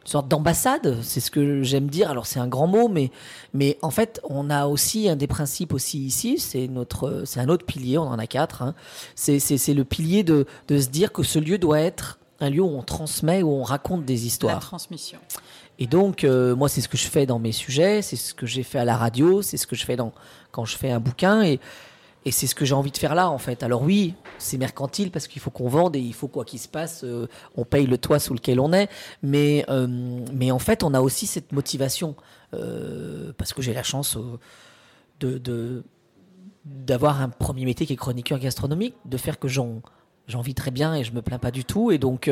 sorte 0.09 0.29
d'ambassade, 0.29 0.99
c'est 1.03 1.21
ce 1.21 1.31
que 1.31 1.63
j'aime 1.63 1.89
dire. 1.89 2.11
Alors 2.11 2.27
c'est 2.27 2.41
un 2.41 2.49
grand 2.49 2.67
mot, 2.67 2.89
mais 2.89 3.11
mais 3.53 3.79
en 3.83 3.91
fait 3.91 4.21
on 4.25 4.51
a 4.51 4.67
aussi 4.67 5.09
un 5.09 5.17
des 5.17 5.27
principes 5.27 5.73
aussi 5.73 5.99
ici, 5.99 6.39
c'est 6.39 6.67
notre, 6.69 7.23
c'est 7.25 7.41
un 7.41 7.49
autre 7.49 7.65
pilier, 7.65 7.99
on 7.99 8.03
en 8.09 8.19
a 8.19 8.27
quatre. 8.27 8.63
Hein. 8.63 8.75
C'est 9.15 9.39
c'est 9.39 9.75
le 9.75 9.85
pilier 9.85 10.25
de 10.25 10.47
de 10.69 10.79
se 10.79 10.89
dire 10.89 11.13
que 11.13 11.23
ce 11.23 11.39
lieu 11.39 11.59
doit 11.59 11.81
être 11.81 12.19
un 12.41 12.51
lieu 12.51 12.63
où 12.63 12.69
on 12.69 12.83
transmet, 12.83 13.43
où 13.43 13.51
on 13.51 13.63
raconte 13.63 14.05
des 14.05 14.17
La 14.17 14.23
histoires. 14.23 14.61
transmission. 14.61 15.19
Et 15.81 15.87
donc, 15.87 16.25
euh, 16.25 16.57
moi, 16.57 16.69
c'est 16.69 16.81
ce 16.81 16.89
que 16.89 16.97
je 16.97 17.07
fais 17.07 17.25
dans 17.25 17.39
mes 17.39 17.53
sujets, 17.53 18.03
c'est 18.03 18.17
ce 18.17 18.35
que 18.35 18.47
j'ai 18.47 18.65
fait 18.65 18.79
à 18.79 18.85
la 18.85 18.97
radio, 18.97 19.43
c'est 19.43 19.57
ce 19.57 19.67
que 19.67 19.77
je 19.77 19.85
fais 19.85 19.97
dans, 19.97 20.13
quand 20.51 20.65
je 20.65 20.77
fais 20.77 20.91
un 20.91 20.99
bouquin, 20.99 21.43
et, 21.43 21.61
et 22.25 22.31
c'est 22.31 22.47
ce 22.47 22.55
que 22.55 22.65
j'ai 22.65 22.75
envie 22.75 22.91
de 22.91 22.99
faire 22.99 23.15
là, 23.15 23.31
en 23.31 23.39
fait. 23.39 23.63
Alors 23.63 23.83
oui, 23.83 24.15
c'est 24.39 24.59
mercantile 24.59 25.11
parce 25.11 25.29
qu'il 25.29 25.41
faut 25.41 25.51
qu'on 25.51 25.69
vende 25.69 25.97
et 25.97 26.01
il 26.01 26.15
faut 26.15 26.29
quoi 26.29 26.45
qu'il 26.45 26.59
se 26.59 26.69
passe, 26.69 27.05
euh, 27.05 27.29
on 27.57 27.65
paye 27.65 27.87
le 27.87 27.99
toit 27.99 28.19
sous 28.19 28.35
lequel 28.35 28.61
on 28.61 28.73
est, 28.73 28.89
mais, 29.23 29.65
euh, 29.69 29.87
mais 30.33 30.51
en 30.51 30.59
fait, 30.59 30.83
on 30.83 30.95
a 30.95 31.01
aussi 31.01 31.27
cette 31.27 31.53
motivation, 31.53 32.17
euh, 32.55 33.33
parce 33.37 33.53
que 33.53 33.63
j'ai 33.63 33.73
la 33.73 33.83
chance 33.83 34.19
de, 35.21 35.85
d'avoir 36.65 37.23
un 37.23 37.29
premier 37.29 37.65
métier 37.65 37.87
qui 37.87 37.93
est 37.93 37.97
chroniqueur 37.97 38.39
gastronomique, 38.39 38.95
de 39.05 39.17
faire 39.17 39.39
que 39.39 39.49
j'en, 39.49 39.81
vis 40.43 40.55
très 40.55 40.71
bien 40.71 40.95
et 40.95 41.05
je 41.05 41.13
me 41.13 41.23
plains 41.23 41.39
pas 41.39 41.51
du 41.51 41.65
tout, 41.65 41.91
et 41.91 41.99
donc 41.99 42.31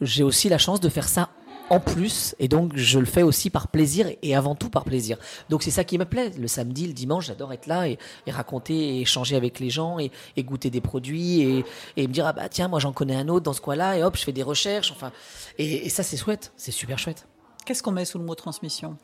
j'ai 0.00 0.24
aussi 0.24 0.48
la 0.48 0.58
chance 0.58 0.80
de 0.80 0.88
faire 0.88 1.08
ça 1.08 1.30
en 1.72 1.80
plus, 1.80 2.34
et 2.38 2.48
donc 2.48 2.76
je 2.76 2.98
le 2.98 3.06
fais 3.06 3.22
aussi 3.22 3.48
par 3.48 3.68
plaisir 3.68 4.06
et 4.20 4.36
avant 4.36 4.54
tout 4.54 4.68
par 4.68 4.84
plaisir. 4.84 5.16
Donc 5.48 5.62
c'est 5.62 5.70
ça 5.70 5.84
qui 5.84 5.96
me 5.96 6.04
plaît. 6.04 6.30
Le 6.38 6.46
samedi, 6.46 6.86
le 6.86 6.92
dimanche, 6.92 7.28
j'adore 7.28 7.50
être 7.54 7.66
là 7.66 7.88
et, 7.88 7.98
raconter 8.28 8.74
et 8.74 9.00
échanger 9.00 9.36
avec 9.36 9.58
les 9.58 9.70
gens 9.70 9.98
et, 9.98 10.10
goûter 10.42 10.68
des 10.68 10.82
produits 10.82 11.40
et, 11.40 11.64
me 11.96 12.12
dire 12.12 12.26
ah 12.26 12.34
bah 12.34 12.50
tiens 12.50 12.68
moi 12.68 12.78
j'en 12.78 12.92
connais 12.92 13.16
un 13.16 13.26
autre 13.28 13.44
dans 13.44 13.54
ce 13.54 13.62
coin-là 13.62 13.96
et 13.96 14.02
hop 14.02 14.18
je 14.18 14.22
fais 14.22 14.32
des 14.32 14.42
recherches. 14.42 14.92
Enfin 14.92 15.12
et, 15.56 15.86
et 15.86 15.88
ça 15.88 16.02
c'est 16.02 16.18
chouette, 16.18 16.52
c'est 16.58 16.72
super 16.72 16.98
chouette. 16.98 17.26
Qu'est-ce 17.64 17.82
qu'on 17.82 17.92
met 17.92 18.04
sous 18.04 18.18
le 18.18 18.24
mot 18.24 18.34
transmission? 18.34 18.98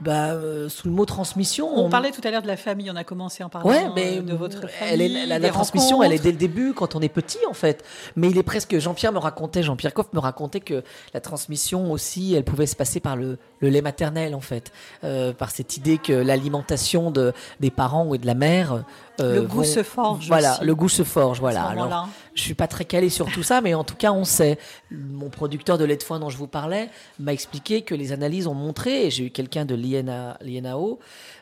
Bah 0.00 0.30
euh, 0.30 0.68
sous 0.68 0.88
le 0.88 0.94
mot 0.94 1.04
transmission, 1.04 1.68
On 1.76 1.90
parlait 1.90 2.10
tout 2.10 2.22
à 2.24 2.30
l'heure 2.30 2.40
de 2.42 2.46
la 2.46 2.56
famille, 2.56 2.90
on 2.90 2.96
a 2.96 3.04
commencé 3.04 3.44
en 3.44 3.48
parlant 3.50 3.68
Ouais, 3.68 3.84
euh, 3.84 3.90
mais 3.94 4.20
de 4.20 4.34
votre 4.34 4.68
famille. 4.68 4.92
elle 4.92 5.02
est, 5.02 5.38
la, 5.38 5.48
transmission, 5.50 6.02
elle 6.02 6.12
est 6.12 6.22
dès 6.22 6.32
le 6.32 6.38
début 6.38 6.72
quand 6.72 6.94
on 6.94 7.00
est 7.00 7.08
petit 7.10 7.38
en 7.48 7.52
fait. 7.52 7.84
Mais 8.16 8.30
il 8.30 8.38
est 8.38 8.42
presque. 8.42 8.78
Jean-Pierre 8.78 9.12
me 9.12 9.18
racontait, 9.18 9.62
Jean-Pierre 9.62 9.92
Coff 9.92 10.12
me 10.12 10.18
racontait 10.18 10.60
que 10.60 10.82
la 11.12 11.20
transmission 11.20 11.92
aussi, 11.92 12.34
elle 12.34 12.44
pouvait 12.44 12.66
se 12.66 12.76
passer 12.76 13.00
par 13.00 13.16
le, 13.16 13.38
le 13.60 13.68
lait 13.68 13.82
maternel 13.82 14.34
en 14.34 14.40
fait, 14.40 14.72
Euh, 15.04 15.32
par 15.32 15.50
cette 15.50 15.76
idée 15.76 15.98
que 15.98 16.12
l'alimentation 16.12 17.10
de 17.10 17.32
des 17.60 17.70
parents 17.70 18.06
ou 18.06 18.16
de 18.16 18.26
la 18.26 18.34
mère. 18.34 18.84
Euh, 19.20 19.36
Le 19.36 19.42
goût 19.42 19.58
vont- 19.58 19.64
se 19.64 19.82
forge 19.82 20.28
Voilà, 20.28 20.54
aussi, 20.56 20.64
le 20.64 20.74
goût 20.74 20.88
se 20.88 21.02
forge. 21.02 21.40
Voilà. 21.40 21.64
Alors, 21.64 22.08
je 22.34 22.42
suis 22.42 22.54
pas 22.54 22.68
très 22.68 22.84
calé 22.84 23.08
sur 23.10 23.30
tout 23.30 23.42
ça, 23.42 23.60
mais 23.60 23.74
en 23.74 23.84
tout 23.84 23.96
cas, 23.96 24.12
on 24.12 24.24
sait. 24.24 24.58
Mon 24.90 25.28
producteur 25.30 25.78
de 25.78 25.84
lait 25.84 25.96
de 25.96 26.02
foin 26.02 26.20
dont 26.20 26.30
je 26.30 26.36
vous 26.38 26.46
parlais 26.46 26.88
m'a 27.18 27.32
expliqué 27.32 27.82
que 27.82 27.94
les 27.94 28.12
analyses 28.12 28.46
ont 28.46 28.54
montré, 28.54 29.06
et 29.06 29.10
j'ai 29.10 29.24
eu 29.26 29.30
quelqu'un 29.30 29.64
de 29.64 29.74
l'INA, 29.74 30.38
l'INAO, 30.40 30.98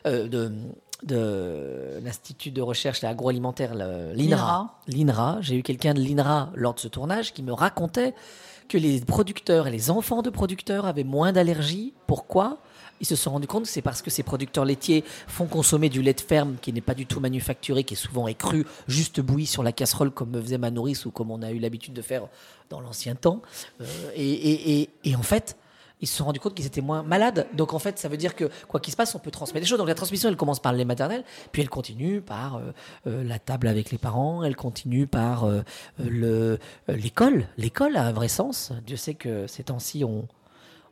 euh, 0.07 0.27
de, 0.27 0.51
de 1.03 1.99
l'Institut 2.03 2.51
de 2.51 2.61
recherche 2.61 3.03
agroalimentaire, 3.03 3.73
l'INRA. 3.75 4.79
L'INRA. 4.87 5.37
J'ai 5.41 5.55
eu 5.55 5.63
quelqu'un 5.63 5.93
de 5.93 6.01
l'INRA 6.01 6.49
lors 6.55 6.73
de 6.73 6.79
ce 6.79 6.87
tournage 6.87 7.33
qui 7.33 7.43
me 7.43 7.53
racontait 7.53 8.13
que 8.67 8.77
les 8.77 8.99
producteurs 9.01 9.67
et 9.67 9.71
les 9.71 9.89
enfants 9.89 10.21
de 10.21 10.29
producteurs 10.29 10.85
avaient 10.85 11.03
moins 11.03 11.31
d'allergies. 11.31 11.93
Pourquoi? 12.05 12.57
Ils 12.99 13.05
se 13.05 13.15
sont 13.15 13.31
rendus 13.31 13.47
compte 13.47 13.63
que 13.63 13.69
c'est 13.69 13.81
parce 13.81 14.01
que 14.01 14.09
ces 14.09 14.23
producteurs 14.23 14.65
laitiers 14.65 15.03
font 15.27 15.45
consommer 15.45 15.89
du 15.89 16.01
lait 16.01 16.13
de 16.13 16.21
ferme 16.21 16.57
qui 16.61 16.73
n'est 16.73 16.81
pas 16.81 16.93
du 16.93 17.05
tout 17.05 17.19
manufacturé, 17.19 17.83
qui 17.83 17.93
est 17.93 17.97
souvent 17.97 18.27
écru, 18.27 18.65
juste 18.87 19.21
bouilli 19.21 19.45
sur 19.45 19.63
la 19.63 19.71
casserole 19.71 20.11
comme 20.11 20.31
me 20.31 20.41
faisait 20.41 20.57
ma 20.57 20.71
nourrice 20.71 21.05
ou 21.05 21.11
comme 21.11 21.31
on 21.31 21.41
a 21.41 21.51
eu 21.51 21.59
l'habitude 21.59 21.93
de 21.93 22.01
faire 22.01 22.27
dans 22.69 22.81
l'ancien 22.81 23.15
temps. 23.15 23.41
Euh, 23.81 23.85
et, 24.15 25.15
en 25.15 25.23
fait, 25.23 25.57
ils 26.01 26.07
se 26.07 26.15
sont 26.15 26.25
rendus 26.25 26.39
compte 26.39 26.55
qu'ils 26.55 26.65
étaient 26.65 26.81
moins 26.81 27.03
malades. 27.03 27.47
Donc 27.53 27.73
en 27.73 27.79
fait, 27.79 27.99
ça 27.99 28.07
veut 28.07 28.15
dire 28.15 28.35
que 28.35 28.49
quoi 28.69 28.79
qu'il 28.79 28.91
se 28.91 28.97
passe, 28.97 29.15
on 29.15 29.19
peut 29.19 29.31
transmettre 29.31 29.65
des 29.65 29.69
choses. 29.69 29.79
Donc 29.79 29.87
la 29.87 29.95
transmission, 29.95 30.29
elle 30.29 30.37
commence 30.37 30.61
par 30.61 30.71
le 30.71 30.77
lait 30.77 30.85
maternel, 30.85 31.25
puis 31.51 31.61
elle 31.61 31.69
continue 31.69 32.21
par 32.21 32.55
euh, 32.55 32.71
euh, 33.07 33.23
la 33.23 33.37
table 33.37 33.67
avec 33.67 33.91
les 33.91 33.97
parents, 33.97 34.43
elle 34.43 34.55
continue 34.55 35.07
par 35.07 35.45
le 35.97 36.57
l'école. 36.87 37.47
L'école 37.57 37.97
a 37.97 38.05
un 38.05 38.11
vrai 38.13 38.29
sens. 38.29 38.71
Dieu 38.85 38.95
sait 38.95 39.13
que 39.13 39.45
ces 39.47 39.63
temps-ci, 39.63 40.05
on, 40.05 40.25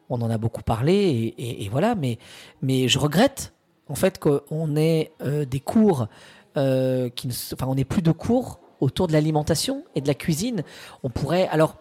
on 0.10 0.22
en 0.22 0.30
a 0.30 0.38
beaucoup 0.38 0.64
parlé, 0.64 1.34
et, 1.38 1.70
voilà. 1.70 1.96
Mais, 1.96 2.88
je 2.88 3.00
regrette 3.00 3.54
en 3.90 3.96
fait 3.96 4.20
qu'on 4.20 4.76
ait 4.76 5.12
euh, 5.22 5.46
des 5.46 5.62
cours 5.62 6.08
euh, 6.58 7.10
qui 7.10 7.28
ne, 7.28 7.34
enfin, 7.54 7.68
on 7.68 7.76
n'ait 7.76 7.86
plus 7.86 8.02
de 8.02 8.12
cours 8.12 8.60
autour 8.82 9.08
de 9.08 9.14
l'alimentation 9.14 9.84
et 9.96 10.02
de 10.02 10.08
la 10.08 10.14
cuisine. 10.14 10.64
On 11.04 11.10
pourrait, 11.10 11.48
alors, 11.50 11.76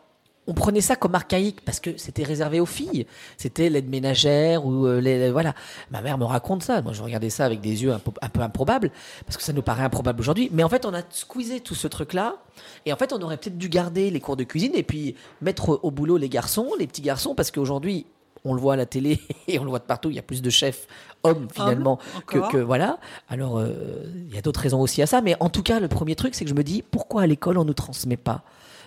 on 0.47 0.55
prenait 0.55 0.81
ça 0.81 0.97
comme 0.97 1.15
archaïque 1.15 1.65
parce 1.65 1.81
que 1.81 1.97
c'était 1.97 2.23
réservé 2.23 2.61
aux 2.61 2.67
filles. 2.67 3.07
C'était 3.37 3.69
l'aide 3.69 3.89
ménagère 3.89 4.65
ou 4.65 4.87
euh, 4.87 5.31
voilà. 5.33 5.55
Ma 5.91 6.03
mère 6.03 6.19
me 6.19 6.25
raconte 6.25 6.63
ça. 6.63 6.83
Moi, 6.83 6.93
je 6.93 7.03
regardais 7.03 7.31
ça 7.31 7.45
avec 7.45 7.61
des 7.61 7.83
yeux 7.83 7.93
un 7.93 7.99
peu, 7.99 8.13
un 8.21 8.29
peu 8.29 8.41
improbables 8.41 8.91
parce 9.25 9.37
que 9.37 9.43
ça 9.43 9.53
nous 9.53 9.63
paraît 9.63 9.83
improbable 9.83 10.21
aujourd'hui. 10.21 10.49
Mais 10.53 10.63
en 10.63 10.69
fait, 10.69 10.87
on 10.87 10.95
a 10.95 11.03
squeezé 11.11 11.61
tout 11.61 11.75
ce 11.75 11.89
truc-là. 11.89 12.37
Et 12.85 12.93
en 12.93 12.97
fait, 12.97 13.13
on 13.13 13.21
aurait 13.21 13.37
peut-être 13.37 13.59
dû 13.59 13.69
garder 13.69 14.11
les 14.11 14.21
cours 14.21 14.37
de 14.37 14.45
cuisine 14.45 14.73
et 14.75 14.83
puis 14.83 15.17
mettre 15.41 15.81
au 15.83 15.91
boulot 15.91 16.17
les 16.17 16.29
garçons, 16.29 16.71
les 16.79 16.87
petits 16.87 17.03
garçons, 17.03 17.35
parce 17.35 17.51
qu'aujourd'hui, 17.51 18.07
on 18.51 18.55
le 18.55 18.61
voit 18.61 18.75
à 18.75 18.77
la 18.77 18.87
télé 18.87 19.21
et 19.49 19.59
on 19.59 19.65
le 19.65 19.71
voit 19.71 19.79
de 19.79 19.85
partout. 19.85 20.11
Il 20.11 20.17
y 20.17 20.19
a 20.19 20.23
plus 20.23 20.43
de 20.43 20.51
chefs 20.51 20.87
hommes 21.23 21.49
finalement 21.53 21.99
que, 22.27 22.39
voilà. 22.59 22.99
Alors, 23.29 23.59
euh, 23.59 24.05
il 24.29 24.35
y 24.35 24.39
a 24.39 24.43
d'autres 24.43 24.61
raisons 24.61 24.81
aussi 24.81 25.03
à 25.03 25.07
ça. 25.07 25.21
Mais 25.21 25.37
en 25.41 25.49
tout 25.51 25.63
cas, 25.63 25.81
le 25.81 25.89
premier 25.89 26.15
truc, 26.15 26.35
c'est 26.35 26.45
que 26.45 26.51
je 26.51 26.55
me 26.55 26.65
dis 26.65 26.83
pourquoi 26.83 27.23
à 27.23 27.27
l'école 27.27 27.59
on 27.59 27.63
ne 27.63 27.69
nous 27.69 27.75
transmet 27.75 28.17
pas 28.17 28.43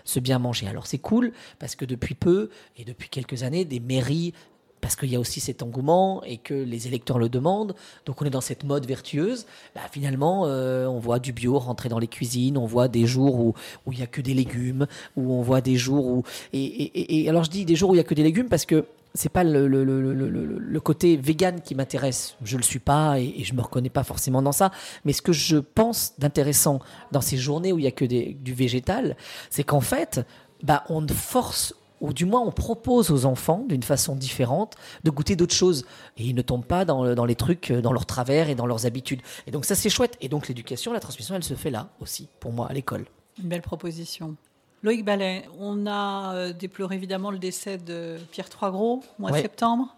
ce 0.05 0.19
bien 0.19 0.39
manger? 0.39 0.67
Alors 0.67 0.87
c'est 0.87 0.97
cool 0.97 1.33
parce 1.59 1.75
que 1.75 1.85
depuis 1.85 2.15
peu 2.15 2.49
et 2.77 2.85
depuis 2.85 3.09
quelques 3.09 3.43
années, 3.43 3.65
des 3.65 3.79
mairies 3.79 4.33
parce 4.81 4.95
qu'il 4.95 5.09
y 5.09 5.15
a 5.17 5.19
aussi 5.19 5.41
cet 5.41 5.61
engouement 5.61 6.23
et 6.23 6.37
que 6.37 6.53
les 6.53 6.87
électeurs 6.87 7.19
le 7.19 7.27
demandent. 7.27 7.75
Donc 8.05 8.21
on 8.21 8.25
est 8.25 8.29
dans 8.29 8.39
cette 8.39 8.63
mode 8.63 8.85
vertueuse. 8.85 9.45
Bah, 9.75 9.81
finalement, 9.91 10.43
euh, 10.45 10.85
on 10.87 10.99
voit 10.99 11.19
du 11.19 11.33
bio 11.33 11.59
rentrer 11.59 11.89
dans 11.89 11.99
les 11.99 12.07
cuisines, 12.07 12.57
on 12.57 12.65
voit 12.65 12.87
des 12.87 13.05
jours 13.05 13.35
où 13.35 13.53
où 13.85 13.91
il 13.91 13.99
y 13.99 14.03
a 14.03 14.07
que 14.07 14.21
des 14.21 14.33
légumes, 14.33 14.87
où 15.17 15.33
on 15.33 15.41
voit 15.41 15.59
des 15.59 15.75
jours 15.75 16.05
où 16.05 16.23
et, 16.53 16.63
et- 16.63 16.99
et- 17.01 17.23
et 17.25 17.29
alors 17.29 17.43
je 17.43 17.49
dis 17.49 17.65
des 17.65 17.75
jours 17.75 17.89
où 17.89 17.95
il 17.95 17.97
y 17.97 17.99
a 17.99 18.05
que 18.05 18.13
des 18.15 18.23
légumes 18.23 18.47
parce 18.47 18.65
que 18.65 18.85
c'est 19.13 19.29
pas 19.29 19.43
le, 19.43 19.67
le, 19.67 19.83
le, 19.83 20.13
le, 20.13 20.79
côté 20.79 21.17
vegan 21.17 21.61
qui 21.61 21.75
m'intéresse. 21.75 22.35
Je 22.43 22.57
le 22.57 22.63
suis 22.63 22.79
pas 22.79 23.19
et, 23.19 23.33
et 23.37 23.43
je 23.43 23.53
me 23.53 23.61
reconnais 23.61 23.89
pas 23.89 24.03
forcément 24.03 24.41
dans 24.41 24.51
ça. 24.51 24.71
Mais 25.05 25.13
ce 25.13 25.21
que 25.21 25.33
je 25.33 25.57
pense 25.57 26.13
d'intéressant 26.19 26.79
dans 27.11 27.21
ces 27.21 27.37
journées 27.37 27.73
où 27.73 27.79
il 27.79 27.85
y 27.85 27.87
a 27.87 27.91
que 27.91 28.05
du 28.05 28.53
végétal, 28.53 29.17
c'est 29.49 29.63
qu'en 29.63 29.81
fait, 29.81 30.25
bah, 30.63 30.83
on 30.89 31.05
force 31.07 31.73
ou 32.01 32.13
du 32.13 32.25
moins 32.25 32.41
on 32.41 32.51
propose 32.51 33.11
aux 33.11 33.25
enfants 33.25 33.65
d'une 33.67 33.83
façon 33.83 34.15
différente 34.15 34.75
de 35.03 35.11
goûter 35.11 35.35
d'autres 35.35 35.53
choses 35.53 35.85
et 36.17 36.23
ils 36.23 36.35
ne 36.35 36.41
tombent 36.41 36.65
pas 36.65 36.85
dans, 36.85 37.13
dans 37.13 37.25
les 37.25 37.35
trucs, 37.35 37.71
euh, 37.71 37.81
dans 37.81 37.91
leurs 37.91 38.05
travers 38.05 38.49
et 38.49 38.55
dans 38.55 38.65
leurs 38.65 38.85
habitudes. 38.85 39.21
Et 39.47 39.51
donc 39.51 39.65
ça 39.65 39.75
c'est 39.75 39.89
chouette. 39.89 40.17
Et 40.21 40.29
donc 40.29 40.47
l'éducation, 40.47 40.93
la 40.93 40.99
transmission, 40.99 41.35
elle 41.35 41.43
se 41.43 41.55
fait 41.55 41.71
là 41.71 41.89
aussi 41.99 42.29
pour 42.39 42.53
moi 42.53 42.67
à 42.69 42.73
l'école. 42.73 43.05
Une 43.41 43.49
belle 43.49 43.61
proposition. 43.61 44.35
Loïc 44.83 45.03
Ballet, 45.03 45.43
on 45.59 45.85
a 45.87 46.33
euh, 46.35 46.53
déploré 46.53 46.95
évidemment 46.95 47.31
le 47.31 47.39
décès 47.39 47.77
de 47.77 48.17
Pierre 48.31 48.49
Troisgros 48.49 49.03
au 49.17 49.21
mois 49.21 49.31
de 49.31 49.37
septembre. 49.41 49.95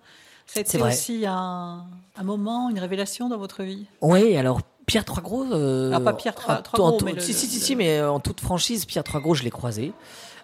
Vrai. 0.54 0.90
aussi 0.90 1.26
un, 1.26 1.86
un 2.18 2.24
moment, 2.24 2.70
une 2.70 2.80
révélation 2.80 3.30
dans 3.30 3.38
votre 3.38 3.64
vie? 3.64 3.86
Oui, 4.02 4.36
alors 4.36 4.62
Pierre 4.86 5.06
Troisgros. 5.06 5.46
Euh, 5.54 5.92
Ah, 5.94 6.00
pas 6.02 6.14
Pierre 6.14 6.36
Troisgros, 6.36 7.00
si, 7.20 7.34
si, 7.34 7.48
si, 7.48 7.76
mais 7.76 8.02
en 8.02 8.20
toute 8.20 8.42
franchise, 8.42 8.86
Pierre 8.86 9.04
Troisgros, 9.04 9.36
je 9.36 9.44
l'ai 9.44 9.50
croisé. 9.52 9.94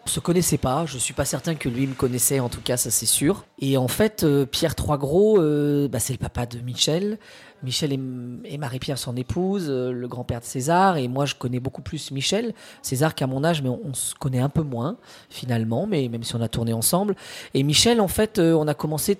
On 0.07 0.09
se 0.09 0.21
connaissait 0.21 0.57
pas, 0.57 0.85
je 0.85 0.97
suis 0.97 1.13
pas 1.13 1.25
certain 1.25 1.55
que 1.55 1.67
lui 1.67 1.85
me 1.85 1.93
connaissait, 1.93 2.39
en 2.39 2.47
tout 2.47 2.61
cas, 2.61 2.77
ça 2.77 2.89
c'est 2.91 3.05
sûr. 3.05 3.43
Et 3.59 3.75
en 3.75 3.89
fait, 3.89 4.23
euh, 4.23 4.45
Pierre 4.45 4.73
Troisgros, 4.73 5.37
euh, 5.37 5.89
bah, 5.89 5.99
c'est 5.99 6.13
le 6.13 6.17
papa 6.17 6.45
de 6.45 6.59
Michel. 6.59 7.17
Michel 7.61 7.91
et, 7.91 8.57
Marie-Pierre, 8.57 8.97
son 8.97 9.17
épouse, 9.17 9.69
le 9.69 10.07
grand-père 10.07 10.39
de 10.39 10.45
César, 10.45 10.95
et 10.95 11.09
moi 11.09 11.25
je 11.25 11.35
connais 11.35 11.59
beaucoup 11.59 11.81
plus 11.81 12.11
Michel. 12.11 12.53
César 12.81 13.15
qu'à 13.15 13.27
mon 13.27 13.43
âge, 13.43 13.61
mais 13.61 13.67
on, 13.67 13.93
se 13.93 14.15
connaît 14.15 14.39
un 14.39 14.47
peu 14.47 14.61
moins 14.61 14.95
finalement, 15.29 15.87
mais 15.87 16.07
même 16.07 16.23
si 16.23 16.37
on 16.37 16.41
a 16.41 16.47
tourné 16.47 16.71
ensemble. 16.71 17.13
Et 17.53 17.63
Michel, 17.63 17.99
en 17.99 18.07
fait, 18.07 18.39
on 18.39 18.65
a 18.65 18.73
commencé 18.73 19.17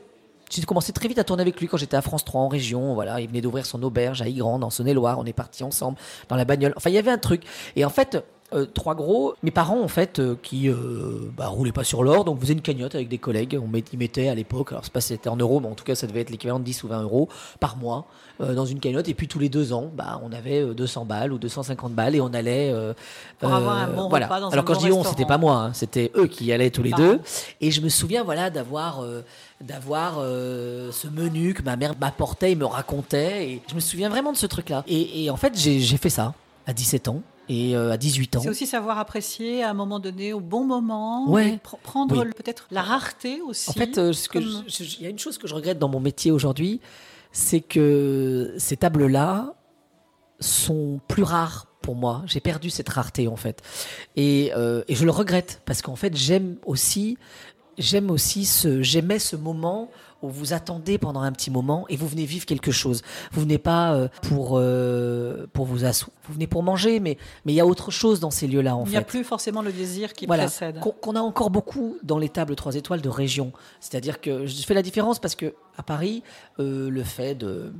j'ai 0.49 0.61
commencé 0.63 0.93
très 0.93 1.09
vite 1.09 1.19
à 1.19 1.23
tourner 1.23 1.41
avec 1.41 1.59
lui 1.59 1.67
quand 1.67 1.77
j'étais 1.77 1.97
à 1.97 2.01
France 2.01 2.23
3 2.23 2.39
en 2.39 2.47
région. 2.47 2.93
Voilà, 2.93 3.19
il 3.19 3.27
venait 3.27 3.41
d'ouvrir 3.41 3.65
son 3.65 3.83
auberge 3.83 4.21
à 4.21 4.29
Ygrand, 4.29 4.61
en 4.61 4.69
Saône-et-Loire. 4.69 5.19
On 5.19 5.25
est 5.25 5.33
partis 5.33 5.63
ensemble 5.63 5.97
dans 6.29 6.35
la 6.35 6.45
bagnole. 6.45 6.73
Enfin, 6.77 6.89
il 6.89 6.93
y 6.93 6.97
avait 6.97 7.11
un 7.11 7.17
truc. 7.17 7.43
Et 7.75 7.83
en 7.83 7.89
fait, 7.89 8.23
euh, 8.53 8.65
trois 8.65 8.95
gros, 8.95 9.35
mes 9.43 9.51
parents 9.51 9.81
en 9.81 9.89
fait, 9.89 10.19
euh, 10.19 10.37
qui 10.41 10.69
euh, 10.69 11.29
bah, 11.35 11.47
roulaient 11.47 11.73
pas 11.73 11.83
sur 11.83 12.01
l'or, 12.01 12.23
donc 12.23 12.39
faisaient 12.39 12.53
une 12.53 12.61
cagnotte 12.61 12.95
avec 12.95 13.09
des 13.09 13.17
collègues. 13.17 13.59
On 13.61 13.67
met, 13.67 13.83
ils 13.91 13.99
mettaient 13.99 14.29
à 14.29 14.35
l'époque, 14.35 14.71
alors 14.71 14.85
c'est 14.85 14.93
pas 14.93 15.01
si 15.01 15.09
c'était 15.09 15.27
en 15.27 15.35
euros, 15.35 15.59
mais 15.59 15.67
en 15.67 15.75
tout 15.75 15.83
cas 15.83 15.95
ça 15.95 16.07
devait 16.07 16.21
être 16.21 16.29
l'équivalent 16.29 16.59
de 16.59 16.63
10 16.63 16.83
ou 16.83 16.87
20 16.87 17.01
euros 17.01 17.27
par 17.59 17.75
mois 17.75 18.05
dans 18.39 18.65
une 18.65 18.79
cagnotte. 18.79 19.09
Et 19.09 19.15
puis 19.15 19.27
tous 19.27 19.39
les 19.39 19.49
deux 19.49 19.73
ans, 19.73 19.91
bah, 19.93 20.21
on 20.23 20.31
avait 20.31 20.63
200 20.63 21.03
balles 21.03 21.33
ou 21.33 21.39
250 21.39 21.91
balles 21.93 22.15
et 22.15 22.21
on 22.21 22.33
allait. 22.33 22.73
Pour 23.39 23.53
avoir 23.53 23.75
un 23.79 23.87
bon 23.87 24.07
voilà. 24.07 24.27
repas 24.27 24.39
dans 24.39 24.49
alors 24.49 24.63
un 24.63 24.65
quand 24.65 24.75
bon 24.75 24.79
je 24.79 24.85
dis 24.85 24.91
on, 24.93 25.03
c'était 25.03 25.25
pas 25.25 25.37
moi, 25.37 25.55
hein, 25.55 25.73
c'était 25.73 26.11
eux 26.15 26.27
qui 26.27 26.53
allaient 26.53 26.71
tous 26.71 26.83
les 26.83 26.91
deux. 26.91 27.19
Et 27.59 27.71
je 27.71 27.81
me 27.81 27.89
souviens 27.89 28.23
voilà 28.23 28.49
d'avoir 28.49 29.03
d'avoir 29.59 30.21
ce 30.21 31.07
menu 31.09 31.53
que 31.53 31.63
ma 31.63 31.75
mère 31.75 31.95
m'apportait 31.99 32.53
et 32.53 32.55
me 32.55 32.65
racontait. 32.65 33.49
Et 33.49 33.61
je 33.67 33.75
me 33.75 33.81
souviens 33.81 34.07
vraiment 34.07 34.31
de 34.31 34.37
ce 34.37 34.45
truc-là. 34.45 34.85
Et, 34.87 35.25
et 35.25 35.29
en 35.29 35.35
fait, 35.35 35.51
j'ai 35.57 35.97
fait 35.97 36.09
ça 36.09 36.33
à 36.65 36.71
17 36.71 37.09
ans 37.09 37.21
et 37.49 37.75
euh, 37.75 37.91
à 37.91 37.97
18 37.97 38.37
ans. 38.37 38.41
C'est 38.41 38.49
aussi 38.49 38.67
savoir 38.67 38.97
apprécier 38.97 39.63
à 39.63 39.69
un 39.69 39.73
moment 39.73 39.99
donné, 39.99 40.33
au 40.33 40.39
bon 40.39 40.65
moment, 40.65 41.29
ouais. 41.29 41.59
prendre 41.83 42.23
peut-être 42.25 42.67
la 42.71 42.81
rareté 42.81 43.41
aussi. 43.41 43.69
En 43.69 43.73
fait, 43.73 43.97
euh, 43.97 44.13
il 44.35 45.01
y 45.01 45.05
a 45.05 45.09
une 45.09 45.19
chose 45.19 45.37
que 45.37 45.47
je 45.47 45.55
regrette 45.55 45.79
dans 45.79 45.89
mon 45.89 45.99
métier 45.99 46.31
aujourd'hui, 46.31 46.81
c'est 47.31 47.61
que 47.61 48.53
ces 48.57 48.77
tables-là 48.77 49.53
sont 50.39 50.99
plus 51.07 51.23
rares 51.23 51.67
pour 51.81 51.95
moi. 51.95 52.23
J'ai 52.25 52.39
perdu 52.39 52.69
cette 52.69 52.89
rareté 52.89 53.27
en 53.27 53.35
fait, 53.35 53.61
et, 54.15 54.51
euh, 54.55 54.83
et 54.87 54.95
je 54.95 55.05
le 55.05 55.11
regrette 55.11 55.61
parce 55.65 55.81
qu'en 55.81 55.95
fait 55.95 56.15
j'aime 56.15 56.57
aussi, 56.65 57.17
j'aime 57.77 58.11
aussi 58.11 58.45
ce, 58.45 58.81
j'aimais 58.81 59.19
ce 59.19 59.35
moment 59.35 59.89
où 60.21 60.29
vous 60.29 60.53
attendez 60.53 60.97
pendant 60.97 61.21
un 61.21 61.31
petit 61.31 61.51
moment 61.51 61.85
et 61.89 61.95
vous 61.95 62.07
venez 62.07 62.25
vivre 62.25 62.45
quelque 62.45 62.71
chose. 62.71 63.01
Vous 63.31 63.41
venez 63.41 63.57
pas 63.57 63.93
euh, 63.93 64.07
pour 64.23 64.53
euh, 64.53 65.47
pour 65.53 65.65
vous 65.65 65.85
asseoir, 65.85 66.11
vous 66.27 66.33
venez 66.33 66.47
pour 66.47 66.63
manger, 66.63 66.99
mais 66.99 67.17
mais 67.45 67.53
il 67.53 67.55
y 67.55 67.59
a 67.61 67.65
autre 67.65 67.91
chose 67.91 68.19
dans 68.19 68.31
ces 68.31 68.47
lieux-là 68.47 68.75
en. 68.75 68.85
Il 68.85 68.91
n'y 68.91 68.97
a 68.97 69.01
plus 69.01 69.23
forcément 69.23 69.61
le 69.61 69.71
désir 69.71 70.13
qui 70.13 70.27
précède. 70.27 70.79
Qu'on 70.79 71.15
a 71.15 71.21
encore 71.21 71.49
beaucoup 71.49 71.97
dans 72.03 72.17
les 72.17 72.29
tables 72.29 72.55
3 72.55 72.75
étoiles 72.75 73.01
de 73.01 73.09
région. 73.09 73.51
C'est-à-dire 73.79 74.21
que 74.21 74.45
je 74.45 74.63
fais 74.63 74.73
la 74.73 74.81
différence 74.81 75.19
parce 75.19 75.35
que 75.35 75.53
à 75.77 75.83
Paris, 75.83 76.23
euh, 76.59 76.89
le 76.89 77.03
fait 77.03 77.35
de 77.35 77.71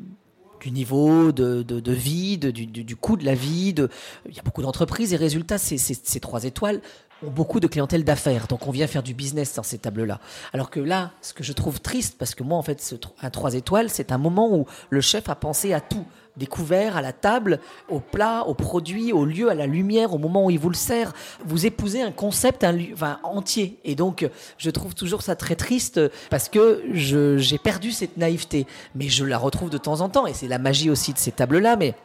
du 0.61 0.71
niveau 0.71 1.31
de, 1.31 1.63
de, 1.63 1.91
vie, 1.91 2.37
du, 2.37 2.65
du, 2.65 2.95
coût 2.95 3.17
de 3.17 3.25
la 3.25 3.35
vie. 3.35 3.73
De... 3.73 3.89
Il 4.27 4.35
y 4.35 4.39
a 4.39 4.43
beaucoup 4.43 4.61
d'entreprises 4.61 5.13
et 5.13 5.17
résultats, 5.17 5.57
ces, 5.57 5.77
ces, 5.77 6.19
trois 6.19 6.43
étoiles 6.43 6.81
ont 7.23 7.31
beaucoup 7.31 7.59
de 7.59 7.67
clientèle 7.67 8.03
d'affaires. 8.03 8.47
Donc 8.47 8.67
on 8.67 8.71
vient 8.71 8.87
faire 8.87 9.03
du 9.03 9.13
business 9.13 9.55
dans 9.55 9.63
ces 9.63 9.79
tables-là. 9.79 10.19
Alors 10.53 10.69
que 10.69 10.79
là, 10.79 11.11
ce 11.21 11.33
que 11.33 11.43
je 11.43 11.53
trouve 11.53 11.81
triste, 11.81 12.17
parce 12.17 12.35
que 12.35 12.43
moi 12.43 12.57
en 12.57 12.63
fait, 12.63 12.81
ce, 12.81 12.95
un 13.21 13.29
3 13.29 13.55
étoiles, 13.55 13.89
c'est 13.89 14.11
un 14.11 14.17
moment 14.17 14.55
où 14.55 14.65
le 14.89 15.01
chef 15.01 15.29
a 15.29 15.35
pensé 15.35 15.73
à 15.73 15.81
tout. 15.81 16.05
Des 16.37 16.47
couverts, 16.47 16.95
à 16.95 17.01
la 17.01 17.13
table, 17.13 17.59
au 17.89 17.99
plat, 17.99 18.43
aux 18.47 18.53
produits, 18.53 19.11
au 19.11 19.25
lieu, 19.25 19.49
à 19.49 19.55
la 19.55 19.67
lumière, 19.67 20.13
au 20.13 20.17
moment 20.17 20.45
où 20.45 20.49
il 20.49 20.59
vous 20.59 20.69
le 20.69 20.75
sert. 20.75 21.13
Vous 21.45 21.65
épousez 21.65 22.01
un 22.01 22.11
concept 22.11 22.63
un, 22.63 22.77
enfin, 22.93 23.19
entier. 23.23 23.79
Et 23.83 23.95
donc, 23.95 24.27
je 24.57 24.69
trouve 24.69 24.95
toujours 24.95 25.21
ça 25.21 25.35
très 25.35 25.55
triste 25.55 25.99
parce 26.29 26.49
que 26.49 26.83
j'ai 26.93 27.57
perdu 27.57 27.91
cette 27.91 28.17
naïveté. 28.17 28.67
Mais 28.95 29.09
je 29.09 29.25
la 29.25 29.37
retrouve 29.37 29.69
de 29.69 29.77
temps 29.77 30.01
en 30.01 30.09
temps. 30.09 30.27
Et 30.27 30.33
c'est 30.33 30.47
la 30.47 30.59
magie 30.59 30.89
aussi 30.89 31.13
de 31.13 31.17
ces 31.17 31.31
tables-là. 31.31 31.75
Mais 31.75 31.95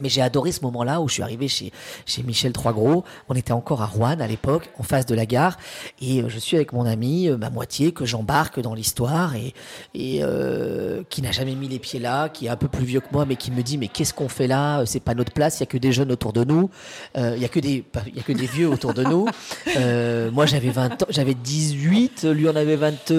mais 0.00 0.08
j'ai 0.08 0.22
adoré 0.22 0.52
ce 0.52 0.60
moment-là 0.62 1.00
où 1.00 1.08
je 1.08 1.14
suis 1.14 1.22
arrivé 1.22 1.48
chez, 1.48 1.72
chez 2.06 2.22
Michel 2.22 2.52
Troisgros. 2.52 3.04
On 3.28 3.34
était 3.34 3.52
encore 3.52 3.82
à 3.82 3.86
Rouen 3.86 4.20
à 4.20 4.26
l'époque, 4.26 4.70
en 4.78 4.82
face 4.82 5.06
de 5.06 5.14
la 5.14 5.26
gare. 5.26 5.56
Et 6.00 6.22
euh, 6.22 6.28
je 6.28 6.38
suis 6.38 6.56
avec 6.56 6.72
mon 6.72 6.86
ami, 6.86 7.28
euh, 7.28 7.36
ma 7.36 7.50
moitié, 7.50 7.92
que 7.92 8.04
j'embarque 8.04 8.60
dans 8.60 8.74
l'histoire 8.74 9.34
et, 9.34 9.54
et 9.94 10.20
euh, 10.22 11.02
qui 11.08 11.22
n'a 11.22 11.32
jamais 11.32 11.54
mis 11.54 11.68
les 11.68 11.78
pieds 11.78 12.00
là, 12.00 12.28
qui 12.28 12.46
est 12.46 12.50
un 12.50 12.56
peu 12.56 12.68
plus 12.68 12.84
vieux 12.84 13.00
que 13.00 13.08
moi, 13.12 13.24
mais 13.26 13.36
qui 13.36 13.50
me 13.50 13.62
dit 13.62 13.78
Mais 13.78 13.88
qu'est-ce 13.88 14.14
qu'on 14.14 14.28
fait 14.28 14.46
là? 14.46 14.84
C'est 14.86 15.00
pas 15.00 15.14
notre 15.14 15.32
place, 15.32 15.58
il 15.58 15.60
y 15.60 15.62
a 15.64 15.66
que 15.66 15.78
des 15.78 15.92
jeunes 15.92 16.12
autour 16.12 16.32
de 16.32 16.44
nous. 16.44 16.70
Il 17.16 17.38
y, 17.38 17.44
a 17.44 17.48
que 17.48 17.60
des, 17.60 17.84
y 18.14 18.20
a 18.20 18.22
que 18.22 18.32
des 18.32 18.46
vieux 18.46 18.68
autour 18.68 18.94
de 18.94 19.02
nous. 19.02 19.26
moi, 20.32 20.46
j'avais 20.46 20.70
20 20.70 21.02
ans, 21.02 21.06
j'avais 21.08 21.34
18, 21.34 22.24
lui 22.24 22.48
en 22.48 22.56
avait 22.56 22.76
20. 22.76 23.12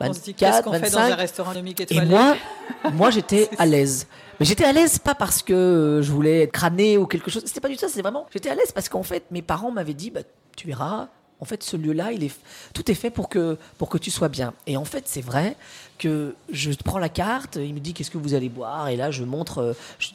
24, 0.00 0.70
25. 0.70 1.90
Et 1.90 2.00
moi, 2.02 2.36
moi 2.92 3.10
j'étais 3.10 3.48
à 3.58 3.66
l'aise. 3.66 4.06
Mais 4.42 4.46
j'étais 4.46 4.64
à 4.64 4.72
l'aise 4.72 4.98
pas 4.98 5.14
parce 5.14 5.40
que 5.40 5.52
euh, 5.52 6.02
je 6.02 6.10
voulais 6.10 6.42
être 6.42 6.50
crâné 6.50 6.98
ou 6.98 7.06
quelque 7.06 7.30
chose. 7.30 7.44
C'était 7.46 7.60
pas 7.60 7.68
du 7.68 7.76
tout 7.76 7.82
ça. 7.82 7.88
C'est 7.88 8.02
vraiment. 8.02 8.26
J'étais 8.32 8.50
à 8.50 8.56
l'aise 8.56 8.72
parce 8.74 8.88
qu'en 8.88 9.04
fait, 9.04 9.22
mes 9.30 9.40
parents 9.40 9.70
m'avaient 9.70 9.94
dit 9.94 10.10
bah, 10.10 10.22
tu 10.56 10.66
verras. 10.66 11.10
En 11.38 11.44
fait, 11.44 11.62
ce 11.62 11.76
lieu-là, 11.76 12.10
il 12.10 12.24
est 12.24 12.32
tout 12.74 12.90
est 12.90 12.94
fait 12.94 13.10
pour 13.10 13.28
que 13.28 13.56
pour 13.78 13.88
que 13.88 13.98
tu 13.98 14.10
sois 14.10 14.28
bien. 14.28 14.52
Et 14.66 14.76
en 14.76 14.84
fait, 14.84 15.04
c'est 15.06 15.20
vrai 15.20 15.54
que 15.96 16.34
je 16.50 16.72
prends 16.84 16.98
la 16.98 17.08
carte. 17.08 17.54
Il 17.54 17.72
me 17.72 17.78
dit 17.78 17.94
qu'est-ce 17.94 18.10
que 18.10 18.18
vous 18.18 18.34
allez 18.34 18.48
boire? 18.48 18.88
Et 18.88 18.96
là, 18.96 19.12
je 19.12 19.22
montre. 19.22 19.58
Euh, 19.58 19.72
je, 20.00 20.08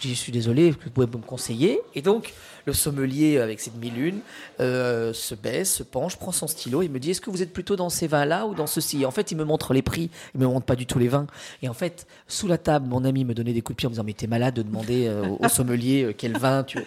je 0.00 0.14
suis 0.14 0.30
désolé, 0.30 0.70
vous 0.70 0.90
pouvez 0.90 1.08
me 1.08 1.16
conseiller. 1.24 1.80
Et 1.96 2.02
donc, 2.02 2.32
le 2.66 2.72
sommelier, 2.72 3.38
avec 3.38 3.60
ses 3.60 3.70
demi-lunes, 3.70 4.20
euh, 4.60 5.12
se 5.12 5.34
baisse, 5.34 5.74
se 5.74 5.82
penche, 5.82 6.16
prend 6.16 6.32
son 6.32 6.46
stylo 6.46 6.82
et 6.82 6.88
me 6.88 6.98
dit 6.98 7.10
Est-ce 7.10 7.20
que 7.20 7.30
vous 7.30 7.42
êtes 7.42 7.52
plutôt 7.52 7.76
dans 7.76 7.90
ces 7.90 8.06
vins-là 8.06 8.46
ou 8.46 8.54
dans 8.54 8.66
ceci? 8.66 9.02
Et 9.02 9.06
en 9.06 9.10
fait, 9.10 9.30
il 9.30 9.36
me 9.36 9.44
montre 9.44 9.74
les 9.74 9.82
prix, 9.82 10.10
il 10.34 10.40
me 10.40 10.46
montre 10.46 10.66
pas 10.66 10.76
du 10.76 10.86
tout 10.86 10.98
les 10.98 11.08
vins. 11.08 11.26
Et 11.62 11.68
en 11.68 11.74
fait, 11.74 12.06
sous 12.28 12.48
la 12.48 12.58
table, 12.58 12.88
mon 12.88 13.04
ami 13.04 13.24
me 13.24 13.34
donnait 13.34 13.52
des 13.52 13.60
coups 13.60 13.76
de 13.76 13.78
pied 13.78 13.86
en 13.86 13.90
me 13.90 13.94
disant 13.94 14.04
Mais 14.04 14.12
t'es 14.12 14.26
malade 14.26 14.54
de 14.54 14.62
demander 14.62 15.06
euh, 15.06 15.28
au 15.40 15.48
sommelier 15.48 16.04
euh, 16.04 16.14
quel 16.16 16.36
vin 16.36 16.64
tu 16.64 16.78
veux. 16.78 16.86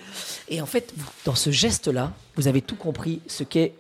Et 0.50 0.62
en 0.62 0.66
fait, 0.66 0.94
dans 1.26 1.36
ce 1.36 1.52
geste-là, 1.52 2.14
vous 2.36 2.48
avez 2.48 2.62
tout 2.62 2.76
compris 2.76 3.22
ce 3.28 3.44
qu'est 3.44 3.74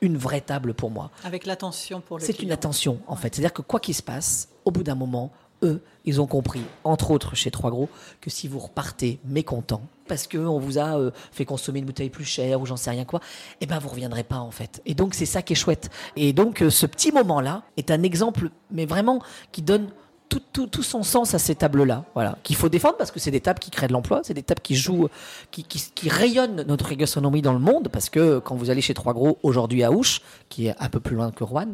une 0.00 0.16
vraie 0.16 0.40
table 0.40 0.74
pour 0.74 0.90
moi. 0.90 1.10
Avec 1.24 1.46
l'attention 1.46 2.00
pour 2.00 2.18
le 2.18 2.24
C'est 2.24 2.40
une 2.40 2.52
attention, 2.52 3.00
en 3.06 3.16
fait. 3.16 3.34
C'est-à-dire 3.34 3.52
que 3.52 3.62
quoi 3.62 3.80
qu'il 3.80 3.94
se 3.94 4.02
passe, 4.02 4.48
au 4.64 4.70
bout 4.70 4.82
d'un 4.82 4.94
moment, 4.94 5.32
eux, 5.62 5.80
ils 6.04 6.20
ont 6.20 6.26
compris, 6.26 6.62
entre 6.84 7.10
autres 7.10 7.34
chez 7.36 7.50
Trois 7.50 7.70
Gros, 7.70 7.88
que 8.20 8.30
si 8.30 8.48
vous 8.48 8.58
repartez 8.58 9.18
mécontent, 9.24 9.82
parce 10.06 10.26
qu'on 10.26 10.58
vous 10.58 10.78
a 10.78 10.98
euh, 10.98 11.10
fait 11.32 11.44
consommer 11.44 11.80
une 11.80 11.84
bouteille 11.84 12.10
plus 12.10 12.24
chère 12.24 12.60
ou 12.60 12.66
j'en 12.66 12.76
sais 12.76 12.90
rien 12.90 13.04
quoi, 13.04 13.20
eh 13.60 13.66
ben 13.66 13.78
vous 13.78 13.88
reviendrez 13.88 14.24
pas 14.24 14.38
en 14.38 14.50
fait. 14.50 14.80
Et 14.86 14.94
donc 14.94 15.14
c'est 15.14 15.26
ça 15.26 15.42
qui 15.42 15.52
est 15.52 15.56
chouette. 15.56 15.90
Et 16.16 16.32
donc 16.32 16.62
euh, 16.62 16.70
ce 16.70 16.86
petit 16.86 17.12
moment-là 17.12 17.62
est 17.76 17.90
un 17.90 18.02
exemple, 18.02 18.50
mais 18.70 18.86
vraiment 18.86 19.20
qui 19.52 19.62
donne 19.62 19.88
tout, 20.28 20.82
son 20.82 21.02
sens 21.02 21.34
à 21.34 21.38
ces 21.38 21.54
tables-là, 21.54 22.04
voilà, 22.14 22.38
qu'il 22.42 22.56
faut 22.56 22.68
défendre 22.68 22.96
parce 22.96 23.10
que 23.10 23.18
c'est 23.18 23.30
des 23.30 23.40
tables 23.40 23.58
qui 23.58 23.70
créent 23.70 23.88
de 23.88 23.92
l'emploi, 23.92 24.20
c'est 24.22 24.34
des 24.34 24.42
tables 24.42 24.60
qui 24.60 24.76
jouent, 24.76 25.08
qui, 25.50 26.08
rayonnent 26.08 26.62
notre 26.62 26.92
gastronomie 26.94 27.42
dans 27.42 27.52
le 27.52 27.58
monde, 27.58 27.88
parce 27.88 28.10
que 28.10 28.38
quand 28.38 28.54
vous 28.54 28.70
allez 28.70 28.82
chez 28.82 28.94
Trois 28.94 29.14
Gros 29.14 29.38
aujourd'hui 29.42 29.82
à 29.84 29.90
Ouche, 29.90 30.20
qui 30.48 30.66
est 30.66 30.74
un 30.78 30.88
peu 30.88 31.00
plus 31.00 31.16
loin 31.16 31.30
que 31.30 31.44
Rouen, 31.44 31.68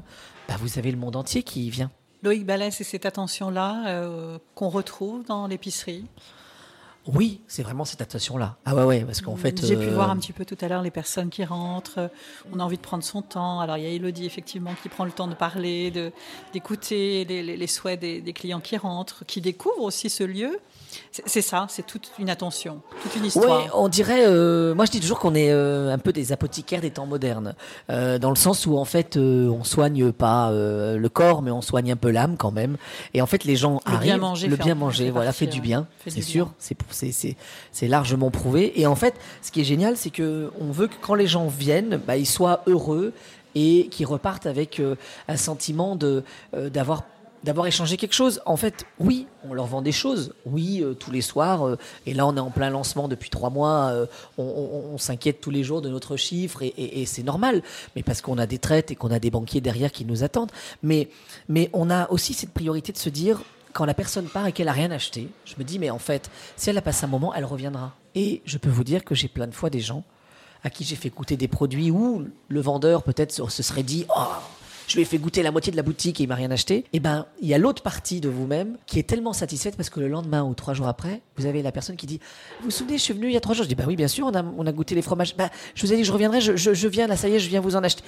bah 0.49 0.55
vous 0.61 0.79
avez 0.79 0.91
le 0.91 0.99
monde 0.99 1.17
entier 1.17 1.43
qui 1.43 1.67
y 1.67 1.71
vient. 1.71 1.91
Loïc 2.25 2.47
Ballet, 2.47 2.71
c'est 2.71 2.85
cette 2.85 3.05
attention-là 3.05 3.87
euh, 3.87 4.39
qu'on 4.55 4.71
retrouve 4.71 5.27
dans 5.27 5.47
l'épicerie? 5.47 6.07
Oui, 7.07 7.43
c'est 7.49 7.63
vraiment 7.63 7.85
cette 7.85 8.01
attention-là. 8.01 8.57
Ah 8.65 8.75
ouais, 8.75 8.85
ouais, 8.85 9.01
parce 9.05 9.21
qu'en 9.21 9.37
fait. 9.37 9.65
J'ai 9.65 9.77
pu 9.77 9.89
euh, 9.89 9.95
voir 9.95 10.11
un 10.11 10.17
petit 10.17 10.33
peu 10.33 10.45
tout 10.45 10.57
à 10.61 10.69
l'heure 10.69 10.81
les 10.81 10.91
personnes 10.91 11.29
qui 11.29 11.45
rentrent. 11.45 12.11
On 12.53 12.59
a 12.61 12.63
envie 12.63 12.79
de 12.79 12.83
prendre 12.83 13.05
son 13.05 13.21
temps. 13.21 13.61
Alors 13.61 13.77
il 13.77 13.85
y 13.85 13.87
a 13.87 13.91
Elodie 13.91 14.25
effectivement 14.25 14.73
qui 14.83 14.89
prend 14.89 15.05
le 15.05 15.13
temps 15.13 15.29
de 15.29 15.35
parler, 15.35 15.93
d'écouter 16.53 17.25
les, 17.25 17.67
souhaits 17.67 18.01
des, 18.01 18.21
des, 18.23 18.33
clients 18.33 18.61
qui 18.61 18.77
rentrent, 18.79 19.25
qui 19.27 19.43
découvrent 19.43 19.83
aussi 19.83 20.09
ce 20.09 20.25
lieu. 20.25 20.59
C'est 21.27 21.43
ça, 21.43 21.67
c'est 21.69 21.87
toute 21.87 22.13
une 22.19 22.31
attention, 22.31 22.81
toute 23.03 23.17
une 23.17 23.25
histoire. 23.25 23.63
Oui, 23.63 23.71
on 23.75 23.89
dirait. 23.89 24.27
Euh, 24.27 24.75
moi, 24.75 24.85
je 24.85 24.91
dis 24.91 25.01
toujours 25.01 25.19
qu'on 25.19 25.35
est 25.35 25.51
euh, 25.51 25.93
un 25.93 25.99
peu 25.99 26.13
des 26.13 26.33
apothicaires 26.33 26.81
des 26.81 26.91
temps 26.91 27.07
modernes, 27.07 27.55
euh, 27.91 28.19
dans 28.19 28.31
le 28.31 28.37
sens 28.37 28.67
où 28.67 28.77
en 28.77 28.85
fait, 28.85 29.17
on 29.17 29.65
soigne 29.65 30.13
pas 30.13 30.51
le 30.53 31.09
corps, 31.09 31.43
mais 31.43 31.51
on 31.51 31.63
soigne 31.63 31.93
un 31.93 31.97
peu 31.97 32.11
l'âme 32.11 32.37
quand 32.37 32.51
même. 32.51 32.77
Et 33.13 33.23
en 33.23 33.27
fait, 33.27 33.45
les 33.45 33.57
gens 33.57 33.81
le 33.87 33.93
arrivent, 33.93 34.03
bien 34.03 34.19
manger, 34.19 34.49
le 34.49 34.57
bien 34.57 34.75
manger, 34.75 35.11
voilà, 35.11 35.33
fait 35.33 35.47
du 35.47 35.61
bien, 35.61 35.87
c'est 36.07 36.23
sûr, 36.23 36.53
c'est 36.59 36.75
c'est 36.95 37.89
largement 37.89 38.31
prouvé. 38.31 38.81
Et 38.81 38.87
en 38.87 38.97
fait, 38.97 39.15
ce 39.43 39.51
qui 39.51 39.61
est 39.61 39.65
génial, 39.65 39.97
c'est 39.97 40.11
que 40.11 40.51
on 40.61 40.71
veut 40.71 40.87
que 40.87 40.97
quand 41.01 41.15
les 41.15 41.27
gens 41.27 41.49
viennent, 41.49 42.01
bah, 42.07 42.17
ils 42.17 42.27
soient 42.27 42.63
heureux 42.67 43.13
et 43.55 43.89
qu'ils 43.91 44.07
repartent 44.07 44.47
avec 44.47 44.83
un 45.29 45.37
sentiment 45.37 45.97
de 45.97 46.25
d'avoir 46.53 47.05
d'avoir 47.45 47.67
échangé 47.67 47.97
quelque 47.97 48.15
chose. 48.15 48.41
En 48.47 48.57
fait, 48.57 48.87
oui, 48.99 49.27
on 49.49 49.53
leur 49.53 49.67
vend 49.67 49.83
des 49.83 49.93
choses. 49.93 50.33
Oui, 50.47 50.83
euh, 50.83 50.95
tous 50.95 51.11
les 51.11 51.21
soirs. 51.21 51.67
Euh, 51.67 51.79
et 52.07 52.15
là, 52.15 52.27
on 52.27 52.37
est 52.37 52.41
en 52.41 52.51
plein 52.51 52.71
lancement 52.71 53.07
depuis 53.07 53.31
trois 53.31 53.51
mois. 53.51 53.91
Euh, 53.93 54.07
on, 54.39 54.97
s'inquiète 54.97 55.41
tous 55.41 55.51
les 55.51 55.63
jours 55.63 55.83
de 55.83 55.91
notre 55.91 56.17
chiffre 56.17 56.63
et, 56.63 57.05
c'est 57.07 57.23
normal. 57.23 57.63
Mais 57.95 58.03
parce 58.03 58.23
qu'on 58.23 58.39
a 58.39 58.47
des 58.47 58.59
traites 58.59 58.91
et 58.91 58.95
qu'on 58.97 59.11
a 59.11 59.19
des 59.19 59.31
banquiers 59.31 59.61
derrière 59.61 59.93
qui 59.93 60.05
nous 60.05 60.25
attendent. 60.25 60.53
Mais, 60.83 61.09
mais 61.49 61.69
on 61.73 61.91
a 61.91 62.11
aussi 62.11 62.33
cette 62.33 62.53
priorité 62.53 62.93
de 62.93 62.99
se 62.99 63.11
dire, 63.11 63.43
quand 63.75 63.85
la 63.85 63.93
personne 63.93 64.27
part 64.27 64.47
et 64.47 64.53
qu'elle 64.53 64.69
a 64.69 64.73
rien 64.73 64.91
acheté, 64.91 65.29
je 65.45 65.55
me 65.59 65.65
dis, 65.65 65.79
mais 65.79 65.91
en 65.91 65.99
fait, 65.99 66.31
si 66.57 66.71
elle 66.71 66.79
a 66.79 66.83
passé 66.83 67.05
un 67.05 67.09
moment, 67.09 67.35
elle 67.35 67.45
reviendra. 67.45 67.95
Et 68.15 68.41
je 68.47 68.57
peux 68.57 68.71
vous 68.71 68.85
dire 68.85 69.05
que 69.05 69.15
j'ai 69.15 69.29
plein 69.29 69.49
de 69.49 69.55
fois 69.55 69.69
des 69.69 69.81
gens 69.81 70.05
à 70.63 70.71
qui 70.71 70.85
j'ai 70.85 70.97
fait 70.97 71.11
goûter 71.11 71.37
des 71.37 71.49
produits 71.49 71.91
où 71.91 72.25
le 72.49 72.61
vendeur 72.61 73.03
peut-être 73.03 73.33
se 73.33 73.63
serait 73.63 73.83
dit, 73.83 74.07
oh, 74.17 74.23
je 74.87 74.95
lui 74.95 75.03
ai 75.03 75.05
fait 75.05 75.19
goûter 75.19 75.43
la 75.43 75.51
moitié 75.51 75.73
de 75.73 75.77
la 75.77 75.83
boutique 75.83 76.21
et 76.21 76.23
il 76.23 76.29
m'a 76.29 76.37
rien 76.37 76.53
acheté. 76.53 76.85
Et 76.93 77.01
ben, 77.01 77.27
il 77.43 77.49
y 77.49 77.55
a 77.55 77.59
l'autre 77.59 77.83
partie 77.83 78.21
de 78.21 78.29
vous-même 78.29 78.79
qui 78.87 79.01
est 79.01 79.03
tellement 79.03 79.33
satisfaite 79.33 79.77
parce 79.77 79.91
que 79.91 79.99
le 79.99 80.09
lendemain 80.09 80.45
ou 80.45 80.55
trois 80.55 80.73
jours 80.73 80.87
après, 80.87 81.21
vous 81.37 81.47
avez 81.47 81.61
la 81.61 81.73
personne 81.73 81.97
qui 81.97 82.07
dit, 82.07 82.21
vous 82.61 82.67
vous 82.67 82.71
souvenez, 82.71 82.97
je 82.97 83.03
suis 83.03 83.13
venu 83.13 83.27
il 83.27 83.33
y 83.33 83.37
a 83.37 83.41
trois 83.41 83.55
jours. 83.55 83.65
Je 83.65 83.69
dis, 83.69 83.75
bah 83.75 83.85
oui, 83.87 83.97
bien 83.97 84.09
sûr, 84.09 84.27
on 84.27 84.67
a, 84.67 84.73
goûté 84.73 84.95
les 84.95 85.03
fromages. 85.03 85.35
Bah, 85.37 85.51
je 85.75 85.85
vous 85.85 85.93
ai 85.93 85.97
dit 85.97 86.05
je 86.05 86.13
reviendrai, 86.13 86.41
je, 86.41 86.55
je 86.57 86.89
viens 86.89 87.09
là, 87.09 87.17
ça 87.17 87.29
y 87.29 87.35
est, 87.35 87.41
je 87.41 87.49
viens 87.49 87.61
vous 87.61 87.77
en 87.77 87.83
acheter. 87.83 88.05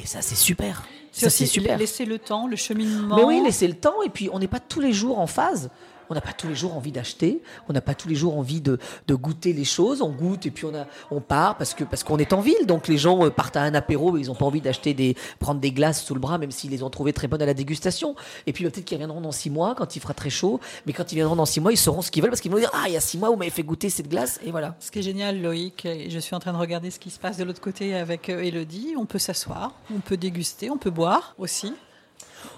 Et 0.00 0.06
ça, 0.06 0.22
c'est 0.22 0.34
super. 0.34 0.84
C'est 1.12 1.26
Ça, 1.26 1.30
c'est 1.30 1.44
aussi 1.44 1.52
super. 1.52 1.78
laisser 1.78 2.04
le 2.04 2.18
temps, 2.18 2.46
le 2.46 2.56
cheminement. 2.56 3.16
Mais 3.16 3.24
oui, 3.24 3.42
laisser 3.44 3.68
le 3.68 3.74
temps. 3.74 4.02
Et 4.02 4.08
puis, 4.08 4.30
on 4.32 4.38
n'est 4.38 4.48
pas 4.48 4.60
tous 4.60 4.80
les 4.80 4.92
jours 4.92 5.18
en 5.18 5.26
phase. 5.26 5.70
On 6.10 6.14
n'a 6.14 6.20
pas 6.20 6.32
tous 6.32 6.48
les 6.48 6.54
jours 6.54 6.76
envie 6.76 6.92
d'acheter. 6.92 7.42
On 7.68 7.72
n'a 7.72 7.80
pas 7.80 7.94
tous 7.94 8.08
les 8.08 8.14
jours 8.14 8.36
envie 8.36 8.60
de, 8.60 8.78
goûter 9.08 9.52
les 9.52 9.64
choses. 9.64 10.02
On 10.02 10.10
goûte 10.10 10.46
et 10.46 10.50
puis 10.50 10.66
on, 11.10 11.20
part 11.20 11.56
parce 11.56 11.74
parce 11.90 12.04
qu'on 12.04 12.18
est 12.18 12.32
en 12.32 12.40
ville. 12.40 12.66
Donc 12.66 12.88
les 12.88 12.98
gens 12.98 13.24
euh, 13.24 13.30
partent 13.30 13.56
à 13.56 13.62
un 13.62 13.74
apéro, 13.74 14.16
ils 14.16 14.26
n'ont 14.26 14.34
pas 14.34 14.44
envie 14.44 14.60
d'acheter 14.60 14.94
des 14.94 15.16
prendre 15.38 15.60
des 15.60 15.72
glaces 15.72 16.02
sous 16.04 16.14
le 16.14 16.20
bras, 16.20 16.38
même 16.38 16.50
s'ils 16.50 16.70
les 16.70 16.82
ont 16.82 16.90
trouvées 16.90 17.12
très 17.12 17.28
bonnes 17.28 17.42
à 17.42 17.46
la 17.46 17.54
dégustation. 17.54 18.16
Et 18.46 18.52
puis 18.52 18.64
peut-être 18.64 18.84
qu'ils 18.84 18.96
reviendront 18.96 19.20
dans 19.20 19.32
six 19.32 19.50
mois 19.50 19.74
quand 19.74 19.96
il 19.96 20.00
fera 20.00 20.14
très 20.14 20.30
chaud. 20.30 20.60
Mais 20.86 20.92
quand 20.92 21.12
ils 21.12 21.16
viendront 21.16 21.36
dans 21.36 21.46
six 21.46 21.60
mois, 21.60 21.72
ils 21.72 21.76
sauront 21.76 22.02
ce 22.02 22.10
qu'ils 22.10 22.22
veulent 22.22 22.30
parce 22.30 22.40
qu'ils 22.40 22.50
vont 22.50 22.58
dire 22.58 22.70
ah 22.72 22.84
il 22.86 22.94
y 22.94 22.96
a 22.96 23.00
six 23.00 23.18
mois 23.18 23.30
vous 23.30 23.36
m'avez 23.36 23.50
fait 23.50 23.62
goûter 23.62 23.90
cette 23.90 24.08
glace 24.08 24.40
et 24.44 24.50
voilà. 24.50 24.76
Ce 24.80 24.90
qui 24.90 24.98
est 24.98 25.02
génial, 25.02 25.40
Loïc, 25.40 25.86
je 26.08 26.18
suis 26.18 26.34
en 26.34 26.40
train 26.40 26.52
de 26.52 26.58
regarder 26.58 26.90
ce 26.90 26.98
qui 26.98 27.10
se 27.10 27.18
passe 27.18 27.36
de 27.36 27.44
l'autre 27.44 27.60
côté 27.60 27.94
avec 27.94 28.28
euh, 28.28 28.42
Elodie. 28.42 28.94
On 28.96 29.06
peut 29.06 29.18
s'asseoir, 29.18 29.72
on 29.94 30.00
peut 30.00 30.16
déguster, 30.16 30.70
on 30.70 30.78
peut 30.78 30.90
boire 30.90 31.34
aussi. 31.38 31.72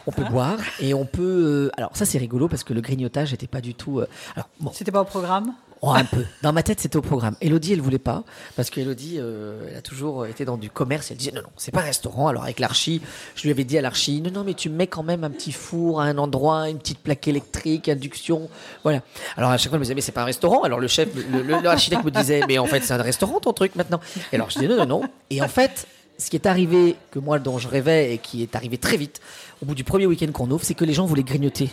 On 0.07 0.13
peut 0.13 0.25
Ah. 0.27 0.31
boire 0.31 0.59
et 0.81 0.95
on 0.95 1.05
peut. 1.07 1.23
euh, 1.67 1.71
alors 1.77 1.97
ça 1.97 2.05
c'est 2.05 2.19
rigolo 2.19 2.49
parce 2.49 2.65
que 2.65 2.73
le 2.75 2.81
grignotage 2.81 3.31
n'était 3.33 3.47
pas 3.47 3.61
du 3.61 3.75
tout. 3.75 4.01
euh, 4.01 4.07
alors 4.37 4.49
bon, 4.61 4.71
C'était 4.75 4.93
pas 4.93 5.01
au 5.03 5.05
programme? 5.07 5.53
Oh, 5.87 5.91
un 5.91 6.05
peu. 6.05 6.25
Dans 6.41 6.55
ma 6.55 6.63
tête, 6.63 6.81
c'était 6.81 6.97
au 6.97 7.03
programme. 7.03 7.37
Elodie, 7.43 7.75
elle 7.75 7.83
voulait 7.83 7.99
pas, 7.99 8.25
parce 8.57 8.71
qu'Elodie, 8.71 9.17
euh, 9.19 9.67
elle 9.71 9.77
a 9.77 9.83
toujours 9.83 10.25
été 10.25 10.47
dans 10.47 10.57
du 10.57 10.71
commerce. 10.71 11.11
Elle 11.11 11.19
disait 11.19 11.33
non, 11.33 11.43
non, 11.43 11.49
c'est 11.59 11.73
pas 11.73 11.81
un 11.81 11.85
restaurant. 11.85 12.27
Alors 12.29 12.45
avec 12.45 12.59
l'archi, 12.59 13.03
je 13.35 13.43
lui 13.43 13.51
avais 13.51 13.65
dit 13.65 13.77
à 13.77 13.83
l'archi, 13.83 14.23
non, 14.23 14.31
non, 14.31 14.45
mais 14.45 14.55
tu 14.55 14.71
mets 14.71 14.87
quand 14.87 15.03
même 15.03 15.25
un 15.25 15.31
petit 15.31 15.53
four 15.53 16.01
à 16.01 16.05
un 16.05 16.17
endroit, 16.17 16.71
une 16.71 16.79
petite 16.79 17.01
plaque 17.01 17.29
électrique, 17.29 17.91
induction, 17.91 18.49
voilà. 18.83 19.03
Alors 19.37 19.51
à 19.51 19.59
chaque 19.59 19.69
fois, 19.69 19.77
elle 19.77 19.81
me 19.81 19.85
disait 19.85 19.95
mais 19.95 20.01
c'est 20.01 20.13
pas 20.13 20.23
un 20.23 20.27
restaurant. 20.27 20.63
Alors 20.63 20.81
le 20.81 20.89
chef, 20.89 21.11
le- 21.15 21.43
le- 21.43 21.61
l'architecte 21.61 22.03
me 22.05 22.11
disait 22.11 22.41
mais 22.49 22.57
en 22.57 22.67
fait 22.67 22.81
c'est 22.83 22.95
un 22.95 23.03
restaurant 23.03 23.39
ton 23.41 23.53
truc 23.53 23.75
maintenant. 23.77 24.01
Et 24.33 24.37
alors 24.37 24.49
je 24.49 24.61
dis 24.61 24.67
non, 24.67 24.77
non, 24.79 24.87
non. 24.87 25.03
Et 25.29 25.43
en 25.43 25.49
fait, 25.49 25.87
ce 26.19 26.31
qui 26.31 26.37
est 26.37 26.47
arrivé, 26.47 26.97
que 27.11 27.19
moi 27.19 27.39
dont 27.39 27.59
je 27.59 27.69
rêvais 27.69 28.15
et 28.15 28.19
qui 28.19 28.43
est 28.43 28.55
arrivé 28.57 28.79
très 28.79 28.97
vite, 28.97 29.21
au 29.63 29.67
bout 29.67 29.75
du 29.75 29.85
premier 29.85 30.07
week-end 30.07 30.31
qu'on 30.33 30.51
ouvre, 30.51 30.65
c'est 30.65 30.75
que 30.75 30.85
les 30.85 30.95
gens 30.95 31.07
voulaient 31.07 31.23
grignoter. 31.23 31.71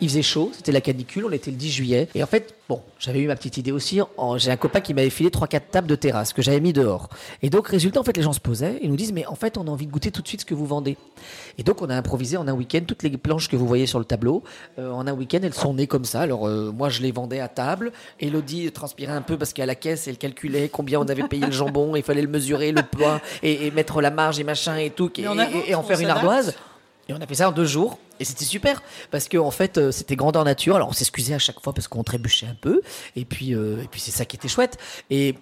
Il 0.00 0.08
faisait 0.08 0.22
chaud, 0.22 0.50
c'était 0.54 0.72
la 0.72 0.80
canicule, 0.80 1.26
on 1.26 1.32
était 1.32 1.50
le 1.50 1.56
10 1.58 1.70
juillet. 1.70 2.08
Et 2.14 2.22
en 2.22 2.26
fait, 2.26 2.54
bon, 2.70 2.80
j'avais 2.98 3.20
eu 3.20 3.26
ma 3.26 3.36
petite 3.36 3.58
idée 3.58 3.72
aussi. 3.72 4.00
J'ai 4.36 4.50
un 4.50 4.56
copain 4.56 4.80
qui 4.80 4.94
m'avait 4.94 5.10
filé 5.10 5.28
3-4 5.28 5.60
tables 5.70 5.86
de 5.86 5.94
terrasse 5.94 6.32
que 6.32 6.40
j'avais 6.40 6.60
mis 6.60 6.72
dehors. 6.72 7.10
Et 7.42 7.50
donc, 7.50 7.68
résultat, 7.68 8.00
en 8.00 8.02
fait, 8.02 8.16
les 8.16 8.22
gens 8.22 8.32
se 8.32 8.40
posaient 8.40 8.78
et 8.80 8.88
nous 8.88 8.96
disent, 8.96 9.12
mais 9.12 9.26
en 9.26 9.34
fait, 9.34 9.58
on 9.58 9.66
a 9.66 9.70
envie 9.70 9.86
de 9.86 9.92
goûter 9.92 10.10
tout 10.10 10.22
de 10.22 10.28
suite 10.28 10.40
ce 10.40 10.46
que 10.46 10.54
vous 10.54 10.64
vendez. 10.64 10.96
Et 11.58 11.62
donc, 11.62 11.82
on 11.82 11.90
a 11.90 11.94
improvisé 11.94 12.38
en 12.38 12.48
un 12.48 12.54
week-end 12.54 12.80
toutes 12.86 13.02
les 13.02 13.10
planches 13.10 13.48
que 13.48 13.56
vous 13.56 13.66
voyez 13.66 13.86
sur 13.86 13.98
le 13.98 14.06
tableau. 14.06 14.42
Euh, 14.78 14.90
en 14.90 15.06
un 15.06 15.12
week-end, 15.12 15.40
elles 15.42 15.52
sont 15.52 15.74
nées 15.74 15.86
comme 15.86 16.06
ça. 16.06 16.22
Alors, 16.22 16.48
euh, 16.48 16.72
moi, 16.72 16.88
je 16.88 17.02
les 17.02 17.12
vendais 17.12 17.40
à 17.40 17.48
table. 17.48 17.92
Elodie 18.20 18.72
transpirait 18.72 19.12
un 19.12 19.22
peu 19.22 19.36
parce 19.36 19.52
qu'à 19.52 19.66
la 19.66 19.74
caisse, 19.74 20.08
elle 20.08 20.16
calculait 20.16 20.70
combien 20.70 21.00
on 21.00 21.08
avait 21.08 21.28
payé 21.28 21.44
le 21.44 21.52
jambon. 21.52 21.94
Il 21.94 22.02
fallait 22.02 22.22
le 22.22 22.28
mesurer, 22.28 22.72
le 22.72 22.82
poids, 22.82 23.20
et, 23.42 23.66
et 23.66 23.70
mettre 23.70 24.00
la 24.00 24.10
marge 24.10 24.40
et 24.40 24.44
machin 24.44 24.76
et 24.76 24.90
tout. 24.90 25.10
Et, 25.18 25.26
en 25.74 25.82
faire 25.82 26.00
une 26.00 26.08
ardoise. 26.08 26.54
Et 27.08 27.12
on 27.12 27.20
a 27.20 27.26
fait 27.26 27.34
ça 27.34 27.48
en 27.48 27.52
deux 27.52 27.66
jours. 27.66 27.98
Et 28.20 28.24
c'était 28.24 28.44
super. 28.44 28.82
Parce 29.10 29.28
que, 29.28 29.50
fait, 29.50 29.78
euh, 29.78 29.90
c'était 29.90 30.14
grandeur 30.14 30.44
nature. 30.44 30.76
Alors, 30.76 30.90
on 30.90 30.92
s'excusait 30.92 31.34
à 31.34 31.38
chaque 31.38 31.60
fois 31.60 31.72
parce 31.72 31.88
qu'on 31.88 32.04
trébuchait 32.04 32.46
un 32.46 32.54
peu. 32.54 32.82
Et 33.16 33.24
puis, 33.24 33.54
euh, 33.54 33.82
c'est 33.96 34.10
ça 34.12 34.26
qui 34.26 34.36
était 34.36 34.46
chouette. 34.46 34.78
Et, 35.08 35.34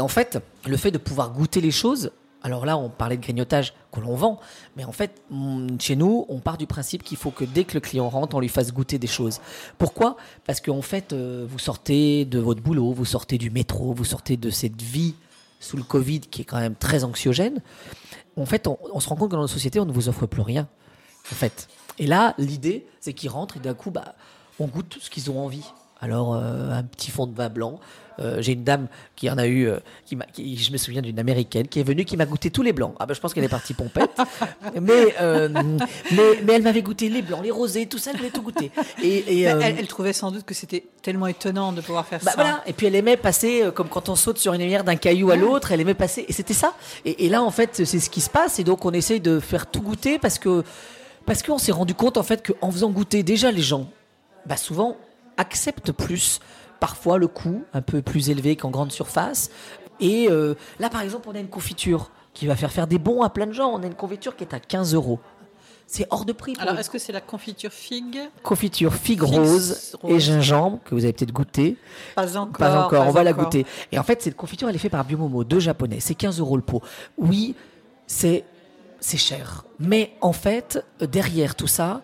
en 0.00 0.08
fait, 0.08 0.38
le 0.66 0.76
fait 0.76 0.90
de 0.90 0.98
pouvoir 0.98 1.30
goûter 1.30 1.60
les 1.60 1.70
choses. 1.70 2.10
Alors 2.42 2.64
là, 2.64 2.78
on 2.78 2.88
parlait 2.88 3.16
de 3.16 3.22
grignotage 3.22 3.74
que 3.92 4.00
l'on 4.00 4.14
vend. 4.14 4.40
Mais 4.76 4.84
en 4.84 4.92
fait, 4.92 5.20
mm, 5.30 5.80
chez 5.80 5.96
nous, 5.96 6.26
on 6.28 6.38
part 6.38 6.56
du 6.56 6.66
principe 6.66 7.02
qu'il 7.02 7.16
faut 7.16 7.32
que 7.32 7.44
dès 7.44 7.64
que 7.64 7.74
le 7.74 7.80
client 7.80 8.08
rentre, 8.08 8.36
on 8.36 8.40
lui 8.40 8.48
fasse 8.48 8.72
goûter 8.72 8.98
des 8.98 9.08
choses. 9.08 9.40
Pourquoi? 9.78 10.16
Parce 10.46 10.60
qu'en 10.60 10.82
fait, 10.82 11.12
euh, 11.12 11.44
vous 11.48 11.58
sortez 11.58 12.24
de 12.24 12.38
votre 12.38 12.62
boulot, 12.62 12.92
vous 12.92 13.04
sortez 13.04 13.36
du 13.36 13.50
métro, 13.50 13.92
vous 13.94 14.04
sortez 14.04 14.36
de 14.36 14.50
cette 14.50 14.80
vie 14.80 15.14
sous 15.58 15.76
le 15.76 15.82
Covid 15.82 16.20
qui 16.20 16.42
est 16.42 16.44
quand 16.44 16.60
même 16.60 16.76
très 16.76 17.02
anxiogène. 17.02 17.60
En 18.36 18.46
fait, 18.46 18.68
on 18.68 19.00
se 19.00 19.08
rend 19.08 19.16
compte 19.16 19.30
que 19.30 19.34
dans 19.34 19.40
notre 19.40 19.52
société, 19.52 19.80
on 19.80 19.86
ne 19.86 19.92
vous 19.92 20.08
offre 20.08 20.26
plus 20.26 20.42
rien 20.42 20.68
en 21.30 21.34
fait. 21.34 21.68
Et 21.98 22.06
là, 22.06 22.34
l'idée, 22.38 22.86
c'est 23.00 23.12
qu'ils 23.12 23.30
rentrent 23.30 23.56
et 23.56 23.60
d'un 23.60 23.74
coup, 23.74 23.90
bah, 23.90 24.14
on 24.58 24.66
goûte 24.66 24.98
ce 25.00 25.10
qu'ils 25.10 25.30
ont 25.30 25.38
envie. 25.44 25.64
Alors, 26.00 26.34
euh, 26.34 26.70
un 26.70 26.82
petit 26.82 27.10
fond 27.10 27.26
de 27.26 27.34
vin 27.34 27.48
blanc. 27.48 27.80
Euh, 28.18 28.40
J'ai 28.40 28.52
une 28.52 28.64
dame 28.64 28.86
qui 29.14 29.28
en 29.28 29.36
a 29.36 29.46
eu, 29.46 29.66
euh, 29.66 29.78
qui 30.32 30.56
je 30.56 30.72
me 30.72 30.78
souviens 30.78 31.02
d'une 31.02 31.18
américaine 31.18 31.68
qui 31.68 31.80
est 31.80 31.82
venue, 31.82 32.06
qui 32.06 32.16
m'a 32.16 32.24
goûté 32.24 32.50
tous 32.50 32.62
les 32.62 32.72
blancs. 32.72 32.94
Ah 32.98 33.04
ben, 33.04 33.12
je 33.12 33.20
pense 33.20 33.34
qu'elle 33.34 33.44
est 33.44 33.48
partie 33.48 33.74
pompette. 33.74 34.10
mais, 34.80 35.14
mais, 36.12 36.40
mais 36.44 36.52
elle 36.54 36.62
m'avait 36.62 36.80
goûté 36.80 37.10
les 37.10 37.20
blancs, 37.20 37.42
les 37.42 37.50
rosés, 37.50 37.86
tout 37.86 37.98
ça, 37.98 38.12
elle 38.12 38.16
voulait 38.16 38.30
tout 38.30 38.40
goûter. 38.40 38.70
Et, 39.02 39.46
euh, 39.48 39.60
elle, 39.62 39.76
elle 39.78 39.86
trouvait 39.86 40.14
sans 40.14 40.30
doute 40.30 40.44
que 40.44 40.54
c'était 40.54 40.84
tellement 41.02 41.26
étonnant 41.26 41.72
de 41.72 41.82
pouvoir 41.82 42.06
faire 42.06 42.20
bah 42.22 42.30
ça. 42.30 42.36
voilà. 42.40 42.62
Et 42.66 42.72
puis 42.72 42.86
elle 42.86 42.94
aimait 42.94 43.18
passer, 43.18 43.64
comme 43.74 43.88
quand 43.88 44.08
on 44.08 44.16
saute 44.16 44.38
sur 44.38 44.54
une 44.54 44.62
lumière 44.62 44.84
d'un 44.84 44.96
caillou 44.96 45.30
à 45.30 45.36
l'autre, 45.36 45.72
elle 45.72 45.80
aimait 45.82 45.92
passer. 45.94 46.24
Et 46.26 46.32
c'était 46.32 46.54
ça. 46.54 46.72
Et, 47.04 47.26
et 47.26 47.28
là, 47.28 47.42
en 47.42 47.50
fait, 47.50 47.84
c'est 47.84 48.00
ce 48.00 48.08
qui 48.08 48.22
se 48.22 48.30
passe. 48.30 48.58
Et 48.58 48.64
donc, 48.64 48.84
on 48.86 48.92
essaye 48.92 49.20
de 49.20 49.40
faire 49.40 49.66
tout 49.70 49.82
goûter 49.82 50.18
parce 50.18 50.38
que 50.38 50.64
parce 51.26 51.42
qu'on 51.42 51.58
s'est 51.58 51.72
rendu 51.72 51.94
compte, 51.94 52.16
en 52.16 52.22
fait, 52.22 52.46
qu'en 52.46 52.70
faisant 52.70 52.90
goûter 52.90 53.22
déjà 53.22 53.50
les 53.50 53.62
gens, 53.62 53.90
bah 54.46 54.56
souvent 54.56 54.96
acceptent 55.36 55.92
plus 55.92 56.40
parfois 56.80 57.18
le 57.18 57.26
coût 57.26 57.64
un 57.74 57.82
peu 57.82 58.00
plus 58.02 58.30
élevé 58.30 58.56
qu'en 58.56 58.70
grande 58.70 58.92
surface. 58.92 59.50
Et 60.00 60.28
euh, 60.30 60.54
là, 60.78 60.88
par 60.88 61.00
exemple, 61.02 61.28
on 61.28 61.34
a 61.34 61.38
une 61.38 61.48
confiture 61.48 62.10
qui 62.34 62.46
va 62.46 62.54
faire 62.54 62.70
faire 62.70 62.86
des 62.86 62.98
bons 62.98 63.22
à 63.22 63.30
plein 63.30 63.46
de 63.46 63.52
gens. 63.52 63.70
On 63.72 63.82
a 63.82 63.86
une 63.86 63.94
confiture 63.94 64.36
qui 64.36 64.44
est 64.44 64.54
à 64.54 64.60
15 64.60 64.94
euros. 64.94 65.18
C'est 65.86 66.06
hors 66.10 66.24
de 66.24 66.32
prix. 66.32 66.54
Pour 66.54 66.62
Alors, 66.62 66.78
est-ce 66.78 66.90
que 66.90 66.98
c'est 66.98 67.12
la 67.12 67.20
confiture 67.20 67.72
figue 67.72 68.18
confiture 68.42 68.92
figue 68.92 69.22
Figue 69.22 69.22
rose, 69.22 69.96
et 70.08 70.18
gingembre 70.18 70.80
que 70.84 70.94
vous 70.94 71.04
avez 71.04 71.12
peut-être 71.12 71.32
goûté. 71.32 71.76
Pas 72.16 72.36
encore. 72.36 72.58
Pas 72.58 72.84
encore, 72.84 73.06
on 73.06 73.12
va 73.12 73.22
la 73.22 73.32
goûter. 73.32 73.64
Et 73.92 73.98
en 73.98 74.02
fait, 74.02 74.20
cette 74.20 74.36
confiture, 74.36 74.68
elle 74.68 74.74
est 74.74 74.80
faite 74.80 74.92
par 74.92 75.04
Biomomo, 75.04 75.44
deux 75.44 75.60
japonais. 75.60 76.00
C'est 76.00 76.16
15 76.16 76.40
euros 76.40 76.56
le 76.56 76.62
pot. 76.62 76.82
Oui, 77.18 77.54
c'est 78.06 78.44
c'est 79.06 79.18
cher. 79.18 79.64
Mais 79.78 80.16
en 80.20 80.32
fait, 80.32 80.84
derrière 81.00 81.54
tout 81.54 81.68
ça, 81.68 82.02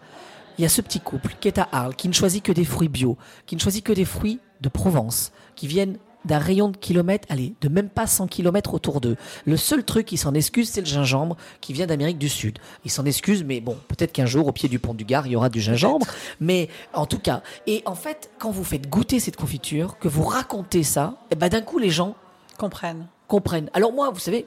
il 0.56 0.62
y 0.62 0.64
a 0.64 0.68
ce 0.68 0.80
petit 0.80 1.00
couple 1.00 1.34
qui 1.40 1.48
est 1.48 1.58
à 1.58 1.68
Arles, 1.72 1.96
qui 1.96 2.06
ne 2.06 2.12
choisit 2.12 2.44
que 2.44 2.52
des 2.52 2.64
fruits 2.64 2.88
bio, 2.88 3.18
qui 3.44 3.56
ne 3.56 3.60
choisit 3.60 3.84
que 3.84 3.92
des 3.92 4.04
fruits 4.04 4.38
de 4.60 4.68
Provence, 4.68 5.32
qui 5.56 5.66
viennent 5.66 5.98
d'un 6.24 6.38
rayon 6.38 6.68
de 6.68 6.76
kilomètres, 6.76 7.26
allez, 7.28 7.54
de 7.60 7.68
même 7.68 7.88
pas 7.88 8.06
100 8.06 8.28
kilomètres 8.28 8.72
autour 8.74 9.00
d'eux. 9.00 9.16
Le 9.46 9.56
seul 9.56 9.82
truc 9.82 10.06
qui 10.06 10.16
s'en 10.16 10.32
excuse, 10.34 10.68
c'est 10.68 10.80
le 10.80 10.86
gingembre 10.86 11.36
qui 11.60 11.72
vient 11.72 11.86
d'Amérique 11.88 12.18
du 12.18 12.28
Sud. 12.28 12.60
Il 12.84 12.92
s'en 12.92 13.04
excuse, 13.04 13.42
mais 13.42 13.60
bon, 13.60 13.76
peut-être 13.88 14.12
qu'un 14.12 14.26
jour, 14.26 14.46
au 14.46 14.52
pied 14.52 14.68
du 14.68 14.78
pont 14.78 14.94
du 14.94 15.04
Gard, 15.04 15.26
il 15.26 15.32
y 15.32 15.36
aura 15.36 15.48
du 15.48 15.60
gingembre. 15.60 16.06
Mais 16.38 16.68
en 16.92 17.06
tout 17.06 17.18
cas, 17.18 17.42
et 17.66 17.82
en 17.84 17.96
fait, 17.96 18.30
quand 18.38 18.52
vous 18.52 18.62
faites 18.62 18.88
goûter 18.88 19.18
cette 19.18 19.36
confiture, 19.36 19.98
que 19.98 20.06
vous 20.06 20.22
racontez 20.22 20.84
ça, 20.84 21.16
et 21.32 21.34
ben 21.34 21.48
d'un 21.48 21.62
coup, 21.62 21.80
les 21.80 21.90
gens 21.90 22.14
Comprennent. 22.58 23.08
comprennent. 23.26 23.70
Alors 23.74 23.92
moi, 23.92 24.10
vous 24.10 24.20
savez, 24.20 24.46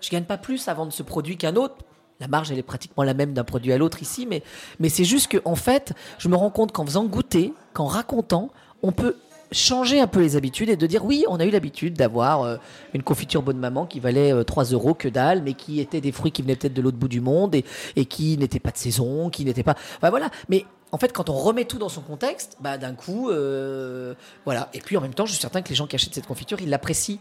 je 0.00 0.10
gagne 0.10 0.24
pas 0.24 0.38
plus 0.38 0.68
à 0.68 0.74
vendre 0.74 0.92
ce 0.92 1.02
produit 1.02 1.36
qu'un 1.36 1.56
autre. 1.56 1.76
La 2.20 2.28
marge, 2.28 2.50
elle 2.50 2.58
est 2.58 2.64
pratiquement 2.64 3.04
la 3.04 3.14
même 3.14 3.32
d'un 3.32 3.44
produit 3.44 3.72
à 3.72 3.78
l'autre 3.78 4.02
ici, 4.02 4.26
mais, 4.26 4.42
mais 4.80 4.88
c'est 4.88 5.04
juste 5.04 5.28
que 5.28 5.38
en 5.44 5.54
fait, 5.54 5.92
je 6.18 6.28
me 6.28 6.34
rends 6.34 6.50
compte 6.50 6.72
qu'en 6.72 6.84
faisant 6.84 7.04
goûter, 7.04 7.52
qu'en 7.74 7.86
racontant, 7.86 8.50
on 8.82 8.90
peut 8.90 9.16
changer 9.52 10.00
un 10.00 10.06
peu 10.06 10.20
les 10.20 10.36
habitudes 10.36 10.68
et 10.68 10.76
de 10.76 10.86
dire 10.86 11.04
oui, 11.04 11.24
on 11.28 11.40
a 11.40 11.44
eu 11.44 11.50
l'habitude 11.50 11.94
d'avoir 11.94 12.42
euh, 12.42 12.56
une 12.92 13.02
confiture 13.02 13.42
bonne 13.42 13.58
maman 13.58 13.86
qui 13.86 14.00
valait 14.00 14.32
euh, 14.32 14.44
3 14.44 14.64
euros 14.64 14.94
que 14.94 15.08
dalle, 15.08 15.42
mais 15.42 15.54
qui 15.54 15.80
était 15.80 16.00
des 16.00 16.12
fruits 16.12 16.32
qui 16.32 16.42
venaient 16.42 16.56
peut-être 16.56 16.74
de 16.74 16.82
l'autre 16.82 16.98
bout 16.98 17.08
du 17.08 17.20
monde 17.20 17.54
et, 17.54 17.64
et 17.96 18.04
qui 18.04 18.36
n'étaient 18.36 18.60
pas 18.60 18.70
de 18.72 18.78
saison, 18.78 19.30
qui 19.30 19.44
n'étaient 19.44 19.62
pas. 19.62 19.76
Enfin, 19.96 20.10
voilà. 20.10 20.30
Mais 20.48 20.66
en 20.92 20.98
fait, 20.98 21.12
quand 21.12 21.28
on 21.28 21.34
remet 21.34 21.64
tout 21.64 21.78
dans 21.78 21.88
son 21.88 22.00
contexte, 22.00 22.56
bah 22.60 22.78
d'un 22.78 22.94
coup, 22.94 23.30
euh, 23.30 24.14
voilà. 24.44 24.68
Et 24.74 24.80
puis 24.80 24.96
en 24.96 25.00
même 25.00 25.14
temps, 25.14 25.26
je 25.26 25.32
suis 25.32 25.40
certain 25.40 25.62
que 25.62 25.68
les 25.68 25.74
gens 25.74 25.86
qui 25.86 25.96
achètent 25.96 26.14
cette 26.14 26.26
confiture, 26.26 26.60
ils 26.60 26.70
l'apprécient. 26.70 27.18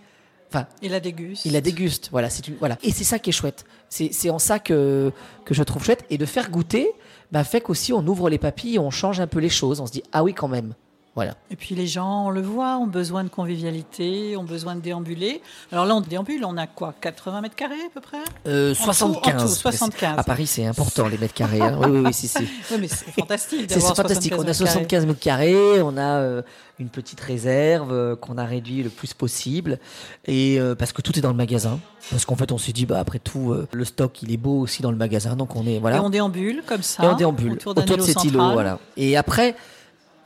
Enfin, 0.49 0.67
Il 0.81 0.91
la 0.91 0.99
déguste. 0.99 1.45
il 1.45 1.53
la 1.53 1.61
déguste. 1.61 2.09
Voilà, 2.11 2.29
c'est 2.29 2.47
une, 2.47 2.55
voilà. 2.55 2.77
Et 2.81 2.91
c'est 2.91 3.03
ça 3.03 3.19
qui 3.19 3.29
est 3.29 3.33
chouette. 3.33 3.65
C'est, 3.89 4.09
c'est 4.13 4.29
en 4.29 4.39
ça 4.39 4.59
que, 4.59 5.11
que 5.45 5.53
je 5.53 5.63
trouve 5.63 5.83
chouette. 5.83 6.05
Et 6.09 6.17
de 6.17 6.25
faire 6.25 6.49
goûter, 6.49 6.89
bah, 7.31 7.43
fait 7.43 7.61
qu'aussi 7.61 7.91
on 7.93 8.05
ouvre 8.07 8.29
les 8.29 8.37
papilles, 8.37 8.79
on 8.79 8.89
change 8.89 9.19
un 9.19 9.27
peu 9.27 9.39
les 9.39 9.49
choses. 9.49 9.81
On 9.81 9.85
se 9.85 9.91
dit, 9.91 10.03
ah 10.13 10.23
oui, 10.23 10.33
quand 10.33 10.47
même. 10.47 10.73
Voilà. 11.17 11.33
Et 11.49 11.55
puis 11.55 11.73
les 11.73 11.87
gens, 11.87 12.27
on 12.27 12.29
le 12.29 12.43
voit, 12.43 12.77
ont 12.77 12.85
besoin 12.85 13.23
de 13.23 13.29
convivialité, 13.29 14.37
ont 14.37 14.43
besoin 14.43 14.75
de 14.75 14.81
déambuler. 14.81 15.41
Alors 15.71 15.85
là, 15.85 15.95
on 15.95 16.01
déambule, 16.01 16.45
on 16.45 16.57
a 16.57 16.67
quoi 16.67 16.93
80 17.01 17.41
mètres 17.41 17.55
carrés 17.55 17.73
à 17.73 17.89
peu 17.91 18.01
près? 18.01 18.19
Euh, 18.47 18.73
En 18.73 18.75
tout, 18.75 18.83
75. 18.83 19.41
en 19.41 19.47
tout, 19.47 19.51
75. 19.51 20.19
À 20.19 20.23
Paris, 20.23 20.45
c'est 20.45 20.65
important, 20.67 21.07
les 21.07 21.17
mètres 21.17 21.33
carrés. 21.33 21.59
hein. 21.59 21.75
Oui, 21.81 21.89
oui, 21.89 22.01
oui, 22.05 22.13
si, 22.13 22.27
si. 22.27 22.37
Oui, 22.71 22.77
mais 22.81 22.87
c'est 22.87 23.11
fantastique 23.11 23.65
C'est 23.67 23.79
fantastique. 23.79 24.33
On 24.37 24.47
a 24.47 24.53
75 24.53 24.53
mètres 24.53 24.59
carrés. 24.59 24.67
75 24.83 25.05
mètres 25.07 25.19
carrés, 25.19 25.81
on 25.81 25.97
a 25.97 26.19
euh, 26.19 26.41
une 26.79 26.89
petite 26.89 27.19
réserve 27.19 27.91
euh, 27.91 28.15
qu'on 28.15 28.37
a 28.37 28.45
réduit 28.45 28.83
le 28.83 28.89
plus 28.91 29.15
possible, 29.15 29.79
et 30.27 30.59
euh, 30.59 30.75
parce 30.75 30.91
que 30.93 31.01
tout 31.01 31.17
est 31.17 31.21
dans 31.21 31.31
le 31.31 31.35
magasin. 31.35 31.79
Parce 32.11 32.25
qu'en 32.25 32.35
fait, 32.35 32.51
on 32.51 32.59
s'est 32.59 32.73
dit, 32.73 32.85
bah 32.85 32.99
après 32.99 33.17
tout, 33.19 33.51
euh, 33.53 33.67
le 33.73 33.85
stock 33.85 34.21
il 34.21 34.31
est 34.31 34.37
beau 34.37 34.59
aussi 34.59 34.83
dans 34.83 34.91
le 34.91 34.97
magasin, 34.97 35.35
donc 35.35 35.55
on 35.55 35.65
est 35.65 35.79
voilà. 35.79 35.97
Et 35.97 35.99
on 35.99 36.11
déambule 36.11 36.61
comme 36.67 36.83
ça. 36.83 37.03
et 37.03 37.07
on 37.07 37.15
déambule 37.15 37.53
autour 37.53 37.75
autour, 37.75 37.97
de 37.97 38.01
cet 38.03 38.23
îlot, 38.23 38.51
voilà. 38.53 38.77
Et 38.97 39.17
après, 39.17 39.55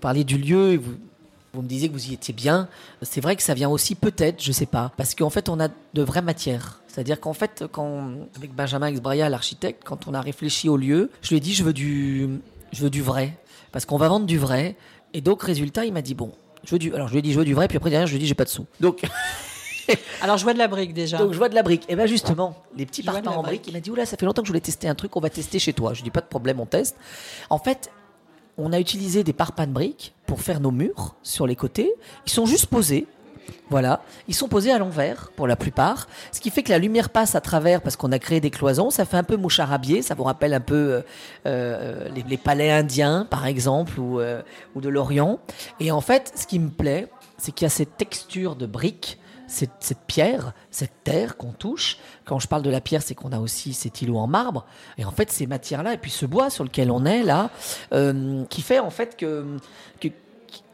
parler 0.01 0.23
du 0.25 0.37
lieu, 0.37 0.75
vous- 0.77 0.97
Vous 1.53 1.61
me 1.61 1.67
disiez 1.67 1.89
que 1.89 1.93
vous 1.93 2.07
y 2.09 2.13
étiez 2.13 2.33
bien. 2.33 2.69
C'est 3.01 3.19
vrai 3.19 3.35
que 3.35 3.43
ça 3.43 3.53
vient 3.53 3.67
aussi 3.69 3.95
peut-être, 3.95 4.41
je 4.41 4.53
sais 4.53 4.65
pas, 4.65 4.93
parce 4.95 5.15
qu'en 5.15 5.29
fait 5.29 5.49
on 5.49 5.59
a 5.59 5.67
de 5.67 6.01
vraies 6.01 6.21
matières. 6.21 6.79
C'est-à-dire 6.87 7.19
qu'en 7.19 7.33
fait, 7.33 7.65
quand 7.73 8.09
avec 8.37 8.53
Benjamin 8.55 8.87
Exbraya, 8.87 9.27
l'architecte, 9.27 9.83
quand 9.83 10.07
on 10.07 10.13
a 10.13 10.21
réfléchi 10.21 10.69
au 10.69 10.77
lieu, 10.77 11.09
je 11.21 11.29
lui 11.31 11.35
ai 11.37 11.39
dit 11.41 11.53
je 11.53 11.63
veux 11.65 11.73
du, 11.73 12.39
je 12.71 12.81
veux 12.81 12.89
du 12.89 13.01
vrai, 13.01 13.37
parce 13.73 13.83
qu'on 13.85 13.97
va 13.97 14.07
vendre 14.07 14.25
du 14.25 14.37
vrai. 14.37 14.77
Et 15.13 15.19
donc 15.19 15.43
résultat, 15.43 15.83
il 15.83 15.91
m'a 15.91 16.01
dit 16.01 16.15
bon, 16.15 16.31
je 16.63 16.71
veux 16.71 16.79
du. 16.79 16.93
Alors 16.93 17.07
je 17.09 17.13
lui 17.13 17.19
ai 17.19 17.21
dit 17.21 17.33
je 17.33 17.39
veux 17.39 17.43
du 17.45 17.53
vrai, 17.53 17.67
puis 17.67 17.75
après 17.75 17.89
derrière 17.89 18.07
je 18.07 18.13
lui 18.13 18.17
ai 18.19 18.21
dit 18.21 18.27
j'ai 18.27 18.33
pas 18.33 18.45
de 18.45 18.49
sous. 18.49 18.65
Donc 18.79 19.01
Alors 20.21 20.37
je 20.37 20.43
vois 20.43 20.53
de 20.53 20.57
la 20.59 20.69
brique 20.69 20.93
déjà. 20.93 21.17
donc 21.17 21.33
je 21.33 21.37
vois 21.37 21.49
de 21.49 21.55
la 21.55 21.63
brique. 21.63 21.83
Et 21.89 21.97
bien 21.97 22.05
justement, 22.05 22.55
les 22.77 22.85
petits 22.85 23.01
la 23.01 23.13
en 23.15 23.43
brique, 23.43 23.67
il 23.67 23.73
m'a 23.73 23.81
dit 23.81 23.91
oula 23.91 24.05
ça 24.05 24.15
fait 24.15 24.25
longtemps 24.25 24.41
que 24.41 24.47
je 24.47 24.51
voulais 24.51 24.61
tester 24.61 24.87
un 24.87 24.95
truc, 24.95 25.15
on 25.17 25.19
va 25.19 25.29
tester 25.29 25.59
chez 25.59 25.73
toi. 25.73 25.91
Je 25.93 25.97
lui 25.99 26.03
dis 26.05 26.11
pas 26.11 26.21
de 26.21 26.27
problème, 26.27 26.61
on 26.61 26.65
teste. 26.65 26.95
En 27.49 27.57
fait, 27.57 27.89
on 28.57 28.73
a 28.73 28.79
utilisé 28.79 29.23
des 29.23 29.33
parpaings 29.33 29.67
de 29.67 29.73
briques 29.73 30.13
pour 30.25 30.41
faire 30.41 30.59
nos 30.59 30.71
murs 30.71 31.15
sur 31.23 31.47
les 31.47 31.55
côtés. 31.55 31.91
Ils 32.25 32.31
sont 32.31 32.45
juste 32.45 32.67
posés. 32.67 33.07
Voilà, 33.69 34.01
ils 34.27 34.35
sont 34.35 34.49
posés 34.49 34.71
à 34.71 34.77
l'envers 34.77 35.31
pour 35.35 35.47
la 35.47 35.55
plupart, 35.55 36.07
ce 36.31 36.41
qui 36.41 36.49
fait 36.49 36.61
que 36.61 36.69
la 36.69 36.77
lumière 36.77 37.09
passe 37.09 37.35
à 37.35 37.41
travers 37.41 37.81
parce 37.81 37.95
qu'on 37.95 38.11
a 38.11 38.19
créé 38.19 38.41
des 38.41 38.49
cloisons. 38.49 38.89
Ça 38.89 39.05
fait 39.05 39.17
un 39.17 39.23
peu 39.23 39.37
moucharabier, 39.37 40.01
ça 40.01 40.13
vous 40.13 40.23
rappelle 40.25 40.53
un 40.53 40.59
peu 40.59 40.75
euh, 40.75 41.01
euh, 41.45 42.09
les, 42.09 42.23
les 42.23 42.37
palais 42.37 42.69
indiens 42.69 43.25
par 43.29 43.45
exemple 43.45 43.97
ou, 43.99 44.19
euh, 44.19 44.41
ou 44.75 44.81
de 44.81 44.89
l'Orient. 44.89 45.39
Et 45.79 45.91
en 45.91 46.01
fait, 46.01 46.33
ce 46.35 46.45
qui 46.47 46.59
me 46.59 46.69
plaît, 46.69 47.07
c'est 47.37 47.53
qu'il 47.53 47.65
y 47.65 47.67
a 47.67 47.69
cette 47.69 47.95
texture 47.95 48.55
de 48.57 48.65
briques, 48.65 49.19
cette, 49.51 49.71
cette 49.79 50.01
pierre, 50.07 50.53
cette 50.69 51.03
terre 51.03 51.37
qu'on 51.37 51.51
touche. 51.51 51.97
Quand 52.25 52.39
je 52.39 52.47
parle 52.47 52.61
de 52.61 52.69
la 52.69 52.81
pierre, 52.81 53.01
c'est 53.01 53.15
qu'on 53.15 53.31
a 53.31 53.39
aussi 53.39 53.73
cet 53.73 54.01
îlot 54.01 54.17
en 54.17 54.27
marbre. 54.27 54.65
Et 54.97 55.05
en 55.05 55.11
fait, 55.11 55.31
ces 55.31 55.47
matières-là, 55.47 55.93
et 55.93 55.97
puis 55.97 56.11
ce 56.11 56.25
bois 56.25 56.49
sur 56.49 56.63
lequel 56.63 56.91
on 56.91 57.05
est 57.05 57.23
là, 57.23 57.49
euh, 57.93 58.43
qui 58.45 58.61
fait 58.61 58.79
en 58.79 58.89
fait 58.89 59.17
que, 59.17 59.57
que 59.99 60.07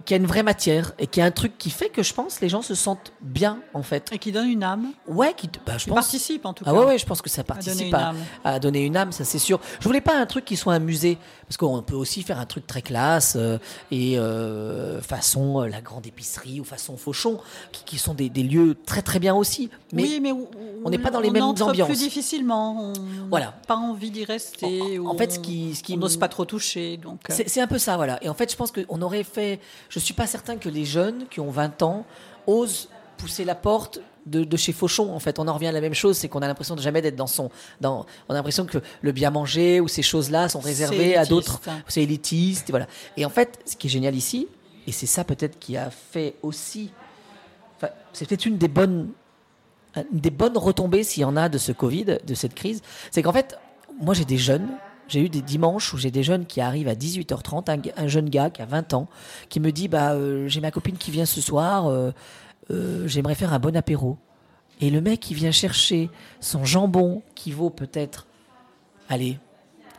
qu'il 0.07 0.15
y 0.15 0.19
a 0.19 0.21
une 0.21 0.27
vraie 0.27 0.41
matière 0.43 0.93
et 0.99 1.05
qu'il 1.05 1.19
y 1.21 1.23
a 1.23 1.27
un 1.27 1.31
truc 1.31 1.57
qui 1.57 1.69
fait 1.69 1.89
que 1.89 2.01
je 2.01 2.13
pense 2.13 2.39
les 2.41 2.49
gens 2.49 2.61
se 2.61 2.73
sentent 2.75 3.11
bien 3.21 3.59
en 3.73 3.83
fait. 3.83 4.07
Et 4.13 4.17
qui 4.19 4.31
donne 4.31 4.47
une 4.47 4.63
âme. 4.63 4.93
Ouais, 5.07 5.33
qui, 5.35 5.49
bah, 5.65 5.73
je 5.77 5.83
Qui 5.83 5.89
pense. 5.89 5.95
participe 5.95 6.45
en 6.45 6.53
tout 6.53 6.63
cas. 6.63 6.71
Ah 6.71 6.73
ouais, 6.73 6.85
ouais, 6.85 6.97
je 6.97 7.05
pense 7.05 7.21
que 7.21 7.29
ça 7.29 7.43
donner 7.43 7.47
participe 7.47 7.87
une 7.87 7.95
à, 7.95 8.07
âme. 8.09 8.17
à 8.45 8.59
donner 8.59 8.85
une 8.85 8.95
âme, 8.97 9.11
ça 9.11 9.25
c'est 9.25 9.37
sûr. 9.39 9.59
Je 9.79 9.83
voulais 9.87 10.01
pas 10.01 10.17
un 10.17 10.25
truc 10.25 10.45
qui 10.45 10.55
soit 10.55 10.73
un 10.73 10.79
musée, 10.79 11.17
parce 11.47 11.57
qu'on 11.57 11.81
peut 11.83 11.95
aussi 11.95 12.23
faire 12.23 12.39
un 12.39 12.45
truc 12.45 12.65
très 12.65 12.81
classe 12.81 13.33
euh, 13.37 13.57
et 13.91 14.17
euh, 14.17 15.01
façon 15.01 15.61
euh, 15.61 15.67
la 15.67 15.81
grande 15.81 16.07
épicerie 16.07 16.59
ou 16.59 16.63
façon 16.63 16.95
Fauchon, 16.97 17.39
qui, 17.71 17.83
qui 17.83 17.97
sont 17.97 18.13
des, 18.13 18.29
des 18.29 18.43
lieux 18.43 18.75
très 18.85 19.01
très 19.01 19.19
bien 19.19 19.35
aussi. 19.35 19.69
Mais 19.91 20.03
oui, 20.03 20.19
mais 20.21 20.31
on 20.85 20.89
n'est 20.89 20.97
pas 20.99 21.09
dans 21.11 21.19
les 21.19 21.31
mêmes 21.31 21.43
entre 21.43 21.63
ambiances. 21.67 21.87
plus 21.89 21.99
difficilement. 21.99 22.91
On 22.91 22.93
Voilà. 23.29 23.53
pas 23.67 23.75
envie 23.75 24.11
d'y 24.11 24.23
rester. 24.25 24.99
En- 24.99 25.15
fait, 25.17 25.31
ce 25.33 25.39
qui- 25.39 25.75
ce 25.75 25.83
qui 25.83 25.93
on 25.93 25.97
n'ose 25.97 26.17
pas 26.17 26.27
trop 26.29 26.45
toucher. 26.45 26.97
Donc, 26.97 27.19
C'est 27.29 27.49
c'est 27.49 27.61
un 27.61 27.67
peu 27.67 27.77
ça, 27.79 27.97
voilà. 27.97 28.23
Et 28.23 28.29
en 28.29 28.33
fait, 28.33 28.51
je 28.51 28.55
pense 28.55 28.71
qu'on 28.71 29.01
aurait 29.01 29.23
fait. 29.23 29.59
Je 29.89 29.96
suis 29.99 30.13
pas 30.13 30.27
certain 30.27 30.57
que 30.57 30.69
les 30.69 30.85
jeunes 30.85 31.25
qui 31.29 31.39
ont 31.39 31.51
20 31.51 31.81
ans 31.81 32.05
osent 32.45 32.89
pousser 33.17 33.45
la 33.45 33.55
porte 33.55 33.99
de, 34.25 34.43
de 34.43 34.57
chez 34.57 34.73
Fauchon. 34.73 35.13
En 35.13 35.19
fait, 35.19 35.39
on 35.39 35.47
en 35.47 35.53
revient 35.53 35.67
à 35.67 35.71
la 35.71 35.81
même 35.81 35.93
chose, 35.93 36.17
c'est 36.17 36.27
qu'on 36.27 36.41
a 36.41 36.47
l'impression 36.47 36.75
de 36.75 36.81
jamais 36.81 37.01
d'être 37.01 37.15
dans 37.15 37.27
son. 37.27 37.49
Dans, 37.81 38.05
on 38.29 38.33
a 38.33 38.37
l'impression 38.37 38.65
que 38.65 38.79
le 39.01 39.11
bien 39.11 39.31
manger 39.31 39.79
ou 39.79 39.87
ces 39.87 40.01
choses-là 40.03 40.49
sont 40.49 40.59
réservées 40.59 41.15
à 41.15 41.25
d'autres. 41.25 41.61
C'est 41.87 42.03
élitiste, 42.03 42.69
et 42.69 42.71
voilà. 42.71 42.87
Et 43.15 43.25
en 43.25 43.29
fait, 43.29 43.59
ce 43.65 43.75
qui 43.75 43.87
est 43.87 43.89
génial 43.89 44.15
ici, 44.15 44.47
et 44.85 44.91
c'est 44.91 45.05
ça 45.05 45.23
peut-être 45.23 45.59
qui 45.59 45.77
a 45.77 45.89
fait 45.89 46.35
aussi. 46.41 46.91
Enfin, 47.77 47.91
c'est 48.13 48.27
peut-être 48.27 48.45
une 48.45 48.57
des 48.57 48.67
bonnes 48.67 49.09
une 50.11 50.19
des 50.19 50.29
bonnes 50.29 50.57
retombées, 50.57 51.03
s'il 51.03 51.21
y 51.21 51.25
en 51.25 51.35
a, 51.35 51.49
de 51.49 51.57
ce 51.57 51.71
Covid, 51.71 52.19
de 52.23 52.33
cette 52.35 52.53
crise, 52.53 52.81
c'est 53.09 53.23
qu'en 53.23 53.33
fait, 53.33 53.57
moi 53.99 54.13
j'ai 54.13 54.25
des 54.25 54.37
jeunes, 54.37 54.67
j'ai 55.07 55.21
eu 55.21 55.29
des 55.29 55.41
dimanches 55.41 55.93
où 55.93 55.97
j'ai 55.97 56.11
des 56.11 56.23
jeunes 56.23 56.45
qui 56.45 56.61
arrivent 56.61 56.87
à 56.87 56.95
18h30, 56.95 57.91
un, 57.95 58.07
jeune 58.07 58.29
gars 58.29 58.49
qui 58.49 58.61
a 58.61 58.65
20 58.65 58.93
ans, 58.93 59.07
qui 59.49 59.59
me 59.59 59.71
dit 59.71 59.87
bah 59.87 60.13
euh, 60.13 60.47
j'ai 60.47 60.61
ma 60.61 60.71
copine 60.71 60.97
qui 60.97 61.11
vient 61.11 61.25
ce 61.25 61.41
soir, 61.41 61.87
euh, 61.87 62.11
euh, 62.71 63.07
j'aimerais 63.07 63.35
faire 63.35 63.53
un 63.53 63.59
bon 63.59 63.75
apéro. 63.75 64.17
Et 64.79 64.89
le 64.89 65.01
mec 65.01 65.19
qui 65.19 65.33
vient 65.33 65.51
chercher 65.51 66.09
son 66.39 66.65
jambon 66.65 67.23
qui 67.35 67.51
vaut 67.51 67.69
peut-être, 67.69 68.27
allez, 69.09 69.39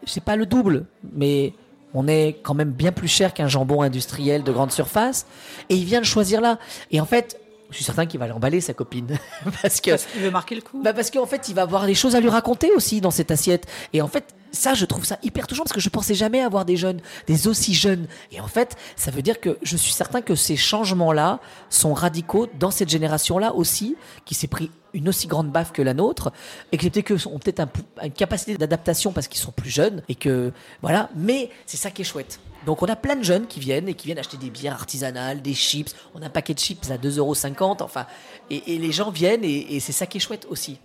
c'est 0.07 0.23
pas 0.23 0.37
le 0.37 0.47
double, 0.47 0.87
mais 1.13 1.53
on 1.95 2.07
est 2.07 2.39
quand 2.43 2.55
même 2.55 2.71
bien 2.71 2.93
plus 2.93 3.09
cher 3.09 3.35
qu'un 3.35 3.49
jambon 3.49 3.83
industriel 3.83 4.45
de 4.45 4.53
grande 4.53 4.71
surface, 4.71 5.27
et 5.69 5.75
il 5.75 5.85
vient 5.85 5.99
le 5.99 6.05
choisir 6.05 6.41
là. 6.41 6.59
Et 6.91 7.01
en 7.01 7.07
fait, 7.07 7.41
je 7.71 7.77
suis 7.77 7.85
certain 7.85 8.07
qu'il 8.07 8.19
va 8.19 8.27
l'emballer 8.27 8.61
sa 8.61 8.75
copine, 8.75 9.19
parce 9.63 9.81
que 9.81 9.91
parce 9.91 10.07
qu'il 10.07 10.23
veut 10.23 10.31
marquer 10.31 10.55
le 10.55 10.63
coup. 10.63 10.81
bah 10.83 10.93
parce 10.93 11.11
qu'en 11.11 11.27
fait, 11.27 11.49
il 11.49 11.55
va 11.55 11.63
avoir 11.63 11.87
des 11.87 11.95
choses 11.95 12.15
à 12.15 12.21
lui 12.21 12.29
raconter 12.29 12.73
aussi 12.73 13.01
dans 13.01 13.11
cette 13.11 13.31
assiette. 13.31 13.67
Et 13.93 14.01
en 14.01 14.09
fait, 14.09 14.35
ça, 14.53 14.75
je 14.75 14.85
trouve 14.87 15.05
ça 15.05 15.19
hyper 15.23 15.47
touchant 15.47 15.65
parce 15.65 15.75
que 15.75 15.81
je 15.81 15.89
pensais 15.89 16.15
jamais 16.15 16.41
avoir 16.41 16.65
des 16.65 16.77
jeunes, 16.77 17.01
des 17.27 17.49
aussi 17.49 17.75
jeunes. 17.75 18.07
Et 18.33 18.41
en 18.41 18.49
fait, 18.49 18.77
ça 18.97 19.11
veut 19.11 19.23
dire 19.23 19.41
que 19.41 19.59
je 19.63 19.77
suis 19.77 19.93
certain 19.93 20.23
que 20.23 20.35
ces 20.35 20.57
changements-là 20.57 21.41
sont 21.69 21.93
radicaux 21.93 22.49
dans 22.59 22.71
cette 22.71 22.89
génération-là 22.89 23.55
aussi, 23.55 23.97
qui 24.25 24.35
s'est 24.35 24.47
pris 24.47 24.71
une 24.95 25.09
aussi 25.11 25.27
grande 25.27 25.51
baffe 25.53 25.73
que 25.73 25.83
la 25.83 25.93
nôtre, 25.93 26.33
excepté 26.73 27.03
que 27.03 27.15
ont 27.29 27.39
peut-être 27.39 27.61
un 27.61 27.69
une 28.03 28.13
capacité 28.13 28.57
d'adaptation 28.57 29.13
parce 29.13 29.29
qu'ils 29.29 29.41
sont 29.41 29.53
plus 29.53 29.71
jeunes 29.71 30.03
et 30.09 30.15
que 30.15 30.53
voilà. 30.81 31.11
Mais 31.15 31.51
c'est 31.67 31.77
ça 31.77 31.91
qui 31.91 32.03
est 32.03 32.05
chouette. 32.07 32.41
Donc 32.69 32.83
on 32.83 32.87
a 32.87 32.97
plein 32.97 33.17
de 33.17 33.23
jeunes 33.23 33.47
qui 33.47 33.61
viennent 33.61 33.89
et 33.89 33.95
qui 33.95 34.05
viennent 34.09 34.19
acheter 34.19 34.37
des 34.37 34.51
bières 34.51 34.75
artisanales, 34.75 35.41
des 35.41 35.55
chips. 35.55 35.95
On 36.15 36.21
a 36.21 36.27
un 36.27 36.29
paquet 36.29 36.53
de 36.53 36.59
chips 36.59 36.91
à 36.91 36.99
2,50€. 36.99 37.83
Enfin, 37.83 38.05
et, 38.51 38.75
et 38.75 38.79
les 38.79 38.93
gens 38.93 39.11
viennent 39.11 39.43
et, 39.43 39.75
et 39.75 39.81
c'est 39.81 39.93
ça 39.93 40.05
qui 40.05 40.19
est 40.19 40.21
chouette 40.21 40.47
aussi. 40.51 40.79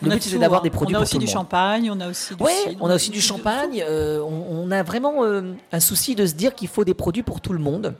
Le 0.00 0.08
On 0.08 0.10
a 0.10 0.14
but, 0.14 0.22
c'est 0.24 0.30
tout, 0.30 0.38
d'avoir 0.40 0.62
hein. 0.62 0.64
des 0.64 0.70
produits 0.70 0.96
On 0.96 0.98
a 0.98 1.02
pour 1.02 1.04
aussi 1.04 1.12
tout 1.12 1.20
le 1.20 1.26
du 1.26 1.32
monde. 1.32 1.44
champagne, 1.44 1.88
on 1.92 2.00
a 2.00 2.08
aussi 2.08 2.34
du 2.34 2.44
cidre, 2.44 2.76
on 2.80 2.90
a 2.90 2.94
aussi 2.96 3.10
du 3.10 3.20
tout. 3.20 3.24
champagne. 3.24 3.84
euh, 3.88 4.20
on, 4.20 4.64
on 4.66 4.70
a 4.72 4.82
vraiment 4.82 5.22
euh, 5.22 5.52
un 5.70 5.78
souci 5.78 6.16
de 6.16 6.26
se 6.26 6.34
dire 6.34 6.56
qu'il 6.56 6.66
faut 6.66 6.84
des 6.84 6.92
produits 6.94 7.22
pour 7.22 7.40
tout 7.40 7.52
le 7.52 7.60
monde. 7.60 7.94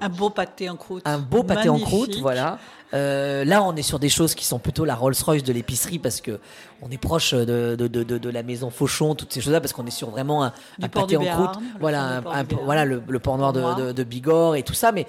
Un 0.00 0.08
beau 0.08 0.28
pâté 0.30 0.68
en 0.68 0.76
croûte. 0.76 1.02
Un 1.06 1.18
beau 1.18 1.42
pâté 1.42 1.68
en 1.68 1.78
croûte, 1.78 2.16
voilà. 2.20 2.58
Euh, 2.92 3.44
là, 3.44 3.62
on 3.62 3.74
est 3.74 3.82
sur 3.82 3.98
des 3.98 4.08
choses 4.08 4.34
qui 4.34 4.44
sont 4.44 4.58
plutôt 4.58 4.84
la 4.84 4.94
Rolls-Royce 4.94 5.42
de 5.42 5.52
l'épicerie 5.52 5.98
parce 5.98 6.20
que 6.20 6.38
on 6.82 6.90
est 6.90 6.98
proche 6.98 7.32
de, 7.34 7.74
de, 7.76 7.86
de, 7.88 8.28
la 8.30 8.42
maison 8.42 8.70
Fauchon, 8.70 9.14
toutes 9.14 9.32
ces 9.32 9.40
choses-là, 9.40 9.60
parce 9.60 9.72
qu'on 9.72 9.86
est 9.86 9.90
sur 9.90 10.10
vraiment 10.10 10.44
un, 10.44 10.52
pâté 10.88 11.16
en 11.16 11.24
croûte. 11.24 11.58
Voilà, 11.80 12.18
un- 12.18 12.26
un- 12.40 12.44
voilà 12.64 12.84
le, 12.84 13.02
le 13.08 13.18
port 13.18 13.36
noir 13.38 13.52
de, 13.52 13.60
Noir. 13.60 13.76
de- 13.76 13.92
de 13.92 14.04
Bigorre 14.04 14.56
et 14.56 14.62
tout 14.62 14.74
ça. 14.74 14.92
Mais, 14.92 15.06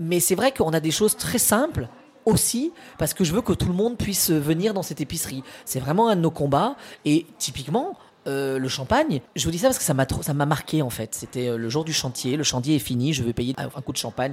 mais 0.00 0.20
c'est 0.20 0.34
vrai 0.36 0.52
qu'on 0.52 0.72
a 0.72 0.80
des 0.80 0.90
choses 0.92 1.16
très 1.16 1.38
simples 1.38 1.88
aussi 2.24 2.72
parce 2.98 3.12
que 3.14 3.24
je 3.24 3.32
veux 3.34 3.42
que 3.42 3.52
tout 3.52 3.68
le 3.68 3.74
monde 3.74 3.96
puisse 3.98 4.30
venir 4.30 4.72
dans 4.72 4.82
cette 4.82 5.00
épicerie. 5.00 5.42
C'est 5.64 5.80
vraiment 5.80 6.08
un 6.08 6.16
de 6.16 6.20
nos 6.20 6.30
combats. 6.30 6.76
Et 7.04 7.26
typiquement, 7.38 7.98
euh, 8.28 8.58
le 8.58 8.68
champagne, 8.68 9.20
je 9.36 9.44
vous 9.44 9.50
dis 9.50 9.58
ça 9.58 9.68
parce 9.68 9.78
que 9.78 9.84
ça 9.84 9.94
m'a 10.34 10.46
marqué 10.46 10.82
en 10.82 10.90
fait. 10.90 11.14
C'était 11.14 11.48
euh, 11.48 11.56
le 11.56 11.68
jour 11.70 11.84
du 11.84 11.94
chantier, 11.94 12.36
le 12.36 12.42
chantier 12.42 12.76
est 12.76 12.80
fini, 12.80 13.14
je 13.14 13.22
veux 13.22 13.32
payer 13.32 13.54
un 13.56 13.80
coup 13.80 13.92
de 13.92 13.96
champagne 13.96 14.32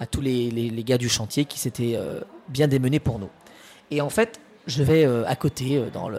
à 0.00 0.06
tous 0.06 0.20
les, 0.20 0.70
gars 0.84 0.98
du 0.98 1.08
chantier 1.08 1.44
qui 1.44 1.60
s'étaient 1.60 1.94
euh, 1.96 2.20
bien 2.48 2.66
démenés 2.66 2.98
pour 2.98 3.20
nous. 3.20 3.30
Et 3.92 4.00
en 4.00 4.10
fait, 4.10 4.40
je 4.66 4.82
vais 4.82 5.04
à 5.04 5.36
côté, 5.36 5.80
dans 5.92 6.08
le, 6.08 6.18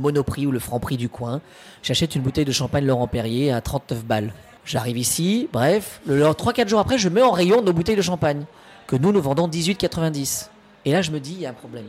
Monoprix 0.00 0.46
ou 0.46 0.50
le 0.50 0.58
Franprix 0.58 0.96
du 0.96 1.08
coin, 1.08 1.40
j'achète 1.84 2.16
une 2.16 2.22
bouteille 2.22 2.44
de 2.44 2.50
champagne 2.50 2.84
Laurent 2.84 3.06
Perrier 3.06 3.52
à 3.52 3.60
39 3.60 4.04
balles. 4.04 4.34
J'arrive 4.64 4.98
ici, 4.98 5.48
bref, 5.52 6.00
le- 6.04 6.24
3-4 6.24 6.66
jours 6.66 6.80
après, 6.80 6.98
je 6.98 7.08
mets 7.08 7.22
en 7.22 7.30
rayon 7.30 7.62
nos 7.62 7.72
bouteilles 7.72 7.94
de 7.94 8.02
champagne, 8.02 8.46
que 8.88 8.96
nous, 8.96 9.12
nous 9.12 9.22
vendons 9.22 9.46
18,90. 9.46 10.48
Et 10.86 10.90
là, 10.90 11.02
je 11.02 11.12
me 11.12 11.20
dis, 11.20 11.34
il 11.34 11.40
y 11.40 11.46
a 11.46 11.50
un 11.50 11.54
problème. 11.54 11.86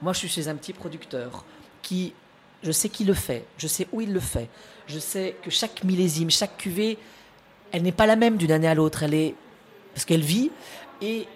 Moi, 0.00 0.14
je 0.14 0.18
suis 0.20 0.28
chez 0.28 0.48
un 0.48 0.54
petit 0.54 0.72
producteur 0.72 1.44
qui, 1.82 2.14
je 2.62 2.72
sais 2.72 2.88
qui 2.88 3.04
le 3.04 3.14
fait, 3.14 3.44
je 3.56 3.66
sais 3.66 3.86
où 3.92 4.00
il 4.00 4.12
le 4.12 4.20
fait, 4.20 4.48
je 4.86 4.98
sais 4.98 5.36
que 5.42 5.50
chaque 5.50 5.84
millésime, 5.84 6.30
chaque 6.30 6.56
cuvée, 6.56 6.98
elle 7.72 7.82
n'est 7.82 7.92
pas 7.92 8.06
la 8.06 8.16
même 8.16 8.36
d'une 8.36 8.52
année 8.52 8.68
à 8.68 8.74
l'autre, 8.74 9.02
elle 9.02 9.14
est 9.14 9.34
parce 9.94 10.04
qu'elle 10.04 10.22
vit. 10.22 10.50
Et 11.02 11.26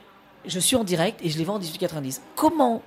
je 0.46 0.58
suis 0.58 0.76
en 0.76 0.84
direct 0.84 1.20
et 1.22 1.28
je 1.28 1.38
les 1.38 1.44
vends 1.44 1.56
en 1.56 1.60
18,90. 1.60 2.20
Comment 2.36 2.82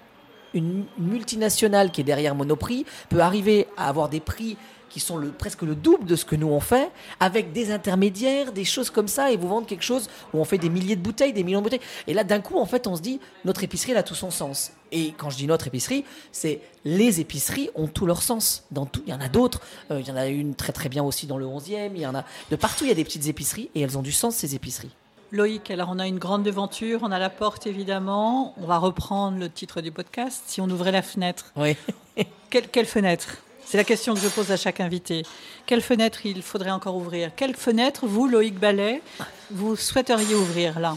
une 0.56 0.86
multinationale 0.98 1.92
qui 1.92 2.02
est 2.02 2.06
derrière 2.06 2.34
Monoprix 2.34 2.86
peut 3.10 3.20
arriver 3.20 3.68
à 3.78 3.88
avoir 3.88 4.10
des 4.10 4.20
prix 4.20 4.58
qui 4.96 5.02
sont 5.02 5.22
presque 5.38 5.64
le 5.64 5.76
double 5.76 6.06
de 6.06 6.16
ce 6.16 6.24
que 6.24 6.38
nous 6.38 6.48
on 6.48 6.62
fait, 6.62 6.90
avec 7.20 7.52
des 7.52 7.70
intermédiaires, 7.72 8.54
des 8.54 8.64
choses 8.64 8.90
comme 8.90 9.10
ça, 9.10 9.30
et 9.30 9.36
vous 9.36 9.50
vendre 9.50 9.68
quelque 9.68 9.84
chose 9.84 10.10
où 10.34 10.40
on 10.40 10.46
fait 10.46 10.58
des 10.58 10.70
milliers 10.70 10.96
de 10.96 11.02
bouteilles, 11.02 11.34
des 11.34 11.44
millions 11.44 11.60
de 11.60 11.66
bouteilles. 11.66 11.82
Et 12.08 12.14
là, 12.14 12.24
d'un 12.24 12.40
coup, 12.40 12.58
en 12.58 12.66
fait, 12.66 12.88
on 12.88 12.96
se 12.96 13.02
dit, 13.02 13.20
notre 13.44 13.62
épicerie, 13.66 13.92
elle 13.92 13.98
a 13.98 14.04
tout 14.04 14.16
son 14.16 14.32
sens. 14.32 14.72
Et 14.94 15.12
quand 15.18 15.30
je 15.30 15.36
dis 15.36 15.48
notre 15.48 15.68
épicerie, 15.68 16.06
c'est 16.32 16.62
les 16.86 17.20
épiceries 17.20 17.70
ont 17.76 17.88
tout 17.88 18.06
leur 18.06 18.22
sens. 18.22 18.64
Dans 18.72 18.86
tout, 18.86 19.04
il 19.06 19.12
y 19.12 19.14
en 19.14 19.20
a 19.20 19.28
d'autres. 19.28 19.60
Euh, 19.92 20.00
il 20.00 20.08
y 20.08 20.12
en 20.12 20.16
a 20.16 20.28
une 20.28 20.56
très 20.56 20.72
très 20.72 20.88
bien 20.88 21.04
aussi 21.04 21.28
dans 21.28 21.38
le 21.38 21.46
11e. 21.46 21.92
Il 21.94 22.02
y 22.02 22.08
en 22.08 22.16
a 22.16 22.24
de 22.50 22.56
partout. 22.56 22.86
Il 22.86 22.88
y 22.88 22.92
a 22.92 22.96
des 22.96 23.04
petites 23.04 23.28
épiceries 23.28 23.70
et 23.76 23.82
elles 23.82 23.98
ont 23.98 24.02
du 24.02 24.14
sens 24.14 24.36
ces 24.36 24.56
épiceries. 24.56 24.96
Loïc, 25.32 25.72
alors 25.72 25.90
on 25.92 26.00
a 26.00 26.08
une 26.08 26.20
grande 26.20 26.44
devanture, 26.44 27.00
on 27.04 27.12
a 27.12 27.20
la 27.20 27.30
porte 27.30 27.68
évidemment. 27.68 28.54
On 28.58 28.66
va 28.66 28.78
reprendre 28.78 29.38
le 29.40 29.50
titre 29.50 29.82
du 29.82 29.92
podcast. 29.92 30.44
Si 30.48 30.62
on 30.62 30.70
ouvrait 30.70 30.92
la 30.92 31.02
fenêtre, 31.02 31.52
Oui. 31.56 31.76
quelle, 32.50 32.68
quelle 32.70 32.86
fenêtre? 32.86 33.38
C'est 33.66 33.78
la 33.78 33.84
question 33.84 34.14
que 34.14 34.20
je 34.20 34.28
pose 34.28 34.52
à 34.52 34.58
chaque 34.58 34.80
invité. 34.80 35.24
Quelle 35.66 35.82
fenêtre 35.82 36.26
il 36.26 36.44
faudrait 36.44 36.70
encore 36.70 36.96
ouvrir? 36.96 37.32
Quelle 37.36 37.56
fenêtre, 37.56 38.06
vous, 38.06 38.28
Loïc 38.28 38.60
Ballet, 38.60 39.02
vous 39.50 39.76
souhaiteriez 39.76 40.36
ouvrir 40.36 40.80
là? 40.80 40.96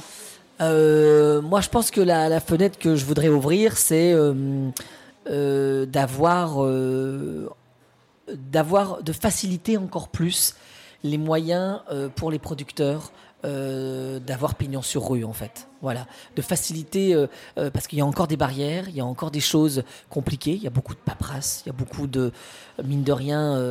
Euh, 0.61 1.41
moi, 1.41 1.63
je 1.63 1.69
pense 1.71 1.91
que 1.91 2.01
la, 2.01 2.29
la 2.29 2.41
fenêtre 2.41 2.79
que 2.79 2.95
je 2.95 3.07
voudrais 3.07 3.29
ouvrir, 3.29 3.79
c'est 3.79 4.13
euh, 4.13 4.35
euh, 5.31 5.87
d'avoir, 5.87 6.59
d'avoir, 8.29 9.03
de 9.03 9.13
faciliter 9.13 9.79
encore 9.79 10.09
plus 10.09 10.55
les 11.05 11.19
moyens 11.19 11.81
pour 12.17 12.31
les 12.31 12.39
producteurs 12.39 13.13
euh, 13.45 14.19
d'avoir 14.19 14.57
pignon 14.57 14.83
sur 14.83 15.09
rue 15.09 15.23
en 15.23 15.33
fait. 15.33 15.69
Voilà, 15.81 16.09
de 16.35 16.43
faciliter 16.43 17.15
euh, 17.15 17.29
euh, 17.57 17.71
parce 17.71 17.87
qu'il 17.87 17.97
y 17.97 18.03
a 18.03 18.05
encore 18.05 18.27
des 18.27 18.37
barrières, 18.37 18.89
il 18.89 18.97
y 18.97 19.01
a 19.01 19.05
encore 19.05 19.31
des 19.31 19.39
choses 19.39 19.85
compliquées, 20.11 20.55
il 20.55 20.63
y 20.65 20.67
a 20.67 20.71
beaucoup 20.71 20.93
de 20.93 20.99
paperasse, 20.99 21.63
il 21.65 21.69
y 21.69 21.71
a 21.71 21.73
beaucoup 21.73 22.09
de 22.09 22.33
mine 22.83 23.05
de 23.05 23.13
rien 23.13 23.63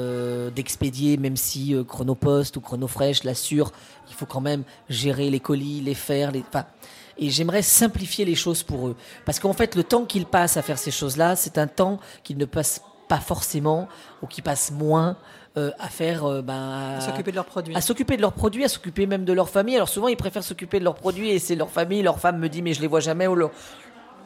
d'expédier, 0.55 1.18
même 1.18 1.36
si 1.36 1.76
Chronopost 1.86 2.55
ou 2.55 2.61
Chronofresh 2.61 3.26
l'assure, 3.26 3.74
il 4.07 4.13
faut 4.13 4.26
quand 4.26 4.39
même 4.39 4.63
gérer 4.88 5.30
les 5.30 5.41
colis, 5.41 5.82
les 5.82 5.95
faire, 5.95 6.32
les. 6.32 6.45
Enfin, 6.47 6.65
et 7.18 7.30
j'aimerais 7.30 7.61
simplifier 7.61 8.24
les 8.24 8.36
choses 8.36 8.63
pour 8.63 8.88
eux 8.88 8.95
parce 9.26 9.38
qu'en 9.38 9.51
fait 9.51 9.76
le 9.76 9.84
temps 9.84 10.05
qu'ils 10.05 10.28
passent 10.28 10.55
à 10.55 10.61
faire 10.61 10.78
ces 10.78 10.91
choses-là, 10.91 11.36
c'est 11.36 11.57
un 11.57 11.68
temps 11.68 11.99
qu'ils 12.24 12.38
ne 12.38 12.45
passent 12.45 12.82
pas 13.09 13.20
forcément 13.20 13.89
ou 14.22 14.28
qui 14.28 14.41
passent 14.41 14.72
moins 14.72 15.18
euh, 15.57 15.71
à 15.79 15.87
faire 15.87 16.23
euh, 16.25 16.43
ben, 16.43 16.97
à 16.97 17.01
s'occuper 17.01 17.31
de 17.31 17.35
leurs 17.35 17.45
produits. 17.45 17.75
à 17.75 17.81
s'occuper 17.81 18.15
de 18.15 18.21
leurs 18.21 18.33
produits 18.33 18.63
à 18.63 18.67
s'occuper 18.67 19.07
même 19.07 19.25
de 19.25 19.33
leur 19.33 19.49
famille. 19.49 19.75
Alors 19.75 19.89
souvent 19.89 20.07
ils 20.07 20.15
préfèrent 20.15 20.43
s'occuper 20.43 20.77
de 20.77 20.83
leurs 20.83 20.93
produits 20.93 21.31
et 21.31 21.39
c'est 21.39 21.55
leur 21.55 21.71
famille 21.71 22.03
leur 22.03 22.19
femme 22.19 22.37
me 22.37 22.47
dit 22.47 22.61
mais 22.61 22.75
je 22.75 22.81
les 22.81 22.85
vois 22.85 22.99
jamais 22.99 23.25
ou 23.25 23.33
leur, 23.33 23.49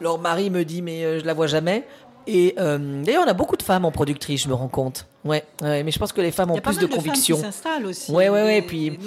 leur 0.01 0.19
mari 0.19 0.49
me 0.49 0.65
dit 0.65 0.81
mais 0.81 1.05
euh, 1.05 1.19
je 1.19 1.25
la 1.25 1.33
vois 1.33 1.47
jamais. 1.47 1.87
Et 2.27 2.53
d'ailleurs 2.57 3.23
on 3.25 3.29
a 3.29 3.33
beaucoup 3.33 3.55
de 3.55 3.63
femmes 3.63 3.85
en 3.85 3.91
productrice 3.91 4.43
je 4.43 4.49
me 4.49 4.53
rends 4.53 4.67
compte. 4.67 5.07
Ouais, 5.23 5.45
ouais 5.61 5.83
mais 5.83 5.91
je 5.91 5.99
pense 5.99 6.11
que 6.11 6.19
les 6.19 6.31
femmes 6.31 6.51
ont 6.51 6.59
plus 6.59 6.77
de, 6.77 6.85
de 6.85 6.93
conviction 6.93 7.37
femmes 7.37 7.45
qui 7.45 7.51
s'installent 7.53 7.85
aussi 7.85 8.11
ouais 8.11 8.29
ouais 8.29 8.43
ouais 8.43 8.57
et 8.57 8.61
puis 8.61 8.99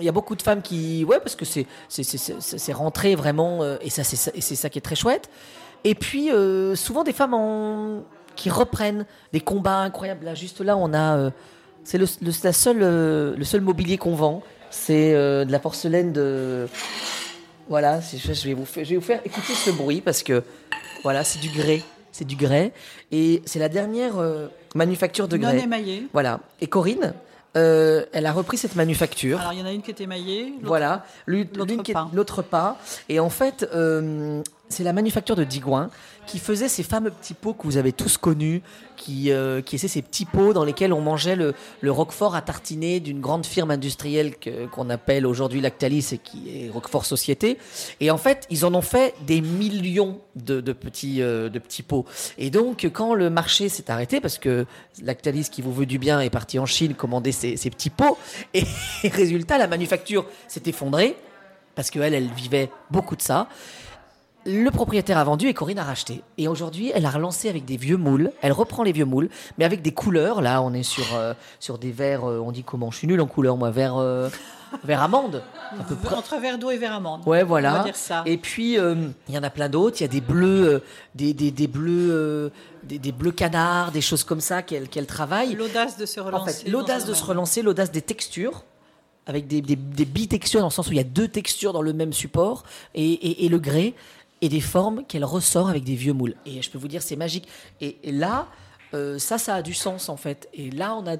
il 0.00 0.04
y 0.04 0.08
a 0.08 0.12
beaucoup 0.12 0.34
de 0.34 0.42
femmes 0.42 0.62
qui 0.62 1.04
ouais 1.04 1.20
parce 1.20 1.36
que 1.36 1.44
c'est 1.44 1.66
c'est 1.88 2.72
rentré 2.72 3.16
vraiment 3.16 3.60
et 3.80 3.90
ça 3.90 4.02
c'est 4.02 4.34
et 4.34 4.40
c'est 4.40 4.56
ça 4.56 4.70
qui 4.70 4.78
est 4.78 4.82
très 4.82 4.96
chouette. 4.96 5.28
Et 5.84 5.94
puis 5.94 6.30
souvent 6.74 7.04
des 7.04 7.12
femmes 7.12 7.34
en 7.34 8.02
qui 8.36 8.50
reprennent 8.50 9.06
des 9.32 9.40
combats 9.40 9.78
incroyables. 9.78 10.24
Là, 10.24 10.34
juste 10.34 10.60
là, 10.60 10.76
on 10.76 10.92
a. 10.92 11.16
Euh, 11.16 11.30
c'est 11.84 11.98
le, 11.98 12.06
la 12.42 12.52
seule, 12.52 12.82
euh, 12.82 13.34
le 13.36 13.44
seul 13.44 13.60
mobilier 13.60 13.98
qu'on 13.98 14.14
vend. 14.14 14.42
C'est 14.70 15.14
euh, 15.14 15.44
de 15.44 15.52
la 15.52 15.58
porcelaine 15.58 16.12
de. 16.12 16.66
Voilà, 17.68 18.00
je 18.00 18.46
vais, 18.46 18.54
vous 18.54 18.66
faire, 18.66 18.84
je 18.84 18.90
vais 18.90 18.96
vous 18.96 19.02
faire 19.02 19.20
écouter 19.24 19.54
ce 19.54 19.70
bruit 19.70 20.00
parce 20.00 20.22
que. 20.22 20.42
Voilà, 21.02 21.24
c'est 21.24 21.38
du 21.38 21.50
grès. 21.50 21.82
C'est 22.12 22.26
du 22.26 22.36
grès. 22.36 22.72
Et 23.12 23.42
c'est 23.44 23.58
la 23.58 23.68
dernière 23.68 24.14
manufacture 24.74 25.28
de 25.28 25.36
grès. 25.36 25.54
Non 25.54 25.62
émaillé. 25.62 26.06
Voilà. 26.12 26.40
Et 26.60 26.66
Corinne, 26.66 27.12
elle 27.54 28.26
a 28.26 28.32
repris 28.32 28.56
cette 28.56 28.76
manufacture. 28.76 29.40
Alors 29.40 29.52
il 29.52 29.58
y 29.58 29.62
en 29.62 29.66
a 29.66 29.72
une 29.72 29.82
qui 29.82 29.90
est 29.90 30.00
émaillée, 30.00 30.54
voilà, 30.62 31.04
l'autre 31.26 32.42
pas. 32.42 32.78
Et 33.08 33.20
en 33.20 33.28
fait, 33.28 33.68
c'est 34.68 34.84
la 34.84 34.92
manufacture 34.92 35.36
de 35.36 35.44
Digoin 35.44 35.90
qui 36.26 36.38
faisait 36.38 36.68
ces 36.68 36.82
fameux 36.82 37.10
petits 37.10 37.34
pots 37.34 37.54
que 37.54 37.64
vous 37.64 37.76
avez 37.76 37.92
tous 37.92 38.16
connus, 38.16 38.62
qui, 38.96 39.30
euh, 39.30 39.60
ces 39.64 40.02
petits 40.02 40.24
pots 40.24 40.52
dans 40.52 40.64
lesquels 40.64 40.92
on 40.92 41.00
mangeait 41.00 41.36
le, 41.36 41.54
roquefort 41.90 42.34
à 42.34 42.42
tartiner 42.42 43.00
d'une 43.00 43.20
grande 43.20 43.46
firme 43.46 43.70
industrielle 43.70 44.34
qu'on 44.70 44.90
appelle 44.90 45.26
aujourd'hui 45.26 45.60
Lactalis 45.60 46.08
et 46.12 46.18
qui 46.18 46.48
est 46.48 46.70
Roquefort 46.70 47.04
Société. 47.04 47.58
Et 48.00 48.10
en 48.10 48.18
fait, 48.18 48.46
ils 48.50 48.64
en 48.64 48.74
ont 48.74 48.82
fait 48.82 49.14
des 49.26 49.40
millions 49.40 50.20
de, 50.36 50.60
de 50.60 50.72
petits, 50.72 51.22
euh, 51.22 51.48
de 51.48 51.58
petits 51.58 51.82
pots. 51.82 52.04
Et 52.38 52.50
donc, 52.50 52.88
quand 52.92 53.14
le 53.14 53.30
marché 53.30 53.68
s'est 53.68 53.90
arrêté, 53.90 54.20
parce 54.20 54.38
que 54.38 54.66
Lactalis, 55.02 55.48
qui 55.50 55.62
vous 55.62 55.72
veut 55.72 55.86
du 55.86 55.98
bien, 55.98 56.20
est 56.20 56.30
parti 56.30 56.58
en 56.58 56.66
Chine 56.66 56.94
commander 56.94 57.32
ces, 57.32 57.56
ces 57.56 57.70
petits 57.70 57.90
pots, 57.90 58.18
et 58.54 58.64
résultat, 59.08 59.58
la 59.58 59.66
manufacture 59.66 60.26
s'est 60.48 60.62
effondrée, 60.66 61.16
parce 61.74 61.90
qu'elle, 61.90 62.14
elle 62.14 62.30
vivait 62.30 62.70
beaucoup 62.90 63.16
de 63.16 63.22
ça. 63.22 63.48
Le 64.46 64.70
propriétaire 64.70 65.16
a 65.16 65.24
vendu 65.24 65.48
et 65.48 65.54
Corinne 65.54 65.78
a 65.78 65.84
racheté. 65.84 66.22
Et 66.36 66.48
aujourd'hui, 66.48 66.92
elle 66.94 67.06
a 67.06 67.10
relancé 67.10 67.48
avec 67.48 67.64
des 67.64 67.78
vieux 67.78 67.96
moules. 67.96 68.30
Elle 68.42 68.52
reprend 68.52 68.82
les 68.82 68.92
vieux 68.92 69.06
moules, 69.06 69.30
mais 69.56 69.64
avec 69.64 69.80
des 69.80 69.92
couleurs. 69.92 70.42
Là, 70.42 70.60
on 70.60 70.74
est 70.74 70.82
sur, 70.82 71.14
euh, 71.14 71.32
sur 71.60 71.78
des 71.78 71.92
verres, 71.92 72.28
euh, 72.28 72.40
on 72.44 72.52
dit 72.52 72.62
comment 72.62 72.90
Je 72.90 72.98
suis 72.98 73.06
nul 73.06 73.20
en 73.22 73.26
couleur, 73.26 73.56
moi, 73.56 73.70
vert, 73.70 73.96
euh, 73.96 74.28
vert 74.84 75.02
amande. 75.02 75.42
Entre 75.80 76.38
vert 76.38 76.58
d'eau 76.58 76.70
et 76.70 76.76
vert 76.76 76.92
amande. 76.92 77.22
Ouais, 77.26 77.42
voilà. 77.42 77.86
Et 78.26 78.36
puis, 78.36 78.74
il 78.74 79.34
y 79.34 79.38
en 79.38 79.42
a 79.42 79.50
plein 79.50 79.70
d'autres. 79.70 79.96
Il 80.00 80.02
y 80.02 80.04
a 80.04 80.08
des 80.08 80.20
bleus, 80.20 80.82
des, 81.14 81.32
des, 81.32 81.50
des, 81.50 81.66
bleus, 81.66 82.52
des, 82.82 83.12
bleus 83.12 83.32
canards, 83.32 83.92
des 83.92 84.02
choses 84.02 84.24
comme 84.24 84.40
ça 84.40 84.62
qu'elle 84.62 84.88
qu'elle 84.88 85.06
travaille. 85.06 85.54
L'audace 85.54 85.96
de 85.96 86.04
se 86.04 86.20
relancer. 86.20 86.42
En 86.42 86.54
fait, 86.54 86.70
l'audace 86.70 87.06
de 87.06 87.14
se 87.14 87.24
relancer, 87.24 87.62
l'audace 87.62 87.90
des 87.90 88.02
textures 88.02 88.64
avec 89.26 89.46
des, 89.46 89.62
des, 89.62 89.76
des 89.76 90.04
bitextures 90.04 90.60
dans 90.60 90.66
le 90.66 90.72
sens 90.72 90.88
où 90.88 90.92
il 90.92 90.98
y 90.98 91.00
a 91.00 91.04
deux 91.04 91.28
textures 91.28 91.72
dans 91.72 91.80
le 91.80 91.94
même 91.94 92.12
support 92.12 92.64
et, 92.94 93.10
et, 93.10 93.46
et 93.46 93.48
le 93.48 93.58
grès 93.58 93.94
et 94.44 94.50
des 94.50 94.60
formes 94.60 95.06
qu'elle 95.06 95.24
ressort 95.24 95.70
avec 95.70 95.84
des 95.84 95.94
vieux 95.94 96.12
moules. 96.12 96.34
Et 96.44 96.60
je 96.60 96.70
peux 96.70 96.76
vous 96.76 96.86
dire, 96.86 97.00
c'est 97.00 97.16
magique. 97.16 97.48
Et, 97.80 97.96
là, 98.12 98.46
euh, 98.92 99.18
ça, 99.18 99.38
ça 99.38 99.54
a 99.54 99.62
du 99.62 99.72
sens 99.72 100.10
en 100.10 100.18
fait. 100.18 100.50
Et 100.52 100.70
là, 100.70 100.94
on 100.94 101.06
a 101.06 101.16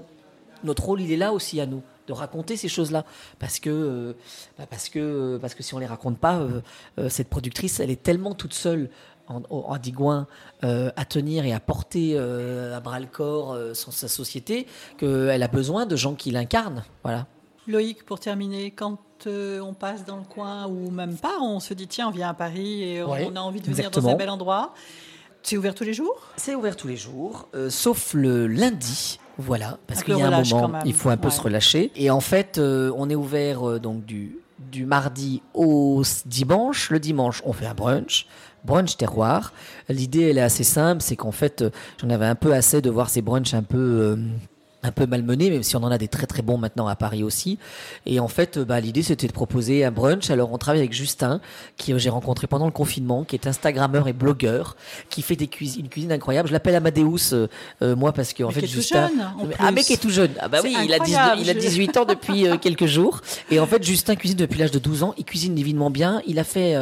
notre 0.62 0.84
rôle, 0.84 1.00
il 1.00 1.10
est 1.10 1.16
là 1.16 1.32
aussi 1.32 1.58
à 1.58 1.64
nous 1.64 1.82
de 2.06 2.12
raconter 2.12 2.58
ces 2.58 2.68
choses-là 2.68 3.06
parce 3.38 3.58
que 3.60 3.70
euh, 3.70 4.12
bah, 4.58 4.66
parce 4.68 4.90
que 4.90 5.38
parce 5.40 5.54
que 5.54 5.62
si 5.62 5.72
on 5.72 5.78
les 5.78 5.86
raconte 5.86 6.18
pas 6.18 6.38
euh, 6.98 7.08
cette 7.08 7.30
productrice 7.30 7.80
elle 7.80 7.90
est 7.90 8.02
tellement 8.02 8.34
toute 8.34 8.52
seule 8.52 8.90
en, 9.26 9.40
en 9.48 9.78
Digoin 9.78 10.26
à 10.60 11.04
tenir 11.06 11.46
et 11.46 11.54
à 11.54 11.60
porter 11.60 12.18
à 12.18 12.78
bras 12.80 13.00
le 13.00 13.06
corps 13.06 13.56
sa 13.72 14.08
société 14.08 14.66
qu'elle 14.98 15.42
a 15.42 15.48
besoin 15.48 15.86
de 15.86 15.96
gens 15.96 16.14
qui 16.14 16.30
l'incarnent 16.30 16.84
voilà 17.02 17.26
Loïc 17.66 18.04
pour 18.04 18.20
terminer 18.20 18.70
quand 18.70 18.98
euh, 19.26 19.60
on 19.60 19.74
passe 19.74 20.04
dans 20.04 20.16
le 20.16 20.24
coin 20.24 20.66
ou 20.66 20.90
même 20.90 21.16
pas, 21.16 21.38
on 21.40 21.60
se 21.60 21.74
dit 21.74 21.86
tiens, 21.86 22.08
on 22.08 22.10
vient 22.10 22.28
à 22.28 22.34
Paris 22.34 22.82
et 22.82 23.02
on 23.02 23.36
a 23.36 23.40
envie 23.40 23.60
de 23.60 23.70
venir 23.70 23.90
dans 23.90 24.08
un 24.08 24.14
bel 24.14 24.30
endroit. 24.30 24.74
C'est 25.42 25.58
ouvert 25.58 25.74
tous 25.74 25.84
les 25.84 25.92
jours? 25.92 26.16
C'est 26.36 26.54
ouvert 26.54 26.74
tous 26.74 26.88
les 26.88 26.96
jours, 26.96 27.48
euh, 27.54 27.68
sauf 27.68 28.14
le 28.14 28.46
lundi. 28.46 29.18
Voilà, 29.36 29.78
parce 29.86 30.02
qu'il 30.02 30.16
y 30.16 30.22
a 30.22 30.28
un 30.28 30.42
moment, 30.42 30.78
il 30.84 30.94
faut 30.94 31.10
un 31.10 31.16
peu 31.16 31.28
se 31.28 31.40
relâcher. 31.40 31.90
Et 31.96 32.10
en 32.10 32.20
fait, 32.20 32.58
euh, 32.58 32.92
on 32.96 33.10
est 33.10 33.14
ouvert 33.14 33.80
donc 33.80 34.04
du, 34.04 34.38
du 34.58 34.86
mardi 34.86 35.42
au 35.52 36.02
dimanche. 36.24 36.90
Le 36.90 37.00
dimanche, 37.00 37.42
on 37.44 37.52
fait 37.52 37.66
un 37.66 37.74
brunch 37.74 38.26
brunch 38.64 38.96
terroir. 38.96 39.52
L'idée, 39.90 40.30
elle 40.30 40.38
est 40.38 40.42
assez 40.42 40.64
simple, 40.64 41.02
c'est 41.02 41.16
qu'en 41.16 41.32
fait, 41.32 41.62
j'en 42.00 42.08
avais 42.08 42.24
un 42.24 42.34
peu 42.34 42.54
assez 42.54 42.80
de 42.80 42.88
voir 42.88 43.10
ces 43.10 43.20
brunchs 43.20 43.52
un 43.52 43.62
peu 43.62 44.16
un 44.84 44.92
peu 44.92 45.06
malmené, 45.06 45.50
même 45.50 45.62
si 45.62 45.76
on 45.76 45.82
en 45.82 45.90
a 45.90 45.98
des 45.98 46.08
très 46.08 46.26
très 46.26 46.42
bons 46.42 46.58
maintenant 46.58 46.86
à 46.86 46.94
Paris 46.94 47.22
aussi. 47.22 47.58
Et 48.06 48.20
en 48.20 48.28
fait, 48.28 48.58
bah, 48.58 48.80
l'idée 48.80 49.02
c'était 49.02 49.26
de 49.26 49.32
proposer 49.32 49.84
un 49.84 49.90
brunch. 49.90 50.30
Alors 50.30 50.52
on 50.52 50.58
travaille 50.58 50.80
avec 50.80 50.92
Justin, 50.92 51.40
qui 51.76 51.92
euh, 51.92 51.98
j'ai 51.98 52.10
rencontré 52.10 52.46
pendant 52.46 52.66
le 52.66 52.72
confinement, 52.72 53.24
qui 53.24 53.34
est 53.34 53.46
Instagrammeur 53.46 54.06
et 54.08 54.12
blogueur, 54.12 54.76
qui 55.08 55.22
fait 55.22 55.36
des 55.36 55.48
cuisines, 55.48 55.84
une 55.84 55.88
cuisine 55.88 56.12
incroyable. 56.12 56.48
Je 56.48 56.52
l'appelle 56.52 56.74
Amadeus, 56.74 57.32
euh, 57.32 57.48
euh, 57.82 57.96
moi, 57.96 58.12
parce 58.12 58.34
qu'en 58.34 58.48
en 58.48 58.50
fait, 58.50 58.66
Justin. 58.66 59.10
un 59.58 59.70
mec 59.70 59.90
est 59.90 60.00
tout 60.00 60.10
jeune. 60.10 60.32
Ah 60.38 60.48
bah 60.48 60.58
oui, 60.62 60.76
il 60.84 60.92
a, 60.92 61.34
il 61.36 61.50
a 61.50 61.54
18 61.54 61.96
ans 61.96 62.04
depuis 62.04 62.44
quelques 62.60 62.86
jours. 62.86 63.22
Et 63.50 63.58
en 63.58 63.66
fait, 63.66 63.82
Justin 63.82 64.16
cuisine 64.16 64.38
depuis 64.38 64.58
l'âge 64.58 64.70
de 64.70 64.78
12 64.78 65.02
ans. 65.02 65.14
Il 65.16 65.24
cuisine 65.24 65.54
divinement 65.54 65.90
bien. 65.90 66.20
Il 66.26 66.38
a 66.38 66.44
fait 66.44 66.76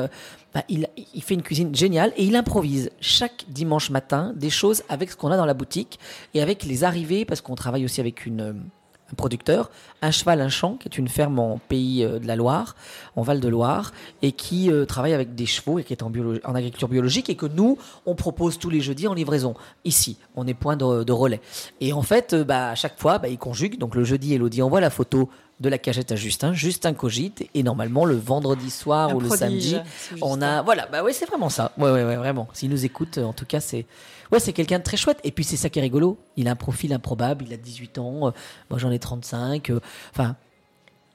bah, 0.55 0.65
il, 0.69 0.87
fait 1.23 1.35
une 1.35 1.43
cuisine 1.43 1.75
géniale 1.75 2.13
et 2.17 2.25
il 2.25 2.37
improvise 2.37 2.91
chaque 3.01 3.47
dimanche 3.49 3.91
matin 3.91 4.33
des 4.37 4.51
choses 4.51 4.83
avec 4.89 5.11
ce 5.11 5.17
qu'on 5.17 5.31
a 5.31 5.37
dans 5.37 5.47
la 5.47 5.55
boutique 5.55 5.99
et 6.35 6.43
avec 6.43 6.65
les 6.65 6.85
arrivées, 6.85 7.25
parce 7.25 7.41
qu'on 7.41 7.55
travaille 7.55 7.85
aussi 7.85 8.01
avec 8.01 8.27
euh, 8.27 8.53
un 8.53 9.15
producteur, 9.15 9.71
un 10.03 10.11
cheval, 10.11 10.43
un 10.43 10.51
champ, 10.51 10.75
qui 10.75 10.89
est 10.89 10.99
une 10.99 11.09
ferme 11.09 11.39
en 11.39 11.59
pays 11.69 12.05
euh, 12.05 12.19
de 12.19 12.27
la 12.27 12.37
Loire, 12.37 12.77
en 13.17 13.23
Val 13.23 13.41
de 13.41 13.49
Loire, 13.49 13.93
et 14.21 14.33
qui 14.33 14.71
euh, 14.71 14.85
travaille 14.85 15.15
avec 15.15 15.35
des 15.35 15.47
chevaux 15.47 15.79
et 15.79 15.85
qui 15.85 15.95
est 15.95 16.03
en, 16.03 16.13
en, 16.45 16.55
agriculture 16.55 16.89
biologique 16.89 17.31
et 17.31 17.35
que 17.35 17.47
nous, 17.47 17.79
on 18.05 18.15
propose 18.15 18.59
tous 18.59 18.69
les 18.69 18.83
jeudis 18.83 19.09
en 19.09 19.15
livraison. 19.15 19.55
Ici, 19.87 20.19
on 20.37 20.47
est 20.47 20.55
point 20.55 20.77
de, 20.77 21.13
relais. 21.13 21.41
Et 21.81 21.95
en 21.95 22.03
fait, 22.03 22.35
bah, 22.35 22.71
à 22.71 22.75
chaque 22.75 23.01
fois, 23.01 23.19
bah, 23.19 23.29
il 23.29 23.39
conjugue. 23.39 23.79
Donc 23.79 23.95
le 23.95 24.05
jeudi, 24.05 24.35
Elodie 24.35 24.61
envoie 24.61 24.83
la 24.83 24.91
photo 24.91 25.31
de 25.63 25.69
la 25.69 25.79
cagette 25.79 26.13
à 26.13 26.17
Justin, 26.17 26.53
Justin 26.53 26.93
cogite 26.93 27.49
et 27.55 27.63
normalement 27.63 28.05
le 28.05 28.17
vendredi 28.17 28.69
soir 28.69 29.15
ou 29.15 29.21
le 29.21 29.31
samedi, 29.31 29.77
on 30.21 30.43
a 30.43 30.61
voilà, 30.61 30.87
bah 30.91 31.03
ouais, 31.03 31.13
c'est 31.13 31.25
vraiment 31.25 31.49
ça. 31.49 31.73
Ouais 31.79 31.91
ouais 31.91 32.05
ouais, 32.05 32.17
vraiment. 32.17 32.49
S'il 32.53 32.69
nous 32.71 32.85
écoute 32.85 33.19
en 33.19 33.33
tout 33.33 33.47
cas, 33.47 33.61
c'est 33.61 33.87
ouais, 34.33 34.41
c'est 34.41 34.53
quelqu'un 34.53 34.81
de 34.81 34.85
très 34.85 34.97
chouette. 34.97 35.21
Et 35.23 35.31
puis 35.31 35.45
c'est 35.45 35.57
ça 35.57 35.71
qui 35.71 35.79
est 35.79 35.83
rigolo, 35.83 36.19
il 36.37 36.49
a 36.49 36.51
un 36.51 36.57
profil 36.57 36.93
improbable, 36.93 37.45
il 37.47 37.55
a 37.55 37.57
18 37.57 37.99
ans, 37.99 38.27
euh, 38.27 38.31
moi 38.71 38.79
j'en 38.79 38.91
ai 38.91 38.99
35 38.99 39.71
euh, 39.71 39.81
enfin 40.11 40.37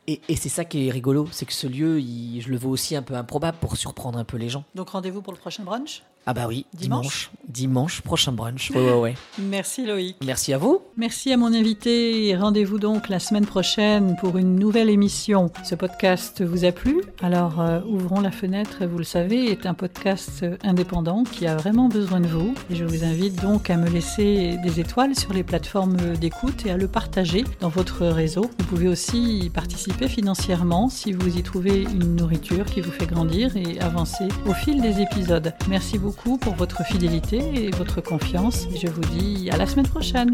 et, 0.09 0.21
c'est 0.37 0.47
ça 0.47 0.63
qui 0.63 0.87
est 0.87 0.91
rigolo, 0.91 1.27
c'est 1.33 1.45
que 1.45 1.51
ce 1.51 1.67
lieu, 1.67 1.99
je 1.99 2.47
le 2.47 2.57
vois 2.57 2.71
aussi 2.71 2.95
un 2.95 3.01
peu 3.01 3.15
improbable 3.15 3.57
pour 3.59 3.75
surprendre 3.75 4.17
un 4.17 4.23
peu 4.23 4.37
les 4.37 4.47
gens. 4.47 4.63
Donc 4.73 4.91
rendez-vous 4.91 5.21
pour 5.21 5.33
le 5.33 5.37
prochain 5.37 5.63
brunch? 5.63 6.01
Ah 6.29 6.33
bah 6.33 6.43
oui, 6.45 6.65
dimanche. 6.73 7.31
Dimanche, 7.47 8.01
prochain 8.01 8.33
brunch. 8.33 8.71
Ouais, 8.71 8.81
ouais, 8.81 8.99
ouais. 8.99 9.15
Merci 9.39 9.85
Loïc. 9.85 10.17
Merci 10.25 10.51
à 10.51 10.57
vous. 10.57 10.81
Merci 10.97 11.31
à 11.31 11.37
mon 11.37 11.53
invité. 11.53 12.35
Rendez-vous 12.35 12.79
donc 12.79 13.07
la 13.07 13.19
semaine 13.19 13.45
prochaine 13.45 14.17
pour 14.19 14.37
une 14.37 14.59
nouvelle 14.59 14.89
émission. 14.89 15.49
Ce 15.63 15.73
podcast 15.73 16.43
vous 16.43 16.65
a 16.65 16.73
plu? 16.73 17.01
Alors 17.21 17.61
euh, 17.61 17.79
ouvrons 17.87 18.19
la 18.19 18.31
fenêtre, 18.31 18.85
vous 18.85 18.97
le 18.97 19.05
savez, 19.05 19.45
est 19.51 19.65
un 19.65 19.73
podcast 19.73 20.45
indépendant 20.63 21.23
qui 21.23 21.47
a 21.47 21.55
vraiment 21.55 21.87
besoin 21.87 22.19
de 22.19 22.27
vous. 22.27 22.53
Et 22.69 22.75
je 22.75 22.83
vous 22.83 23.05
invite 23.05 23.41
donc 23.41 23.69
à 23.69 23.77
me 23.77 23.87
laisser 23.87 24.57
des 24.61 24.81
étoiles 24.81 25.15
sur 25.15 25.31
les 25.31 25.43
plateformes 25.43 26.17
d'écoute 26.19 26.65
et 26.65 26.71
à 26.71 26.77
le 26.77 26.89
partager 26.89 27.45
dans 27.61 27.69
votre 27.69 28.05
réseau. 28.05 28.51
Vous 28.59 28.65
pouvez 28.65 28.89
aussi 28.89 29.45
y 29.45 29.49
participer 29.49 30.09
financièrement 30.09 30.89
si 30.89 31.13
vous 31.13 31.37
y 31.37 31.41
trouvez 31.41 31.83
une 31.83 32.17
nourriture 32.17 32.65
qui 32.65 32.81
vous 32.81 32.91
fait 32.91 33.07
grandir 33.07 33.55
et 33.55 33.79
avancer 33.79 34.27
au 34.45 34.53
fil 34.53 34.81
des 34.81 34.99
épisodes. 34.99 35.53
Merci 35.69 35.97
beaucoup 35.97 36.16
pour 36.23 36.55
votre 36.55 36.83
fidélité 36.83 37.37
et 37.55 37.71
votre 37.71 38.01
confiance. 38.01 38.67
Je 38.75 38.87
vous 38.87 39.01
dis 39.01 39.49
à 39.51 39.57
la 39.57 39.65
semaine 39.65 39.87
prochaine. 39.87 40.31